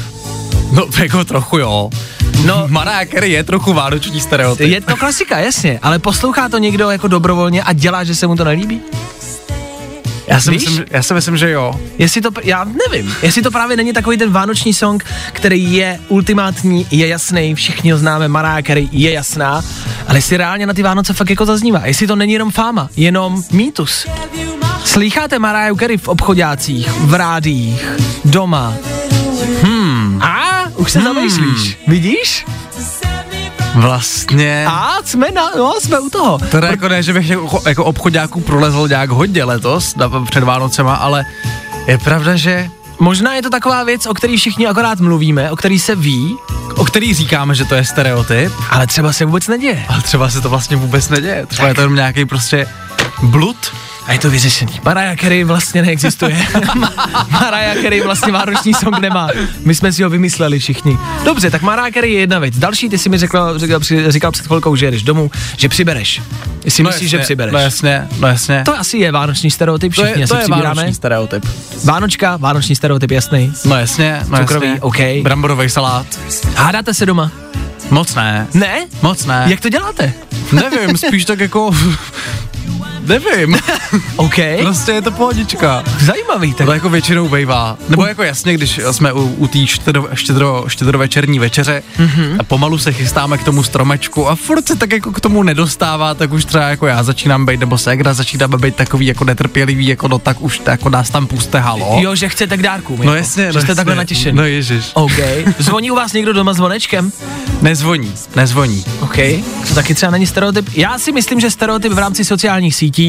No, 0.73 0.87
jako 1.03 1.25
trochu 1.25 1.59
jo. 1.59 1.91
No. 2.45 2.65
Mariah 2.69 3.09
Carey 3.09 3.33
je 3.33 3.45
trochu 3.45 3.73
vánoční 3.73 4.21
stereotyp. 4.21 4.71
Je 4.71 4.81
to 4.81 4.97
klasika, 4.97 5.39
jasně, 5.39 5.79
ale 5.83 5.99
poslouchá 5.99 6.49
to 6.49 6.59
někdo 6.59 6.91
jako 6.91 7.09
dobrovolně 7.09 7.63
a 7.63 7.73
dělá, 7.73 8.05
že 8.05 8.15
se 8.15 8.27
mu 8.27 8.37
to 8.37 8.45
nelíbí? 8.45 8.81
Já 10.31 10.41
si, 10.41 10.51
Víš? 10.51 10.65
myslím, 10.65 10.85
já 10.91 11.03
si 11.03 11.15
myslím, 11.15 11.37
že 11.37 11.51
jo. 11.51 11.81
Jestli 11.99 12.21
to, 12.21 12.31
já 12.43 12.65
nevím, 12.65 13.15
jestli 13.23 13.43
to 13.43 13.51
právě 13.51 13.77
není 13.77 13.93
takový 13.93 14.19
ten 14.19 14.31
vánoční 14.31 14.75
song, 14.75 15.05
který 15.33 15.75
je 15.75 16.01
ultimátní, 16.09 16.87
je 16.91 17.07
jasný, 17.07 17.55
všichni 17.55 17.93
ho 17.93 17.99
známe, 17.99 18.29
Mariah 18.29 18.65
Carey 18.67 18.89
je 18.93 19.13
jasná, 19.13 19.65
ale 20.09 20.19
jestli 20.19 20.37
reálně 20.37 20.67
na 20.67 20.75
ty 20.75 20.83
Vánoce 20.83 21.13
fakt 21.13 21.31
jako 21.31 21.47
zaznívá, 21.47 21.87
jestli 21.87 22.07
to 22.07 22.17
není 22.17 22.33
jenom 22.33 22.51
fáma, 22.51 22.89
jenom 22.97 23.43
mýtus. 23.53 24.07
Slýcháte 24.85 25.39
Mariah 25.39 25.77
Carey 25.79 25.97
v 25.97 26.09
obchodácích, 26.09 26.89
v 26.91 27.15
rádiích, 27.15 27.87
doma. 28.25 28.75
Hmm. 29.63 30.23
A 30.23 30.65
už 30.77 30.93
se 30.93 30.99
hmm. 30.99 31.15
zamýšlíš, 31.15 31.79
vidíš? 31.87 32.45
Vlastně. 33.75 34.65
A 34.69 34.97
jsme, 35.05 35.31
na, 35.31 35.51
no, 35.57 35.75
jsme 35.81 36.01
u 36.01 36.11
toho. 36.11 36.39
Teda 36.39 36.69
jako 36.69 36.89
ne, 36.89 37.03
že 37.03 37.13
bych 37.13 37.29
jako, 37.29 37.63
jako 37.69 37.85
obchodáků 37.85 38.41
prolezl 38.41 38.89
nějak 38.89 39.11
hodně 39.11 39.45
letos, 39.45 39.97
na, 39.97 40.11
před 40.31 40.45
Vánocema, 40.45 40.95
ale 40.95 41.25
je 41.87 41.99
pravda, 41.99 42.37
že 42.37 42.71
Možná 43.03 43.35
je 43.35 43.43
to 43.43 43.51
taková 43.51 43.85
věc, 43.85 44.07
o 44.07 44.15
který 44.15 44.37
všichni 44.37 44.67
akorát 44.67 45.01
mluvíme, 45.01 45.51
o 45.51 45.57
který 45.57 45.79
se 45.79 45.95
ví, 45.95 46.37
o 46.77 46.85
který 46.85 47.15
říkáme, 47.15 47.55
že 47.55 47.65
to 47.65 47.75
je 47.75 47.85
stereotyp, 47.85 48.53
ale 48.71 48.87
třeba 48.87 49.13
se 49.13 49.25
vůbec 49.25 49.49
neděje. 49.49 49.85
ale 49.89 50.03
třeba 50.03 50.31
se 50.31 50.41
to 50.41 50.51
vlastně 50.51 50.77
vůbec 50.77 51.09
neděje. 51.09 51.47
Třeba 51.47 51.69
je 51.69 51.75
to 51.75 51.81
jenom 51.81 51.95
nějaký 51.95 52.25
prostě 52.25 52.67
blud. 53.23 53.57
A 54.07 54.13
je 54.13 54.19
to 54.19 54.31
vyřešený. 54.31 54.73
Mariah 54.85 55.19
Carey 55.21 55.45
vlastně 55.45 55.83
neexistuje. 55.83 56.47
Mariah 57.31 57.83
Carey 57.83 58.01
vlastně 58.01 58.33
vánoční 58.33 58.75
song 58.75 58.99
nemá. 58.99 59.29
My 59.65 59.75
jsme 59.75 59.93
si 59.93 60.03
ho 60.03 60.11
vymysleli 60.11 60.59
všichni. 60.59 60.99
Dobře, 61.25 61.51
tak 61.51 61.63
Mariah 61.63 61.93
Carey 61.95 62.13
je 62.13 62.21
jedna 62.21 62.39
věc. 62.39 62.59
Další, 62.59 62.89
ty 62.89 62.99
si 62.99 63.09
mi 63.09 63.19
řekl, 63.19 63.59
říkal, 63.59 63.81
říkal 64.09 64.33
před 64.33 64.47
chvilkou, 64.47 64.77
že 64.77 64.87
jedeš 64.87 65.03
domů, 65.03 65.31
že 65.57 65.69
přibereš. 65.69 66.23
Jestli 66.65 66.83
no 66.83 66.91
myslíš, 66.91 67.11
že 67.11 67.19
přibereš. 67.19 67.53
No 67.53 67.59
jasně, 67.59 68.09
no 68.21 68.29
jasně. 68.29 68.63
To 68.65 68.79
asi 68.79 68.99
je 68.99 69.13
vánoční 69.13 69.51
stereotyp, 69.51 69.95
to 69.95 70.03
všichni 70.03 70.21
je, 70.21 70.25
asi 70.25 70.31
to 70.31 70.37
je 70.37 70.43
přibíráme. 70.43 70.67
vánoční 70.75 70.95
stereotyp. 70.95 71.47
Vánočka, 71.85 72.37
vánoční 72.37 72.77
stereotyp, 72.77 73.11
jasný. 73.11 73.53
No 73.65 73.77
jasně, 73.77 74.21
no 74.29 74.39
Cukrový, 74.39 74.67
jasně. 74.67 74.81
OK. 74.81 75.23
Bramborový 75.23 75.71
salát. 75.71 76.07
Hádáte 76.57 76.95
se 76.95 77.07
doma? 77.07 77.31
Moc 77.91 78.15
ne. 78.15 78.47
Ne? 78.55 78.87
Moc 79.03 79.25
ne. 79.27 79.45
Jak 79.47 79.61
to 79.61 79.69
děláte? 79.69 80.13
Nevím, 80.53 80.97
spíš 80.97 81.25
tak 81.25 81.41
jako... 81.41 81.71
Nevím. 83.11 83.57
OK. 84.17 84.35
Prostě 84.61 84.93
je 84.93 85.03
to 85.03 85.11
pohodička. 85.11 85.85
Zajímavý, 86.01 86.55
tak 86.55 86.67
To 86.67 86.73
jako 86.73 86.89
většinou 86.89 87.29
bývá. 87.29 87.77
Nebo 87.89 88.07
jako 88.07 88.23
jasně, 88.23 88.55
když 88.55 88.81
jsme 88.91 89.13
u, 89.13 89.21
u 89.21 89.47
té 89.47 89.67
štědro, 89.67 90.09
štědro, 90.15 90.65
štědrovečerní 90.69 91.39
večeře 91.39 91.83
mm-hmm. 91.99 92.37
a 92.39 92.43
pomalu 92.43 92.79
se 92.79 92.93
chystáme 92.93 93.39
k 93.39 93.45
tomu 93.45 93.63
stromečku 93.63 94.29
a 94.29 94.35
furt 94.35 94.69
se 94.69 94.77
tak 94.77 94.93
jako 94.93 95.13
k 95.13 95.21
tomu 95.21 95.43
nedostává, 95.43 96.15
tak 96.15 96.33
už 96.33 96.45
třeba 96.45 96.65
jako 96.65 96.87
já 96.87 97.03
začínám 97.03 97.47
být, 97.47 97.61
nebo 97.61 97.79
Segra 97.79 98.15
začínáme 98.15 98.59
být 98.59 98.77
takový 98.77 99.07
jako 99.07 99.25
netrpělivý, 99.25 99.87
jako 99.87 100.09
no 100.09 100.19
tak 100.19 100.41
už 100.41 100.61
jako 100.67 100.89
nás 100.89 101.11
tam 101.11 101.27
puste 101.27 101.59
halo. 101.59 101.99
Jo, 102.01 102.15
že 102.15 102.29
chcete 102.29 102.57
k 102.57 102.63
dárkům. 102.63 102.99
No 102.99 103.03
jako, 103.03 103.15
jasně, 103.15 103.43
že 103.43 103.47
no 103.47 103.53
jste 103.53 103.59
jasně. 103.59 103.75
takhle 103.75 103.95
natěšený. 103.95 104.37
No 104.37 104.45
ježiš. 104.45 104.91
OK. 104.95 105.19
Zvoní 105.59 105.91
u 105.91 105.95
vás 105.95 106.13
někdo 106.13 106.33
doma 106.33 106.53
zvonečkem? 106.53 107.13
Nezvoní, 107.63 108.15
nezvoní. 108.37 108.85
OK. 109.01 109.17
To 109.69 109.75
taky 109.75 109.95
třeba 109.95 110.13
není 110.13 110.27
stereotyp. 110.27 110.69
Já 110.75 110.99
si 110.99 111.13
myslím, 111.13 111.41
že 111.41 111.51
stereotyp 111.51 111.93
v 111.93 111.99
rámci 111.99 112.25
sociálních 112.25 112.75
sítí 112.75 113.00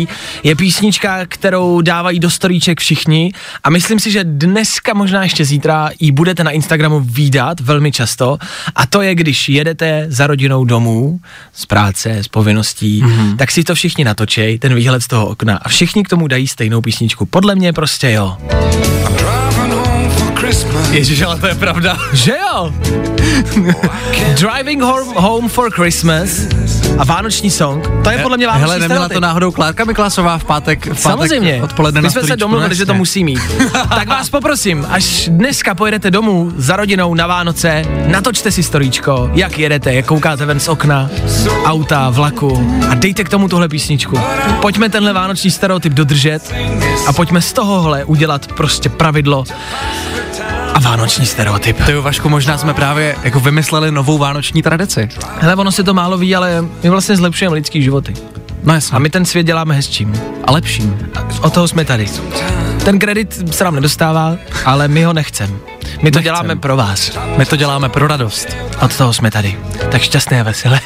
je 0.44 0.56
písnička, 0.56 1.26
kterou 1.26 1.82
dávají 1.82 2.20
do 2.20 2.30
storíček 2.30 2.80
všichni 2.80 3.32
a 3.64 3.70
myslím 3.70 4.00
si, 4.00 4.12
že 4.12 4.24
dneska, 4.24 4.94
možná 4.94 5.24
ještě 5.24 5.46
zítra, 5.46 5.90
ji 6.00 6.12
budete 6.12 6.44
na 6.44 6.52
Instagramu 6.52 7.00
výdat 7.00 7.60
velmi 7.60 7.92
často 7.92 8.38
a 8.76 8.86
to 8.86 9.02
je, 9.02 9.16
když 9.16 9.50
jedete 9.50 10.06
za 10.08 10.28
rodinou 10.28 10.66
domů 10.66 11.20
z 11.54 11.66
práce, 11.66 12.24
z 12.24 12.28
povinností, 12.28 13.04
mm-hmm. 13.04 13.38
tak 13.38 13.52
si 13.52 13.64
to 13.64 13.76
všichni 13.76 14.04
natočej, 14.04 14.60
ten 14.60 14.76
výhled 14.76 15.02
z 15.02 15.08
toho 15.08 15.28
okna 15.28 15.58
a 15.58 15.70
všichni 15.70 16.04
k 16.04 16.10
tomu 16.10 16.28
dají 16.28 16.48
stejnou 16.48 16.82
písničku. 16.82 17.26
Podle 17.26 17.56
mě 17.56 17.74
prostě 17.74 18.12
jo. 18.12 18.38
Ježiš, 20.92 21.22
ale 21.22 21.40
to 21.40 21.48
je 21.48 21.56
pravda. 21.56 21.98
Že 22.14 22.32
jo? 22.32 22.74
Driving 24.40 24.82
home, 24.82 25.14
home 25.16 25.50
for 25.50 25.72
Christmas 25.72 26.30
a 26.98 27.06
vánoční 27.06 27.52
song, 27.52 27.90
to 28.04 28.10
je 28.10 28.18
podle 28.18 28.38
mě 28.38 28.48
vánoční 28.48 28.62
Hele, 28.62 28.80
neměla 28.80 29.06
stereotyp. 29.06 29.16
to 29.16 29.20
náhodou 29.20 29.52
Klárka 29.52 29.86
Miklasová 29.86 30.38
v 30.38 30.44
pátek, 30.44 30.86
v 30.86 30.88
pátek 30.88 31.02
Samozřejmě. 31.02 31.64
odpoledne 31.64 32.02
My 32.02 32.06
na 32.06 32.12
jsme 32.12 32.24
se 32.24 32.36
domluvili, 32.36 32.70
no 32.70 32.76
že 32.76 32.86
to 32.86 32.94
musí 32.94 33.24
mít. 33.24 33.40
tak 33.90 34.08
vás 34.08 34.30
poprosím, 34.30 34.88
až 34.90 35.30
dneska 35.32 35.76
pojedete 35.76 36.12
domů 36.12 36.52
za 36.56 36.76
rodinou 36.76 37.14
na 37.14 37.28
Vánoce, 37.28 37.86
natočte 38.08 38.52
si 38.52 38.64
storíčko, 38.64 39.30
jak 39.34 39.60
jedete, 39.60 39.94
jak 39.94 40.06
koukáte 40.06 40.46
ven 40.46 40.60
z 40.60 40.68
okna, 40.68 41.10
auta, 41.66 42.10
vlaku 42.10 42.80
a 42.90 42.96
dejte 42.96 43.24
k 43.24 43.30
tomu 43.30 43.48
tuhle 43.48 43.68
písničku. 43.68 44.20
Pojďme 44.62 44.90
tenhle 44.90 45.14
vánoční 45.14 45.52
stereotyp 45.52 45.94
dodržet 45.94 46.54
a 47.08 47.14
pojďme 47.14 47.42
z 47.42 47.54
tohohle 47.54 48.04
udělat 48.06 48.48
prostě 48.48 48.90
pravidlo 48.90 49.44
vánoční 50.82 51.26
stereotyp. 51.26 51.86
Ty 51.86 51.92
jo, 51.92 52.02
Vašku, 52.02 52.30
možná 52.30 52.58
jsme 52.58 52.74
právě 52.74 53.16
jako 53.24 53.40
vymysleli 53.40 53.92
novou 53.92 54.18
vánoční 54.18 54.62
tradici. 54.62 55.10
Hele, 55.40 55.56
ono 55.56 55.72
se 55.72 55.84
to 55.84 55.94
málo 55.94 56.18
ví, 56.18 56.36
ale 56.36 56.66
my 56.84 56.90
vlastně 56.90 57.16
zlepšujeme 57.16 57.56
lidský 57.56 57.84
životy. 57.84 58.14
No 58.64 58.74
jasně. 58.74 58.96
A 58.96 59.00
my 59.00 59.10
ten 59.10 59.26
svět 59.26 59.44
děláme 59.44 59.76
hezčím. 59.76 60.22
a 60.44 60.52
lepším. 60.52 61.10
O 61.42 61.50
toho 61.50 61.68
jsme 61.68 61.86
tady. 61.86 62.08
Ten 62.86 63.00
kredit 63.00 63.54
se 63.56 63.64
nám 63.64 63.76
nedostává, 63.76 64.36
ale 64.66 64.88
my 64.88 65.04
ho 65.04 65.14
nechcem. 65.14 65.60
My 65.84 65.98
to 65.98 66.04
Nechcem. 66.04 66.24
děláme 66.24 66.56
pro 66.56 66.78
vás. 66.78 67.12
My 67.38 67.46
to 67.46 67.56
děláme 67.56 67.90
pro 67.90 68.08
radost. 68.08 68.48
Od 68.82 68.98
toho 68.98 69.14
jsme 69.14 69.32
tady. 69.32 69.58
Tak 69.92 70.02
šťastné 70.02 70.40
a 70.42 70.44
veselé. 70.44 70.80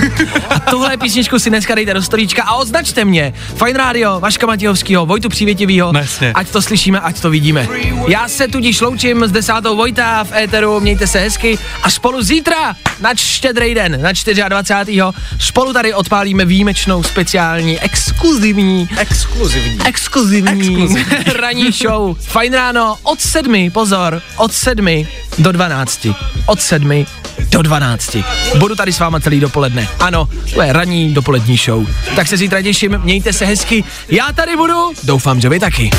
a 0.50 0.58
tuhle 0.60 0.96
písničku 0.96 1.38
si 1.38 1.50
dneska 1.50 1.74
dejte 1.74 1.94
do 1.94 2.02
storíčka 2.02 2.42
a 2.42 2.54
označte 2.54 3.04
mě. 3.04 3.32
Fine 3.64 3.78
Radio, 3.78 4.20
Vaška 4.20 4.46
Matějovskýho, 4.46 5.06
Vojtu 5.06 5.28
Přívětivýho. 5.28 5.92
Jasně. 5.96 6.32
Ať 6.32 6.48
to 6.48 6.62
slyšíme, 6.62 7.00
ať 7.00 7.20
to 7.20 7.30
vidíme. 7.30 7.68
Já 8.08 8.28
se 8.28 8.48
tudíž 8.48 8.80
loučím 8.80 9.24
s 9.26 9.32
desátou 9.32 9.76
Vojta 9.76 10.24
v 10.24 10.32
éteru, 10.32 10.80
mějte 10.80 11.06
se 11.06 11.18
hezky 11.18 11.58
a 11.82 11.90
spolu 11.90 12.22
zítra 12.22 12.74
na 13.00 13.14
štědrý 13.14 13.74
den, 13.74 14.02
na 14.02 14.12
24. 14.48 15.00
spolu 15.38 15.72
tady 15.72 15.94
odpálíme 15.94 16.44
výjimečnou, 16.44 17.02
speciální, 17.02 17.80
exkluzivní 17.80 18.88
Exkluzivní. 18.98 19.78
exkluzivní, 19.86 20.50
Exkluzivní. 20.60 21.04
ranní 21.40 21.70
show. 21.72 22.16
Fajn 22.20 22.52
ráno 22.54 22.96
od 23.02 23.20
sedmi, 23.20 23.70
pozor, 23.70 24.22
od 24.40 24.52
sedmi 24.52 25.08
do 25.38 25.52
12. 25.52 26.06
Od 26.46 26.60
sedmi 26.60 27.06
do 27.50 27.62
12. 27.62 28.16
Budu 28.58 28.74
tady 28.74 28.92
s 28.92 28.98
váma 28.98 29.20
celý 29.20 29.40
dopoledne. 29.40 29.88
Ano, 30.00 30.28
to 30.54 30.62
je 30.62 30.72
ranní 30.72 31.14
dopolední 31.14 31.56
show. 31.56 31.86
Tak 32.16 32.26
se 32.28 32.36
zítra 32.36 32.62
těším, 32.62 32.98
mějte 33.04 33.32
se 33.32 33.44
hezky. 33.44 33.84
Já 34.08 34.32
tady 34.34 34.56
budu, 34.56 34.92
doufám, 35.04 35.40
že 35.40 35.48
vy 35.48 35.60
taky. 35.60 35.90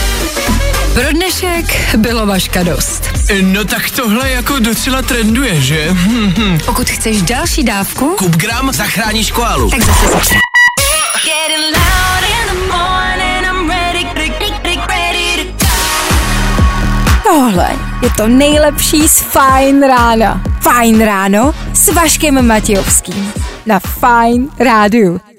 pro 0.93 1.11
dnešek 1.11 1.95
bylo 1.97 2.25
Vaška 2.25 2.63
dost. 2.63 3.03
No 3.41 3.65
tak 3.65 3.89
tohle 3.89 4.31
jako 4.31 4.59
docela 4.59 5.01
trenduje, 5.01 5.61
že? 5.61 5.95
Pokud 6.65 6.89
chceš 6.89 7.21
další 7.21 7.63
dávku, 7.63 8.15
Kup 8.17 8.35
gram 8.35 8.73
zachráníš 8.73 9.31
koalu. 9.31 9.69
tak 9.69 9.83
zase 9.83 10.07
zítra. 10.07 10.35
Tohle 17.23 17.90
je 18.02 18.10
to 18.18 18.28
nejlepší 18.28 19.08
z 19.08 19.20
Fajn 19.20 19.82
rána. 19.84 20.41
Fajn 20.62 21.02
ráno 21.02 21.54
s 21.74 21.93
Vaškem 21.93 22.47
Matějovským. 22.47 23.34
Na 23.66 23.80
Fine 23.80 24.47
Rádiu. 24.60 25.30